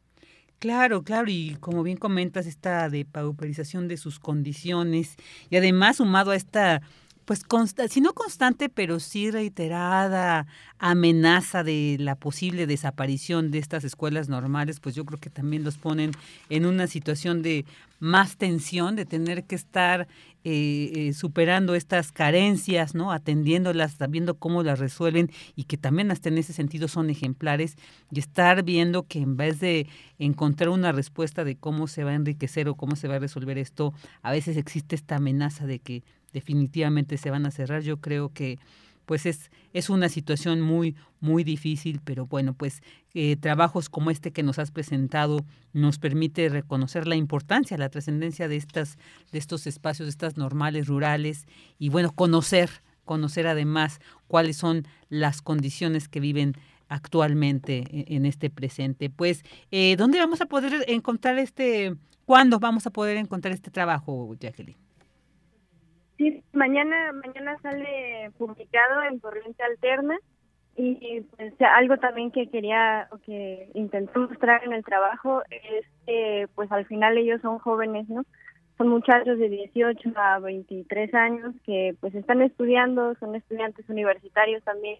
[0.60, 5.18] Claro, claro, y como bien comentas, esta de pauperización de sus condiciones
[5.50, 6.82] y además sumado a esta
[7.26, 7.44] pues
[7.90, 10.48] si no constante, pero sí reiterada
[10.78, 15.78] amenaza de la posible desaparición de estas escuelas normales, pues yo creo que también los
[15.78, 16.12] ponen
[16.50, 17.66] en una situación de
[18.00, 20.08] más tensión, de tener que estar
[20.46, 23.12] eh, eh, superando estas carencias, ¿no?
[23.12, 27.78] Atendiéndolas, viendo cómo las resuelven y que también hasta en ese sentido son ejemplares
[28.12, 29.88] y estar viendo que en vez de
[30.20, 33.58] encontrar una respuesta de cómo se va a enriquecer o cómo se va a resolver
[33.58, 36.04] esto, a veces existe esta amenaza de que
[36.34, 37.82] definitivamente se van a cerrar.
[37.82, 38.60] Yo creo que
[39.06, 42.82] pues es, es una situación muy, muy difícil, pero bueno, pues
[43.14, 48.48] eh, trabajos como este que nos has presentado nos permite reconocer la importancia, la trascendencia
[48.48, 48.98] de estas,
[49.32, 51.46] de estos espacios, de estas normales rurales,
[51.80, 52.70] y bueno, conocer,
[53.06, 56.56] conocer además cuáles son las condiciones que viven
[56.90, 59.10] actualmente e, en este presente.
[59.10, 64.36] Pues, eh, ¿dónde vamos a poder encontrar este, cuándo vamos a poder encontrar este trabajo,
[64.40, 64.83] Jacqueline?
[66.24, 70.18] Sí, mañana, mañana sale publicado en Corriente Alterna
[70.78, 76.48] y pues, algo también que quería o que intenté mostrar en el trabajo es que
[76.56, 78.24] pues al final ellos son jóvenes, ¿no?
[78.78, 85.00] Son muchachos de 18 a 23 años que pues están estudiando, son estudiantes universitarios también.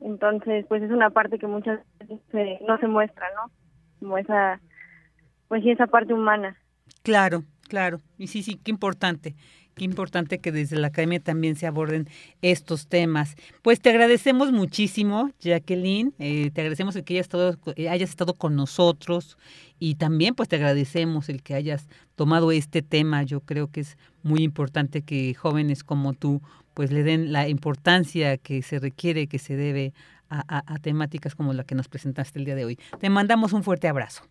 [0.00, 3.52] Entonces, pues es una parte que muchas veces no se muestra, ¿no?
[4.00, 4.60] Como esa,
[5.46, 6.56] pues sí, esa parte humana.
[7.04, 7.98] Claro, claro.
[8.18, 9.36] Y sí, sí, qué importante
[9.78, 12.08] Qué importante que desde la academia también se aborden
[12.42, 13.36] estos temas.
[13.62, 16.12] Pues te agradecemos muchísimo, Jacqueline.
[16.18, 19.38] Eh, te agradecemos el que hayas estado, eh, hayas estado con nosotros
[19.78, 23.22] y también pues te agradecemos el que hayas tomado este tema.
[23.22, 26.42] Yo creo que es muy importante que jóvenes como tú
[26.74, 29.92] pues le den la importancia que se requiere, que se debe
[30.28, 32.78] a, a temáticas como la que nos presentaste el día de hoy.
[33.00, 34.24] Te mandamos un fuerte abrazo.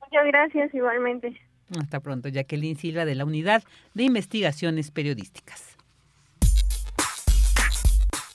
[0.00, 1.34] Muchas gracias, igualmente.
[1.80, 3.64] Hasta pronto, Jacqueline Silva de la Unidad
[3.94, 5.62] de Investigaciones Periodísticas.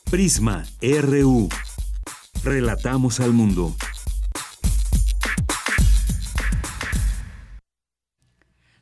[0.09, 1.49] Prisma RU.
[2.43, 3.75] Relatamos al mundo.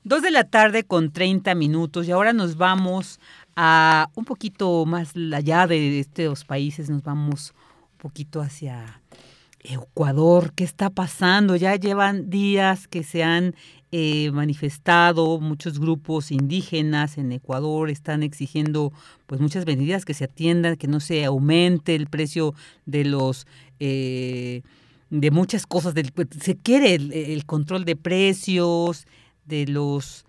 [0.03, 3.19] Dos de la tarde con 30 minutos y ahora nos vamos
[3.57, 7.53] a un poquito más allá de estos países, nos vamos
[7.91, 9.01] un poquito hacia
[9.59, 11.55] Ecuador, ¿qué está pasando?
[11.55, 13.53] Ya llevan días que se han
[13.91, 18.91] eh, manifestado muchos grupos indígenas en Ecuador, están exigiendo
[19.25, 22.53] pues muchas medidas que se atiendan, que no se aumente el precio
[22.85, 23.47] de los
[23.79, 24.61] eh,
[25.09, 26.11] de muchas cosas, del,
[26.41, 29.07] se quiere el control de precios,
[29.45, 30.25] de los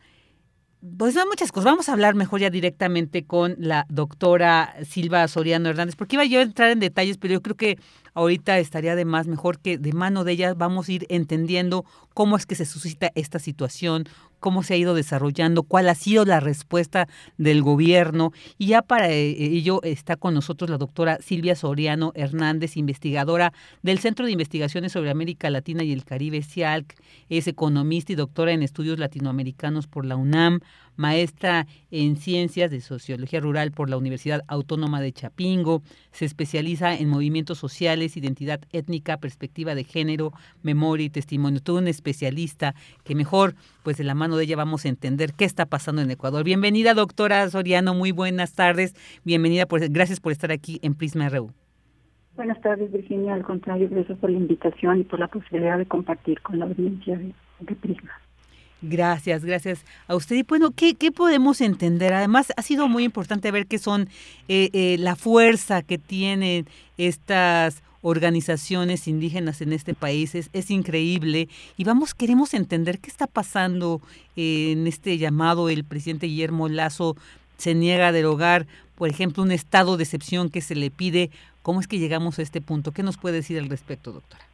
[0.96, 1.64] pues no muchas cosas.
[1.64, 6.38] Vamos a hablar mejor ya directamente con la doctora Silva Soriano Hernández, porque iba yo
[6.38, 7.78] a entrar en detalles, pero yo creo que
[8.18, 11.84] ahorita estaría de más mejor que de mano de ella vamos a ir entendiendo
[12.14, 14.08] cómo es que se suscita esta situación,
[14.40, 18.32] cómo se ha ido desarrollando, cuál ha sido la respuesta del gobierno.
[18.58, 24.00] Y ya para eh, ello está con nosotros la doctora Silvia Soriano Hernández, investigadora del
[24.00, 26.96] Centro de Investigaciones sobre América Latina y el Caribe, CIALC.
[27.28, 30.60] Es economista y doctora en estudios latinoamericanos por la UNAM
[30.98, 37.08] maestra en Ciencias de Sociología Rural por la Universidad Autónoma de Chapingo, se especializa en
[37.08, 41.60] movimientos sociales, identidad étnica, perspectiva de género, memoria y testimonio.
[41.62, 45.44] Todo un especialista que mejor, pues de la mano de ella vamos a entender qué
[45.44, 46.44] está pasando en Ecuador.
[46.44, 48.94] Bienvenida, doctora Soriano, muy buenas tardes.
[49.24, 51.52] Bienvenida, por, gracias por estar aquí en Prisma RU.
[52.34, 53.34] Buenas tardes, Virginia.
[53.34, 57.18] Al contrario, gracias por la invitación y por la posibilidad de compartir con la audiencia
[57.18, 58.12] de Prisma.
[58.80, 60.36] Gracias, gracias a usted.
[60.36, 62.12] Y bueno, ¿qué, ¿qué, podemos entender?
[62.12, 64.08] Además, ha sido muy importante ver qué son
[64.48, 70.36] eh, eh, la fuerza que tienen estas organizaciones indígenas en este país.
[70.36, 71.48] Es, es, increíble.
[71.76, 74.00] Y vamos, queremos entender qué está pasando
[74.36, 75.68] en este llamado.
[75.68, 77.16] El presidente Guillermo Lazo
[77.56, 81.30] se niega a derogar, por ejemplo, un estado de excepción que se le pide.
[81.62, 82.92] ¿Cómo es que llegamos a este punto?
[82.92, 84.44] ¿Qué nos puede decir al respecto, doctora?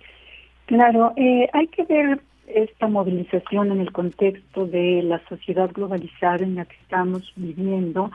[0.65, 6.57] Claro, eh, hay que ver esta movilización en el contexto de la sociedad globalizada en
[6.57, 8.11] la que estamos viviendo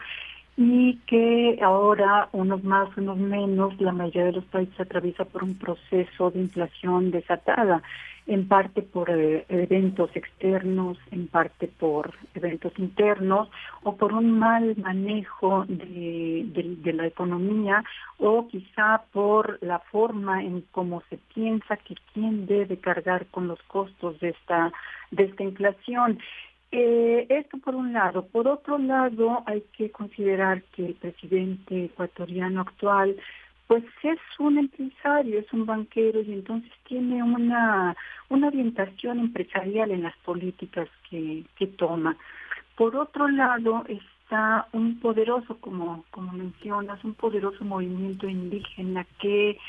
[0.61, 5.55] y que ahora, unos más, unos menos, la mayoría de los países atraviesa por un
[5.55, 7.81] proceso de inflación desatada,
[8.29, 13.49] en parte por eh, eventos externos, en parte por eventos internos,
[13.81, 17.83] o por un mal manejo de, la economía,
[18.19, 23.61] o quizá por la forma en cómo se piensa que quién debe cargar con los
[23.63, 24.71] costos de esta,
[25.09, 26.19] de esta inflación.
[26.71, 28.27] Eh, esto por un lado.
[28.27, 33.15] Por otro lado, hay que considerar que el presidente ecuatoriano actual,
[33.69, 37.95] pues es un empresario, es un banquero y entonces tiene una,
[38.29, 42.17] una orientación empresarial en las políticas que, que toma.
[42.75, 49.59] Por otro lado, está un poderoso, como, como mencionas, un poderoso movimiento indígena que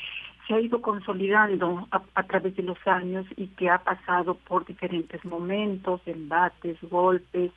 [0.47, 5.23] se ha ido consolidando a, través de los años y que ha pasado por diferentes
[5.25, 7.51] momentos, embates, golpes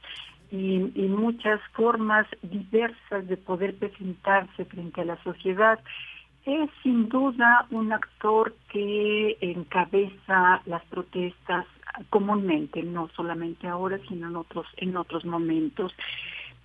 [0.50, 5.80] y, muchas formas diversas de poder presentarse frente a la sociedad.
[6.46, 11.66] Es sin duda un actor que encabeza las protestas
[12.10, 15.92] comúnmente, no solamente ahora, sino en otros, en otros momentos.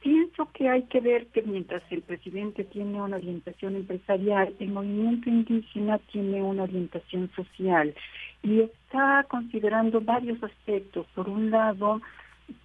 [0.01, 5.29] Pienso que hay que ver que mientras el presidente tiene una orientación empresarial, el movimiento
[5.29, 7.93] indígena tiene una orientación social
[8.41, 11.05] y está considerando varios aspectos.
[11.13, 12.01] Por un lado,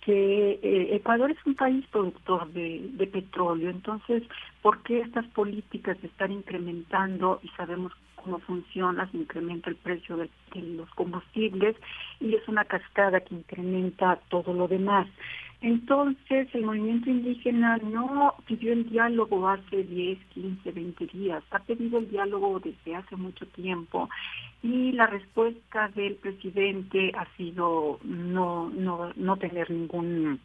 [0.04, 4.22] que eh, Ecuador es un país productor de, de, petróleo, entonces,
[4.62, 10.16] ¿por qué estas políticas de estar incrementando y sabemos cómo funciona, se incrementa el precio
[10.16, 11.76] de, de los combustibles
[12.20, 15.06] y es una cascada que incrementa todo lo demás?
[15.64, 22.00] Entonces, el movimiento indígena no pidió el diálogo hace 10, 15, 20 días, ha pedido
[22.00, 24.10] el diálogo desde hace mucho tiempo
[24.62, 30.38] y la respuesta del presidente ha sido no, no, no tener ningún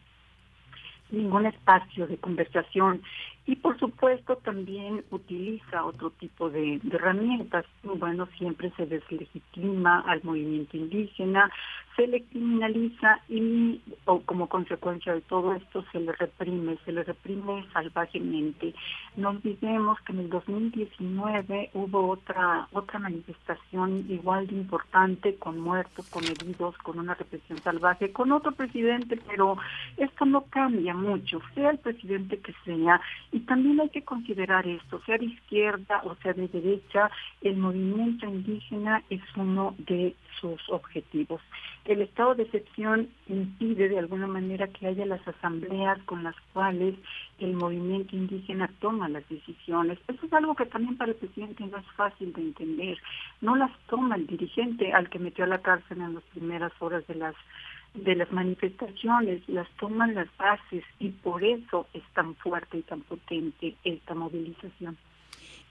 [1.10, 3.02] ningún espacio de conversación
[3.46, 7.66] y por supuesto también utiliza otro tipo de, herramientas.
[7.82, 11.50] Bueno, siempre se deslegitima al movimiento indígena,
[11.96, 17.04] se le criminaliza y o como consecuencia de todo esto se le reprime, se le
[17.04, 18.74] reprime salvajemente.
[19.16, 26.08] No olvidemos que en el 2019 hubo otra otra manifestación igual de importante con muertos,
[26.08, 29.56] con heridos, con una represión salvaje, con otro presidente, pero
[29.96, 33.00] esto no cambia mucho, sea el presidente que sea
[33.32, 37.10] y también hay que considerar esto, sea de izquierda o sea de derecha,
[37.42, 41.40] el movimiento indígena es uno de sus objetivos.
[41.84, 46.94] El estado de excepción impide de alguna manera que haya las asambleas con las cuales
[47.38, 49.98] el movimiento indígena toma las decisiones.
[50.06, 52.98] Eso es algo que también para el presidente no es fácil de entender.
[53.40, 57.06] No las toma el dirigente al que metió a la cárcel en las primeras horas
[57.06, 57.34] de las
[57.94, 63.00] de las manifestaciones, las toman las bases y por eso es tan fuerte y tan
[63.00, 64.96] potente esta movilización.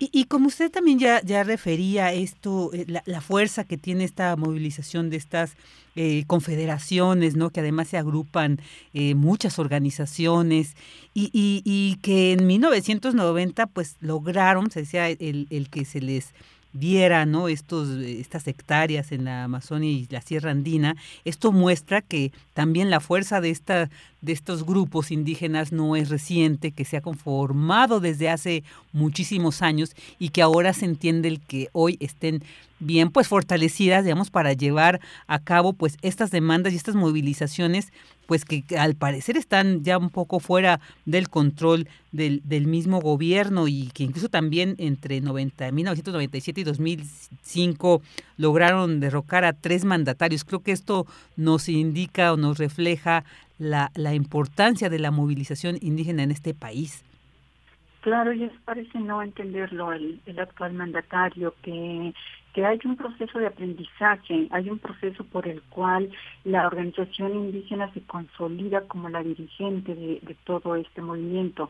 [0.01, 5.09] Y, como usted también ya, ya refería esto, eh, la, fuerza que tiene esta movilización
[5.09, 5.57] de estas
[5.97, 7.49] eh, confederaciones, ¿no?
[7.49, 8.61] que además se agrupan
[8.93, 10.77] eh, muchas organizaciones
[11.13, 16.33] y, y, y, que en 1990 pues lograron, se decía, el, el que se les
[16.71, 17.47] viera ¿no?
[17.47, 20.95] Estos, estas hectáreas en la Amazonia y la Sierra Andina,
[21.25, 23.89] esto muestra que también la fuerza de, esta,
[24.21, 29.95] de estos grupos indígenas no es reciente, que se ha conformado desde hace muchísimos años
[30.17, 32.43] y que ahora se entiende el que hoy estén
[32.79, 37.91] bien pues fortalecidas, digamos, para llevar a cabo pues estas demandas y estas movilizaciones
[38.25, 43.67] pues que al parecer están ya un poco fuera del control del, del mismo gobierno
[43.67, 48.03] y que incluso también entre 90, 1997 y 2005
[48.37, 50.43] lograron derrocar a tres mandatarios.
[50.43, 53.23] Creo que esto nos indica o nos refleja
[53.59, 57.05] la, la importancia de la movilización indígena en este país.
[58.01, 62.13] Claro, y parece no entenderlo el, el actual mandatario que
[62.53, 66.09] que hay un proceso de aprendizaje, hay un proceso por el cual
[66.43, 71.69] la organización indígena se consolida como la dirigente de todo este movimiento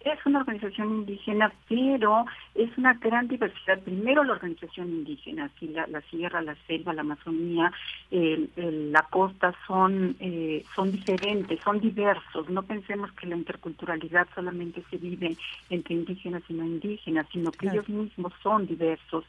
[0.00, 2.24] es una organización indígena, pero
[2.54, 3.80] es una gran diversidad.
[3.80, 7.70] Primero la organización indígena, aquí la, sierra, la selva, la Amazonía,
[8.10, 12.48] la costa son, eh, son diferentes, son diversos.
[12.48, 15.36] No pensemos que la interculturalidad solamente se vive
[15.68, 19.24] entre indígenas y no indígenas, sino que ellos mismos son diversos.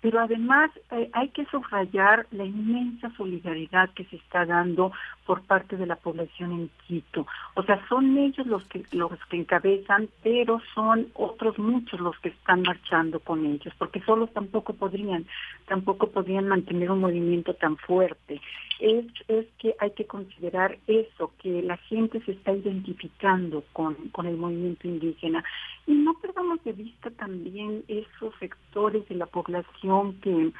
[0.00, 4.92] Pero además eh, hay que subrayar la inmensa solidaridad que se está dando
[5.26, 7.26] por parte de la población en Quito.
[7.54, 12.30] O sea, son ellos los que los que encabezan pero son otros muchos los que
[12.30, 15.26] están marchando con ellos, porque solos tampoco podrían,
[15.66, 18.40] tampoco podrían mantener un movimiento tan fuerte.
[18.80, 24.26] es, es que hay que considerar eso, que la gente se está identificando con, con
[24.26, 25.44] el movimiento indígena.
[25.86, 30.52] Y no perdamos de vista también esos sectores de la población que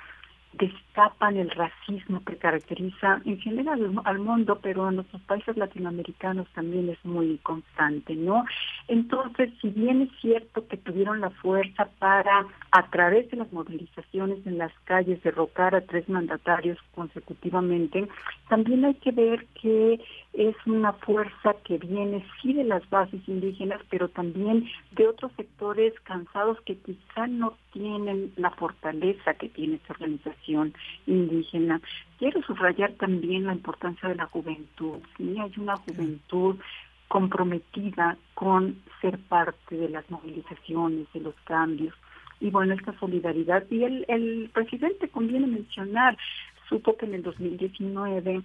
[0.58, 6.88] destapan el racismo que caracteriza en general al mundo, pero en nuestros países latinoamericanos también
[6.88, 8.44] es muy constante, ¿no?
[8.88, 14.46] Entonces, si bien es cierto que tuvieron la fuerza para, a través de las movilizaciones
[14.46, 18.08] en las calles, derrocar a tres mandatarios consecutivamente,
[18.48, 20.00] también hay que ver que
[20.34, 25.94] es una fuerza que viene sí de las bases indígenas, pero también de otros sectores
[26.00, 30.43] cansados que quizá no tienen la fortaleza que tiene esta organización
[31.06, 31.80] indígena.
[32.18, 34.98] Quiero subrayar también la importancia de la juventud.
[35.16, 35.36] ¿sí?
[35.40, 36.56] Hay una juventud
[37.08, 41.94] comprometida con ser parte de las movilizaciones, de los cambios.
[42.40, 43.64] Y bueno, esta solidaridad.
[43.70, 46.16] Y el, el presidente, conviene mencionar,
[46.68, 48.42] supo que en el 2019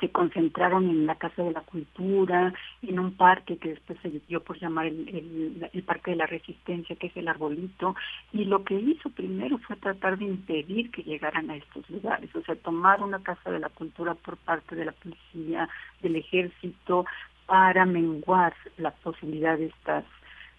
[0.00, 2.52] se concentraron en la Casa de la Cultura,
[2.82, 7.08] en un parque que después se dio por llamar el, Parque de la Resistencia, que
[7.08, 7.94] es el Arbolito,
[8.32, 12.42] y lo que hizo primero fue tratar de impedir que llegaran a estos lugares, o
[12.42, 15.68] sea, tomar una Casa de la Cultura por parte de la policía,
[16.02, 17.04] del ejército,
[17.46, 20.04] para menguar la posibilidad de estas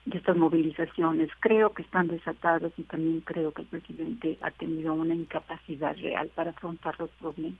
[0.05, 1.29] de estas movilizaciones.
[1.39, 6.29] Creo que están desatadas y también creo que el presidente ha tenido una incapacidad real
[6.35, 7.59] para afrontar los problemas.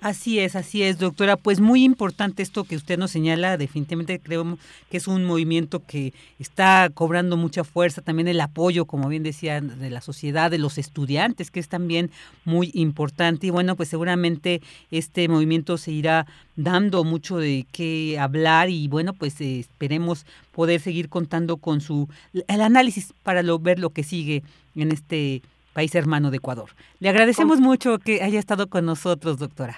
[0.00, 1.36] Así es, así es, doctora.
[1.36, 3.56] Pues muy importante esto que usted nos señala.
[3.56, 4.56] Definitivamente creo
[4.90, 8.00] que es un movimiento que está cobrando mucha fuerza.
[8.00, 12.12] También el apoyo, como bien decía, de la sociedad, de los estudiantes, que es también
[12.44, 13.48] muy importante.
[13.48, 19.14] Y bueno, pues seguramente este movimiento se irá dando mucho de qué hablar y bueno,
[19.14, 24.02] pues eh, esperemos poder seguir contando con su el análisis para lo, ver lo que
[24.02, 24.42] sigue
[24.74, 25.42] en este
[25.78, 26.70] país hermano de Ecuador.
[26.98, 29.76] Le agradecemos mucho que haya estado con nosotros, doctora.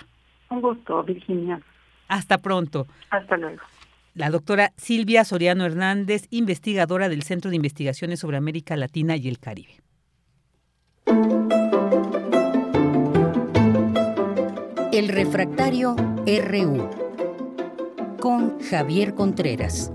[0.48, 1.60] Un gusto, Virginia.
[2.09, 2.86] Hasta pronto.
[3.10, 3.60] Hasta luego.
[4.14, 9.39] La doctora Silvia Soriano Hernández, investigadora del Centro de Investigaciones sobre América Latina y el
[9.39, 9.82] Caribe.
[14.90, 16.89] El refractario RU
[18.20, 19.93] con Javier Contreras.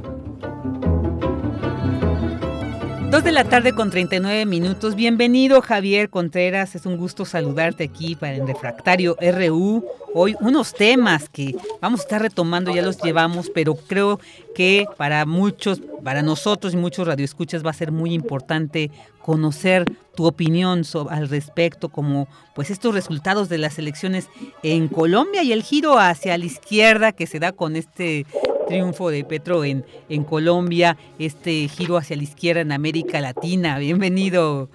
[3.16, 4.94] Dos de la tarde con 39 minutos.
[4.94, 9.86] Bienvenido Javier Contreras, es un gusto saludarte aquí para el Refractario RU.
[10.14, 14.20] Hoy unos temas que vamos a estar retomando, ya los llevamos, pero creo
[14.54, 19.86] que para muchos, para nosotros y muchos radioescuchas va a ser muy importante conocer
[20.18, 24.28] tu opinión al respecto, como pues estos resultados de las elecciones
[24.62, 28.26] en Colombia y el giro hacia la izquierda que se da con este
[28.66, 33.78] triunfo de Petro en, en Colombia, este giro hacia la izquierda en América Latina.
[33.80, 34.70] Bienvenido,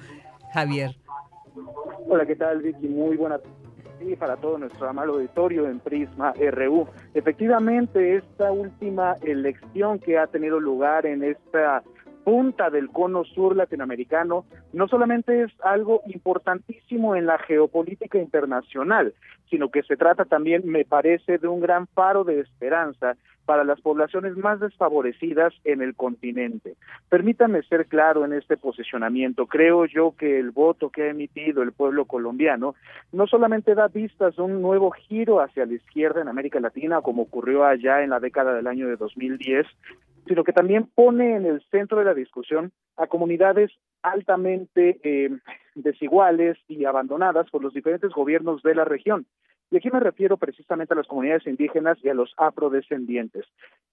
[0.55, 0.97] Javier.
[2.09, 2.89] Hola, ¿qué tal, Vicky?
[2.89, 6.89] Muy buena tarde para todo nuestro amado auditorio en Prisma RU.
[7.15, 11.83] Efectivamente, esta última elección que ha tenido lugar en esta
[12.25, 19.15] punta del cono sur latinoamericano no solamente es algo importantísimo en la geopolítica internacional,
[19.49, 23.17] sino que se trata también, me parece, de un gran faro de esperanza
[23.51, 26.77] para las poblaciones más desfavorecidas en el continente.
[27.09, 29.47] Permítanme ser claro en este posicionamiento.
[29.47, 32.77] Creo yo que el voto que ha emitido el pueblo colombiano
[33.11, 37.23] no solamente da vistas de un nuevo giro hacia la izquierda en América Latina, como
[37.23, 39.67] ocurrió allá en la década del año de 2010,
[40.31, 45.29] sino que también pone en el centro de la discusión a comunidades altamente eh,
[45.75, 49.27] desiguales y abandonadas por los diferentes gobiernos de la región.
[49.73, 53.45] Y aquí me refiero precisamente a las comunidades indígenas y a los afrodescendientes,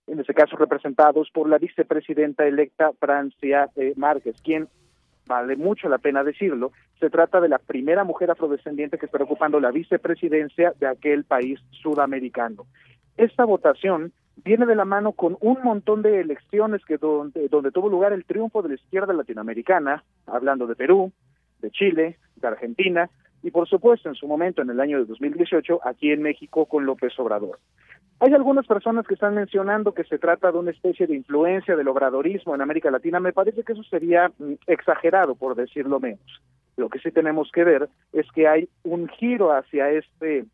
[0.05, 4.67] en este caso representados por la vicepresidenta electa Francia eh, Márquez, quien
[5.25, 9.59] vale mucho la pena decirlo, se trata de la primera mujer afrodescendiente que está ocupando
[9.59, 12.67] la vicepresidencia de aquel país sudamericano.
[13.17, 17.89] Esta votación viene de la mano con un montón de elecciones que donde, donde tuvo
[17.89, 21.11] lugar el triunfo de la izquierda latinoamericana, hablando de Perú,
[21.61, 23.09] de Chile, de Argentina,
[23.43, 26.85] y por supuesto en su momento en el año de 2018 aquí en México con
[26.85, 27.59] López Obrador.
[28.19, 31.87] Hay algunas personas que están mencionando que se trata de una especie de influencia del
[31.87, 33.19] obradorismo en América Latina.
[33.19, 36.41] Me parece que eso sería mm, exagerado, por decirlo menos.
[36.77, 40.45] Lo que sí tenemos que ver es que hay un giro hacia este,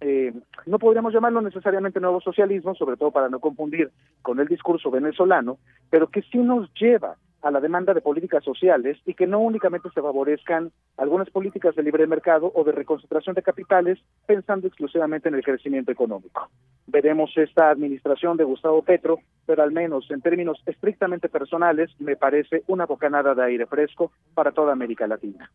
[0.00, 0.32] eh,
[0.66, 3.90] no podríamos llamarlo necesariamente nuevo socialismo, sobre todo para no confundir
[4.22, 5.58] con el discurso venezolano,
[5.90, 9.88] pero que sí nos lleva a la demanda de políticas sociales y que no únicamente
[9.94, 15.36] se favorezcan algunas políticas de libre mercado o de reconcentración de capitales pensando exclusivamente en
[15.36, 16.48] el crecimiento económico.
[16.86, 22.64] Veremos esta administración de Gustavo Petro, pero al menos en términos estrictamente personales me parece
[22.66, 25.50] una bocanada de aire fresco para toda América Latina.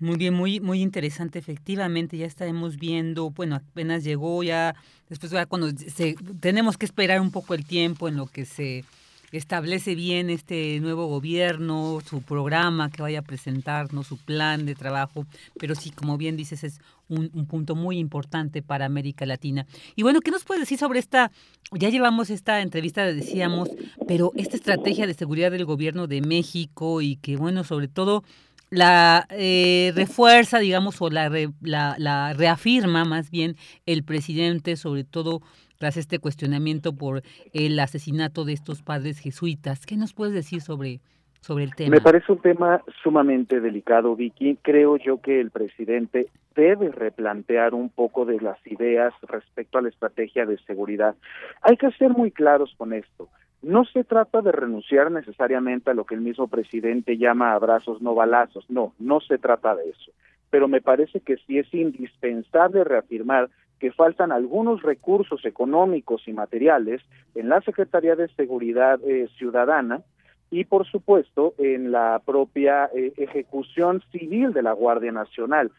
[0.00, 4.74] Muy bien, muy, muy interesante, efectivamente, ya estaremos viendo, bueno, apenas llegó ya,
[5.10, 8.86] después ya cuando se, tenemos que esperar un poco el tiempo en lo que se
[9.30, 15.26] establece bien este nuevo gobierno, su programa que vaya a presentarnos, su plan de trabajo,
[15.58, 19.66] pero sí, como bien dices, es un, punto muy importante para América Latina.
[19.96, 21.30] Y bueno, ¿qué nos puedes decir sobre esta,
[21.72, 23.68] ya llevamos esta entrevista, decíamos,
[24.08, 28.24] pero esta estrategia de seguridad del gobierno de México y que, bueno, sobre todo
[28.70, 31.28] la eh, refuerza, digamos, o la,
[31.60, 35.40] la, la, reafirma más bien el presidente, sobre todo
[35.78, 37.22] tras este cuestionamiento por
[37.52, 39.86] el asesinato de estos padres jesuitas.
[39.86, 41.00] ¿Qué nos puedes decir sobre,
[41.40, 41.90] sobre el tema?
[41.90, 44.58] Me parece un tema sumamente delicado, Vicky.
[44.62, 49.88] Creo yo que el presidente debe replantear un poco de las ideas respecto a la
[49.88, 51.16] estrategia de seguridad.
[51.62, 53.28] Hay que ser muy claros con esto.
[53.62, 58.14] No se trata de renunciar necesariamente a lo que el mismo presidente llama abrazos no
[58.14, 60.12] balazos, no, no se trata de eso.
[60.48, 67.02] Pero me parece que sí es indispensable reafirmar que faltan algunos recursos económicos y materiales
[67.34, 70.02] en la Secretaría de Seguridad eh, Ciudadana
[70.50, 75.70] y, por supuesto, en la propia eh, ejecución civil de la Guardia Nacional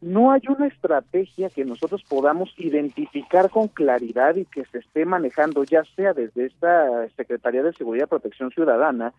[0.00, 5.64] no hay una estrategia que nosotros podamos identificar con claridad y que se esté manejando
[5.64, 9.12] ya sea desde esta Secretaría de Seguridad y Protección Ciudadana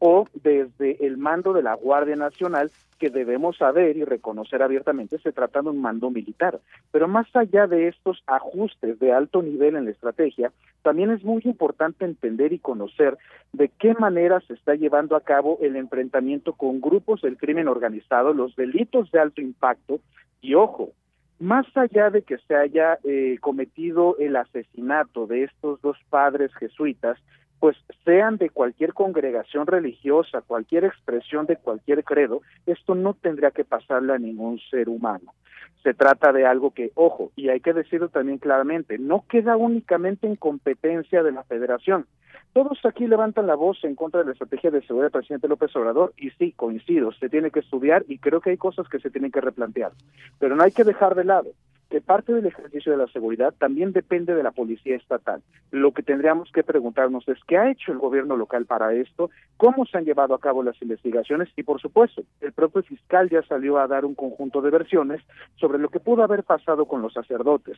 [0.00, 5.32] o desde el mando de la Guardia Nacional, que debemos saber y reconocer abiertamente se
[5.32, 6.60] trata de un mando militar.
[6.90, 10.52] Pero más allá de estos ajustes de alto nivel en la estrategia,
[10.82, 13.16] también es muy importante entender y conocer
[13.52, 18.32] de qué manera se está llevando a cabo el enfrentamiento con grupos del crimen organizado,
[18.32, 20.00] los delitos de alto impacto,
[20.42, 20.90] y ojo,
[21.38, 27.18] más allá de que se haya eh, cometido el asesinato de estos dos padres jesuitas,
[27.60, 33.64] pues sean de cualquier congregación religiosa, cualquier expresión de cualquier credo, esto no tendría que
[33.64, 35.34] pasarle a ningún ser humano.
[35.82, 40.26] Se trata de algo que, ojo, y hay que decirlo también claramente, no queda únicamente
[40.26, 42.06] en competencia de la federación.
[42.52, 45.74] Todos aquí levantan la voz en contra de la estrategia de seguridad del presidente López
[45.76, 49.10] Obrador y sí, coincido, se tiene que estudiar y creo que hay cosas que se
[49.10, 49.92] tienen que replantear,
[50.38, 51.50] pero no hay que dejar de lado
[51.90, 55.42] que parte del ejercicio de la seguridad también depende de la policía estatal.
[55.72, 59.84] Lo que tendríamos que preguntarnos es qué ha hecho el gobierno local para esto, cómo
[59.84, 63.78] se han llevado a cabo las investigaciones y, por supuesto, el propio fiscal ya salió
[63.78, 65.20] a dar un conjunto de versiones
[65.56, 67.76] sobre lo que pudo haber pasado con los sacerdotes.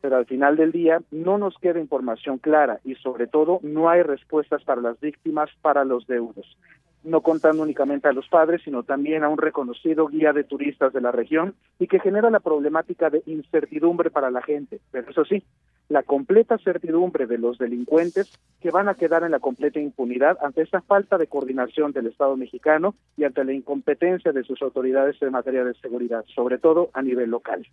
[0.00, 4.02] Pero al final del día no nos queda información clara y, sobre todo, no hay
[4.02, 6.56] respuestas para las víctimas, para los deudos
[7.02, 11.00] no contando únicamente a los padres, sino también a un reconocido guía de turistas de
[11.00, 14.80] la región y que genera la problemática de incertidumbre para la gente.
[14.90, 15.42] Pero eso sí,
[15.88, 20.62] la completa certidumbre de los delincuentes que van a quedar en la completa impunidad ante
[20.62, 25.32] esa falta de coordinación del Estado mexicano y ante la incompetencia de sus autoridades en
[25.32, 27.66] materia de seguridad, sobre todo a nivel local.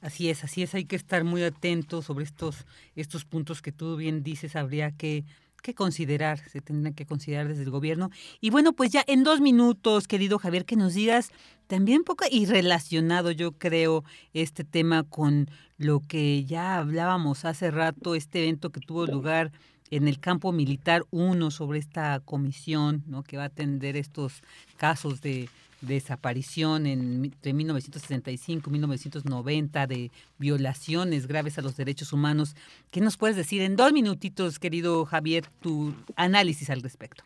[0.00, 3.96] Así es, así es, hay que estar muy atentos sobre estos, estos puntos que tú
[3.96, 5.24] bien dices, habría que
[5.62, 8.10] que considerar, se tendrán que considerar desde el gobierno.
[8.40, 11.30] Y bueno, pues ya en dos minutos, querido Javier, que nos digas
[11.66, 17.70] también un poco y relacionado, yo creo, este tema con lo que ya hablábamos hace
[17.70, 19.52] rato, este evento que tuvo lugar
[19.90, 23.22] en el campo militar 1 sobre esta comisión ¿no?
[23.22, 24.42] que va a atender estos
[24.76, 25.48] casos de
[25.80, 32.56] desaparición en, entre 1965 y 1990, de violaciones graves a los derechos humanos.
[32.90, 37.24] ¿Qué nos puedes decir en dos minutitos, querido Javier, tu análisis al respecto?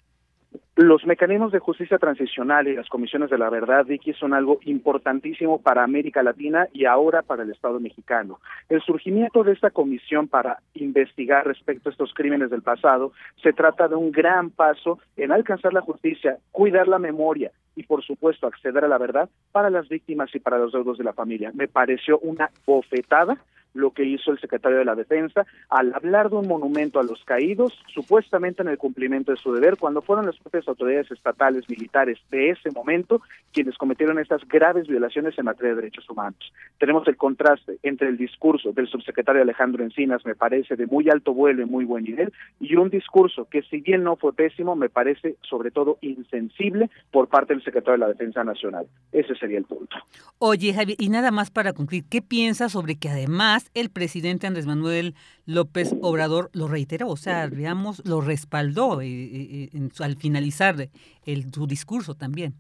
[0.77, 5.61] Los mecanismos de justicia transicional y las comisiones de la verdad, Vicky, son algo importantísimo
[5.61, 8.41] para América Latina y ahora para el Estado mexicano.
[8.71, 13.13] El surgimiento de esta comisión para investigar respecto a estos crímenes del pasado
[13.43, 18.05] se trata de un gran paso en alcanzar la justicia, cuidar la memoria y, por
[18.05, 21.51] supuesto, acceder a la verdad para las víctimas y para los deudos de la familia.
[21.55, 23.39] Me pareció una bofetada
[23.75, 27.25] lo que hizo el secretario de la Defensa al hablar de un monumento a los
[27.25, 32.19] caídos, supuestamente en el cumplimiento de su deber, cuando fueron las propias autoridades estatales militares
[32.31, 33.21] de ese momento
[33.53, 36.53] quienes cometieron estas graves violaciones en materia de derechos humanos.
[36.79, 41.35] Tenemos el contraste entre el discurso del subsecretario Alejandro Encinas, me parece de muy alto
[41.35, 44.89] vuelo y muy buen nivel, y un discurso que si bien no fue pésimo, me
[44.89, 48.87] parece sobre todo insensible por parte del secretario de la Defensa Nacional.
[49.13, 49.97] Ese sería el punto.
[50.39, 54.67] Oye, Javier, y nada más para concluir, ¿qué piensas sobre que además el presidente Andrés
[54.67, 55.15] Manuel
[55.47, 60.89] López Obrador lo reiteró, o sea, digamos, lo respaldó eh, eh, eh, al finalizar
[61.25, 62.55] el, su discurso también.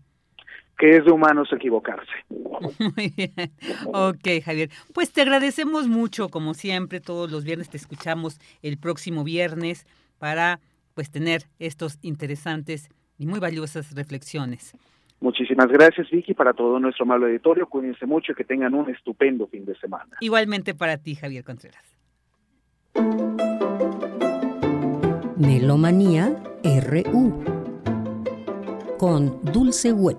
[0.78, 2.12] Que es de humanos equivocarse.
[2.30, 3.52] Muy bien.
[3.92, 4.70] Ok, Javier.
[4.94, 9.86] Pues te agradecemos mucho, como siempre, todos los viernes te escuchamos el próximo viernes
[10.18, 10.60] para
[10.94, 14.74] pues tener estos interesantes y muy valiosas reflexiones.
[15.20, 17.68] Muchísimas gracias, Vicky, para todo nuestro amable auditorio.
[17.68, 20.16] Cuídense mucho y que tengan un estupendo fin de semana.
[20.20, 21.84] Igualmente para ti, Javier Contreras.
[25.36, 27.44] Melomanía RU
[28.98, 30.18] con Dulce Wet.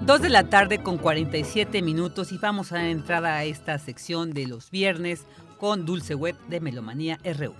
[0.00, 4.46] Dos de la tarde con 47 minutos y vamos a entrar a esta sección de
[4.46, 5.26] los viernes
[5.58, 7.54] con Dulce Wet de Melomanía RU.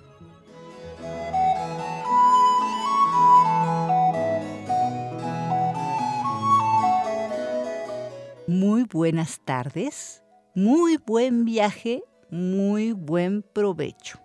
[8.47, 10.21] Muy buenas tardes,
[10.53, 14.19] muy buen viaje, muy buen provecho.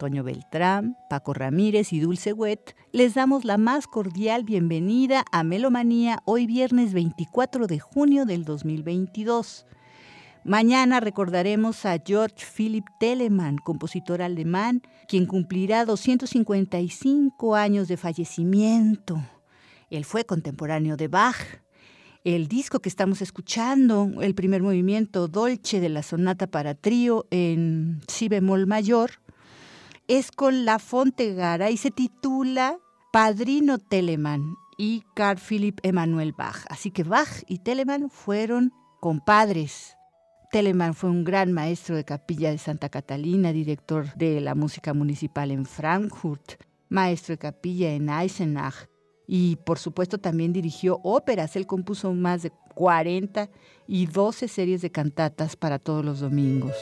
[0.00, 6.18] Toño Beltrán, Paco Ramírez y Dulce Wet les damos la más cordial bienvenida a Melomanía
[6.24, 9.64] hoy viernes 24 de junio del 2022.
[10.42, 19.22] Mañana recordaremos a George Philipp Telemann, compositor alemán, quien cumplirá 255 años de fallecimiento.
[19.88, 21.36] Él fue contemporáneo de Bach
[22.34, 28.00] el disco que estamos escuchando, el primer movimiento Dolce de la sonata para trío en
[28.08, 29.12] si bemol mayor,
[30.08, 32.78] es con La Fontegara y se titula
[33.12, 36.66] Padrino Telemann y Carl Philipp Emanuel Bach.
[36.68, 39.94] Así que Bach y Telemann fueron compadres.
[40.50, 45.52] Telemann fue un gran maestro de capilla de Santa Catalina, director de la música municipal
[45.52, 46.54] en Frankfurt,
[46.88, 48.88] maestro de capilla en Eisenach,
[49.26, 51.56] y por supuesto también dirigió óperas.
[51.56, 53.48] Él compuso más de 40
[53.88, 56.74] y 12 series de cantatas para todos los domingos.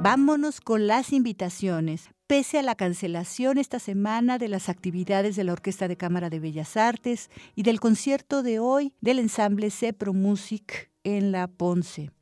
[0.00, 2.13] Vámonos con las invitaciones.
[2.26, 6.40] Pese a la cancelación esta semana de las actividades de la Orquesta de Cámara de
[6.40, 12.12] Bellas Artes y del concierto de hoy del ensamble Cepro Music en la Ponce.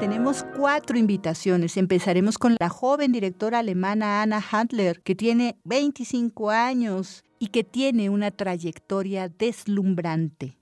[0.00, 1.76] Tenemos cuatro invitaciones.
[1.76, 8.10] Empezaremos con la joven directora alemana Anna Handler, que tiene 25 años y que tiene
[8.10, 10.58] una trayectoria deslumbrante.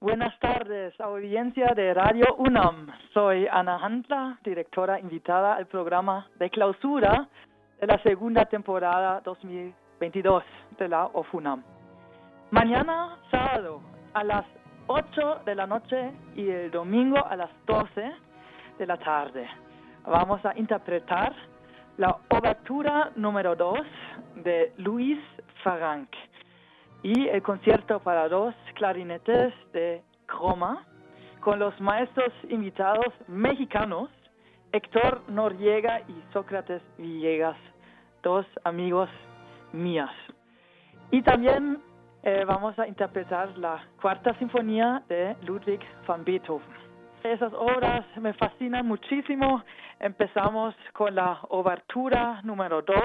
[0.00, 2.88] Buenas tardes, audiencia de Radio UNAM.
[3.12, 7.28] Soy Ana Handler, directora invitada al programa de clausura
[7.78, 10.42] de la segunda temporada 2022
[10.78, 11.62] de la OFUNAM.
[12.50, 13.82] Mañana, sábado,
[14.14, 14.46] a las
[14.86, 18.12] 8 de la noche y el domingo a las 12
[18.78, 19.46] de la tarde.
[20.06, 21.34] Vamos a interpretar
[21.96, 23.78] la obertura número 2
[24.36, 25.18] de Luis
[25.62, 26.08] Farranc
[27.02, 30.84] y el concierto para dos clarinetes de Croma
[31.40, 34.10] con los maestros invitados mexicanos
[34.72, 37.56] Héctor Noriega y Sócrates Villegas,
[38.24, 39.08] dos amigos
[39.72, 40.10] míos.
[41.12, 41.80] Y también
[42.24, 46.83] eh, vamos a interpretar la cuarta sinfonía de Ludwig van Beethoven
[47.24, 49.62] esas obras me fascinan muchísimo.
[49.98, 52.96] Empezamos con la obertura número 2,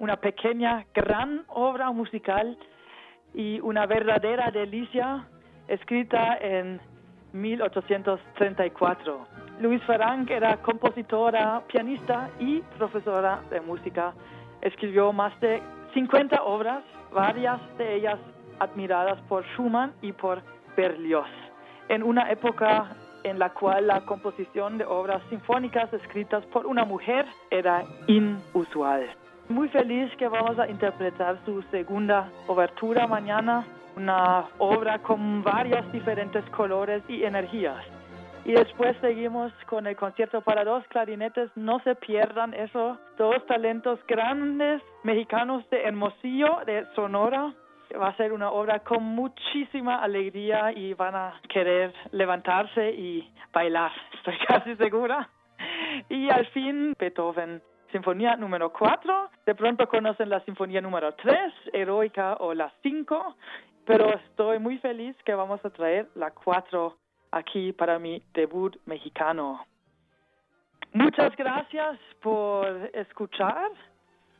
[0.00, 2.58] una pequeña, gran obra musical
[3.32, 5.24] y una verdadera delicia
[5.68, 6.80] escrita en
[7.32, 9.26] 1834.
[9.60, 14.14] Luis Farang era compositora, pianista y profesora de música.
[14.62, 15.62] Escribió más de
[15.94, 16.82] 50 obras,
[17.12, 18.18] varias de ellas
[18.58, 20.42] admiradas por Schumann y por
[20.76, 21.28] Berlioz.
[21.88, 27.26] En una época en la cual la composición de obras sinfónicas escritas por una mujer
[27.50, 29.10] era inusual.
[29.48, 36.44] Muy feliz que vamos a interpretar su segunda obertura mañana, una obra con varios diferentes
[36.50, 37.84] colores y energías.
[38.44, 41.50] Y después seguimos con el concierto para dos clarinetes.
[41.56, 42.98] No se pierdan eso.
[43.16, 47.54] Dos talentos grandes mexicanos de Hermosillo, de Sonora,
[47.92, 53.92] va a ser una obra con muchísima alegría y van a querer levantarse y bailar,
[54.14, 55.28] estoy casi segura.
[56.08, 57.62] Y al fin, Beethoven,
[57.92, 59.30] Sinfonía número 4.
[59.46, 63.36] De pronto conocen la Sinfonía número 3, Heroica o la 5,
[63.84, 66.96] pero estoy muy feliz que vamos a traer la 4
[67.30, 69.64] aquí para mi debut mexicano.
[70.92, 73.70] Muchas gracias por escuchar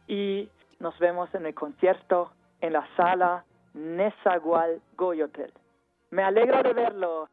[0.06, 0.48] y
[0.80, 2.32] nos vemos en el concierto
[2.64, 5.52] en la sala Nezagual Goyotel.
[6.10, 7.28] Me alegro de verlo.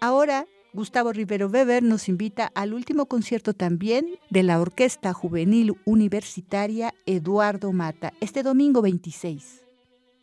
[0.00, 6.92] Ahora Gustavo Rivero Weber nos invita al último concierto también de la Orquesta Juvenil Universitaria
[7.06, 9.63] Eduardo Mata, este domingo 26.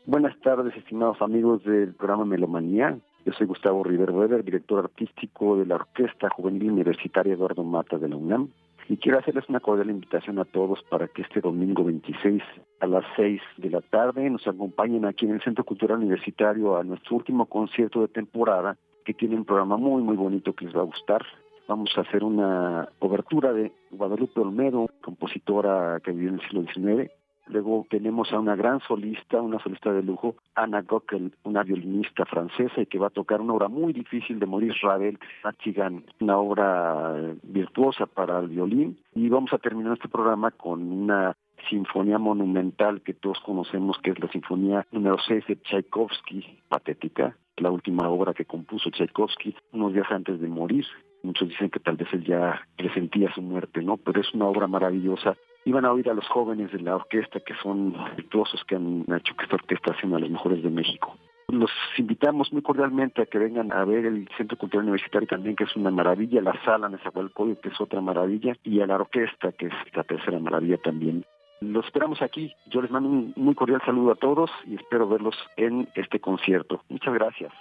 [0.08, 2.98] Buenas tardes, estimados amigos del programa Melomanía.
[3.24, 8.10] Yo soy Gustavo Rivero Weber, director artístico de la Orquesta Juvenil Universitaria Eduardo Mata de
[8.10, 8.50] la UNAM.
[8.90, 12.42] Y quiero hacerles una cordial invitación a todos para que este domingo 26
[12.80, 16.84] a las 6 de la tarde nos acompañen aquí en el Centro Cultural Universitario a
[16.84, 20.82] nuestro último concierto de temporada que tiene un programa muy muy bonito que les va
[20.82, 21.24] a gustar.
[21.68, 27.12] Vamos a hacer una cobertura de Guadalupe Olmedo, compositora que vivió en el siglo XIX,
[27.48, 32.82] Luego tenemos a una gran solista, una solista de lujo, Anna Gockel, una violinista francesa
[32.82, 37.14] y que va a tocar una obra muy difícil de Maurice Ravel, Machigan, una obra
[37.18, 38.98] eh, virtuosa para el violín.
[39.16, 41.36] Y vamos a terminar este programa con una
[41.70, 47.70] sinfonía monumental que todos conocemos, que es la sinfonía número 6 de Tchaikovsky, patética, la
[47.70, 50.86] última obra que compuso Tchaikovsky unos días antes de morir.
[51.24, 53.98] Muchos dicen que tal vez él ya presentía su muerte, ¿no?
[53.98, 55.36] Pero es una obra maravillosa
[55.66, 59.36] iban a oír a los jóvenes de la orquesta que son virtuosos que han hecho
[59.36, 61.16] que esta orquesta sea una de las mejores de México.
[61.50, 65.66] Los invitamos muy cordialmente a que vengan a ver el Centro Cultural Universitario también, que
[65.66, 69.66] es una maravilla, la sala Nezahualcóyotl, que es otra maravilla, y a la orquesta, que
[69.66, 71.26] es la tercera maravilla también.
[71.60, 72.54] Los esperamos aquí.
[72.68, 76.82] Yo les mando un muy cordial saludo a todos y espero verlos en este concierto.
[76.90, 77.52] Muchas gracias.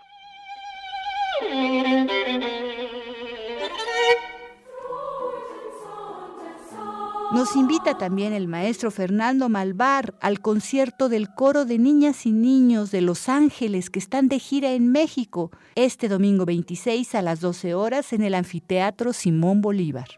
[7.32, 12.90] Nos invita también el maestro Fernando Malvar al concierto del coro de niñas y niños
[12.90, 17.72] de Los Ángeles que están de gira en México este domingo 26 a las 12
[17.74, 20.08] horas en el anfiteatro Simón Bolívar.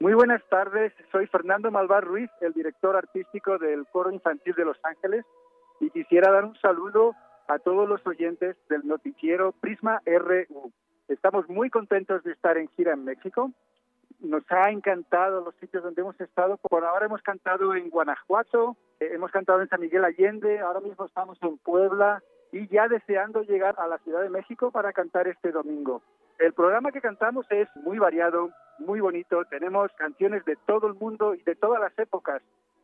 [0.00, 4.78] Muy buenas tardes, soy Fernando Malvar Ruiz, el director artístico del coro infantil de Los
[4.84, 5.26] Ángeles
[5.80, 7.12] y quisiera dar un saludo
[7.46, 10.72] a todos los oyentes del noticiero Prisma RU.
[11.08, 13.52] Estamos muy contentos de estar en gira en México
[14.20, 16.56] nos ha encantado los sitios donde hemos estado.
[16.56, 21.06] Por ahora hemos cantado en Guanajuato, eh, hemos cantado en San Miguel Allende, ahora mismo
[21.06, 22.22] estamos en Puebla
[22.52, 26.02] y ya deseando llegar a la Ciudad de México para cantar este domingo.
[26.38, 29.44] El programa que cantamos es muy variado, muy bonito.
[29.46, 32.42] Tenemos canciones de todo el mundo y de todas las épocas.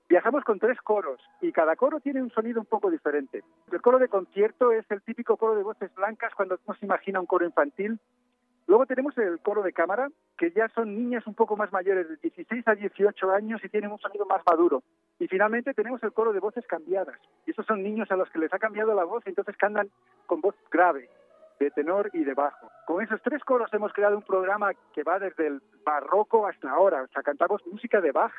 [0.09, 3.43] Viajamos con tres coros y cada coro tiene un sonido un poco diferente.
[3.73, 7.21] El coro de concierto es el típico coro de voces blancas cuando uno se imagina
[7.21, 7.99] un coro infantil
[8.67, 10.09] Luego tenemos el coro de cámara,
[10.39, 13.93] que ya son niñas un poco más mayores, de 16 a 18 años y tienen
[13.93, 14.83] un sonido más maduro.
[15.19, 17.19] Y finalmente tenemos el coro de voces cambiadas.
[17.47, 19.91] Y esos son niños a los que les ha cambiado la voz entonces cantan
[20.27, 21.09] con voz grave,
[21.61, 22.71] de tenor y de bajo.
[22.87, 27.03] Con esos tres coros hemos creado un programa que va desde el barroco hasta ahora.
[27.03, 28.33] O sea, cantamos música de Bach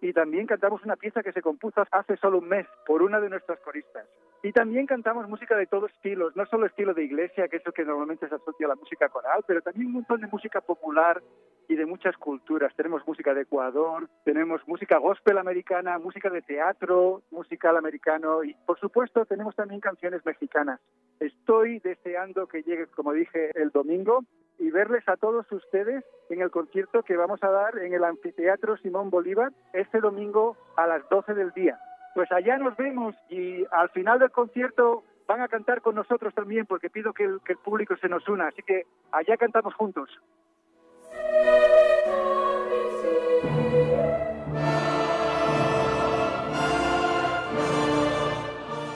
[0.00, 3.30] y también cantamos una pieza que se compuso hace solo un mes por una de
[3.30, 4.06] nuestras coristas.
[4.44, 7.72] Y también cantamos música de todos estilos, no solo estilo de iglesia, que es lo
[7.72, 11.22] que normalmente se asocia a la música coral, pero también un montón de música popular
[11.66, 12.70] y de muchas culturas.
[12.76, 18.78] Tenemos música de Ecuador, tenemos música gospel americana, música de teatro, musical americano y, por
[18.78, 20.78] supuesto, tenemos también canciones mexicanas.
[21.20, 24.24] Estoy deseando que llegue, como dije, el domingo
[24.58, 28.76] y verles a todos ustedes en el concierto que vamos a dar en el Anfiteatro
[28.76, 31.78] Simón Bolívar este domingo a las 12 del día.
[32.14, 36.64] Pues allá nos vemos y al final del concierto van a cantar con nosotros también
[36.64, 40.08] porque pido que el, que el público se nos una, así que allá cantamos juntos.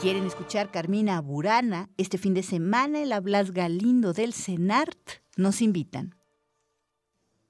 [0.01, 5.21] ¿Quieren escuchar Carmina Burana este fin de semana en la Blas Galindo del CENART?
[5.37, 6.15] Nos invitan.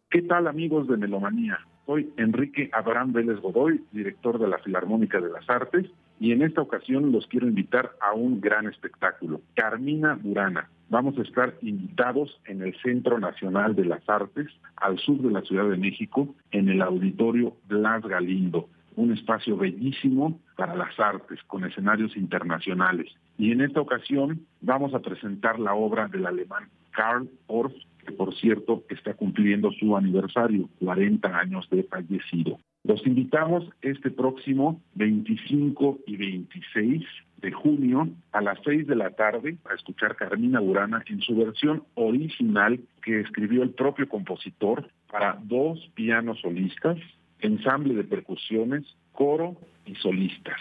[0.08, 1.58] ¿Qué tal amigos de Melomanía?
[1.88, 5.86] Soy Enrique Abraham Vélez Godoy, director de la Filarmónica de las Artes,
[6.20, 10.68] y en esta ocasión los quiero invitar a un gran espectáculo, Carmina Burana.
[10.90, 15.40] Vamos a estar invitados en el Centro Nacional de las Artes, al sur de la
[15.40, 21.64] Ciudad de México, en el Auditorio Blas Galindo un espacio bellísimo para las artes, con
[21.64, 23.06] escenarios internacionales.
[23.38, 27.72] Y en esta ocasión vamos a presentar la obra del alemán Karl Orff,
[28.08, 32.58] que por cierto está cumpliendo su aniversario, 40 años de fallecido.
[32.84, 37.04] Los invitamos este próximo 25 y 26
[37.42, 41.84] de junio a las 6 de la tarde a escuchar Carmina Burana en su versión
[41.94, 46.96] original que escribió el propio compositor para dos pianos solistas,
[47.40, 50.60] ensamble de percusiones, coro y solistas.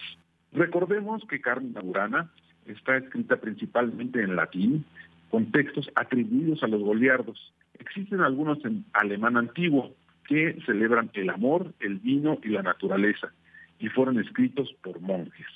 [0.51, 2.29] Recordemos que Carmen Burana
[2.65, 4.85] está escrita principalmente en latín,
[5.29, 7.53] con textos atribuidos a los goliardos.
[7.79, 9.93] Existen algunos en alemán antiguo
[10.27, 13.31] que celebran el amor, el vino y la naturaleza,
[13.79, 15.47] y fueron escritos por monjes,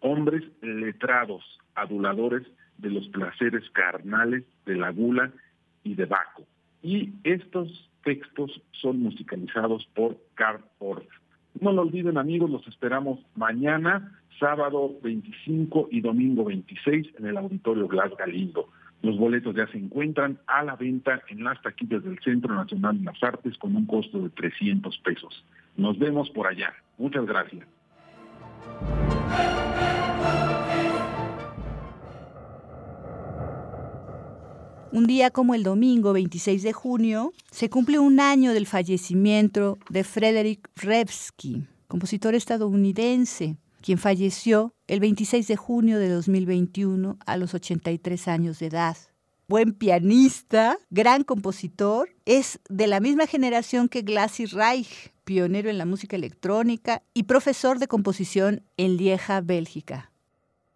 [0.00, 1.42] hombres letrados,
[1.74, 2.46] aduladores
[2.78, 5.32] de los placeres carnales, de la gula
[5.84, 6.44] y de Baco.
[6.82, 11.06] y estos textos son musicalizados por Carl Orff.
[11.60, 17.88] No lo olviden amigos, los esperamos mañana, sábado 25 y domingo 26 en el Auditorio
[17.88, 18.68] Blas Galindo.
[19.02, 23.04] Los boletos ya se encuentran a la venta en las taquillas del Centro Nacional de
[23.04, 25.44] las Artes con un costo de 300 pesos.
[25.76, 26.74] Nos vemos por allá.
[26.98, 27.66] Muchas gracias.
[34.90, 40.02] Un día como el domingo 26 de junio, se cumple un año del fallecimiento de
[40.02, 43.56] Frederick Revsky, compositor estadounidense,
[43.88, 48.98] quien falleció el 26 de junio de 2021 a los 83 años de edad.
[49.48, 55.86] Buen pianista, gran compositor, es de la misma generación que Glassy Reich, pionero en la
[55.86, 60.12] música electrónica y profesor de composición en Lieja, Bélgica.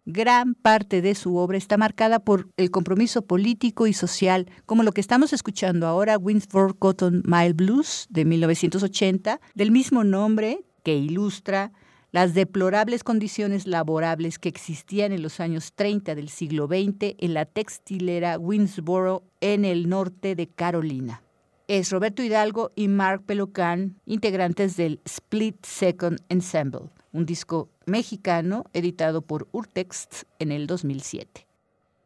[0.05, 4.91] Gran parte de su obra está marcada por el compromiso político y social, como lo
[4.91, 11.73] que estamos escuchando ahora, Winsford Cotton Mile Blues de 1980, del mismo nombre, que ilustra
[12.13, 17.43] las deplorables condiciones laborables que existían en los años 30 del siglo XX en la
[17.43, 21.21] textilera Winsboro en el norte de Carolina.
[21.67, 29.21] Es Roberto Hidalgo y Mark Pelucan, integrantes del Split Second Ensemble un disco mexicano editado
[29.21, 31.47] por Urtext en el 2007.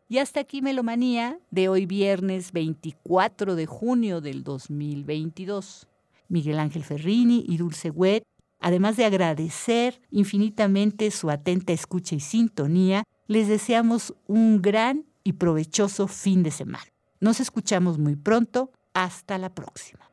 [0.09, 5.87] Y hasta aquí Melomanía de hoy viernes 24 de junio del 2022.
[6.29, 8.23] Miguel Ángel Ferrini y Dulce Wet,
[8.59, 16.07] además de agradecer infinitamente su atenta escucha y sintonía, les deseamos un gran y provechoso
[16.07, 16.85] fin de semana.
[17.19, 18.71] Nos escuchamos muy pronto.
[18.93, 20.09] Hasta la próxima.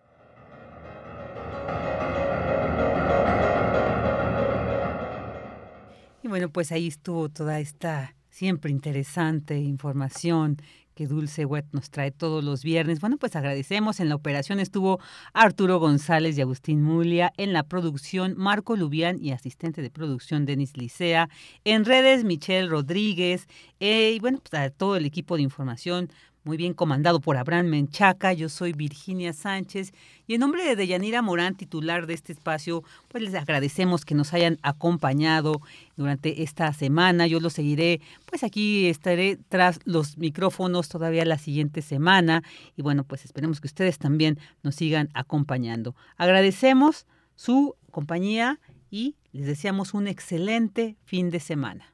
[6.23, 10.57] Y bueno, pues ahí estuvo toda esta siempre interesante información
[10.95, 13.01] que Dulce Wet nos trae todos los viernes.
[13.01, 14.01] Bueno, pues agradecemos.
[14.01, 15.01] En la operación estuvo
[15.33, 17.33] Arturo González y Agustín Mulia.
[17.37, 21.29] En la producción, Marco Lubián y asistente de producción, Denis Licea.
[21.65, 23.47] En redes, Michelle Rodríguez.
[23.81, 26.11] Eh, y bueno, pues a todo el equipo de información,
[26.45, 28.33] muy bien comandado por Abraham Menchaca.
[28.35, 29.93] Yo soy Virginia Sánchez
[30.27, 34.35] y en nombre de Deyanira Morán, titular de este espacio, pues les agradecemos que nos
[34.35, 35.61] hayan acompañado
[35.97, 37.27] durante esta semana.
[37.27, 42.43] Yo lo seguiré, pues aquí estaré tras los micrófonos todavía la siguiente semana
[42.77, 45.97] y bueno, pues esperemos que ustedes también nos sigan acompañando.
[46.17, 47.07] Agradecemos
[47.37, 48.61] su compañía
[48.91, 51.94] y les deseamos un excelente fin de semana.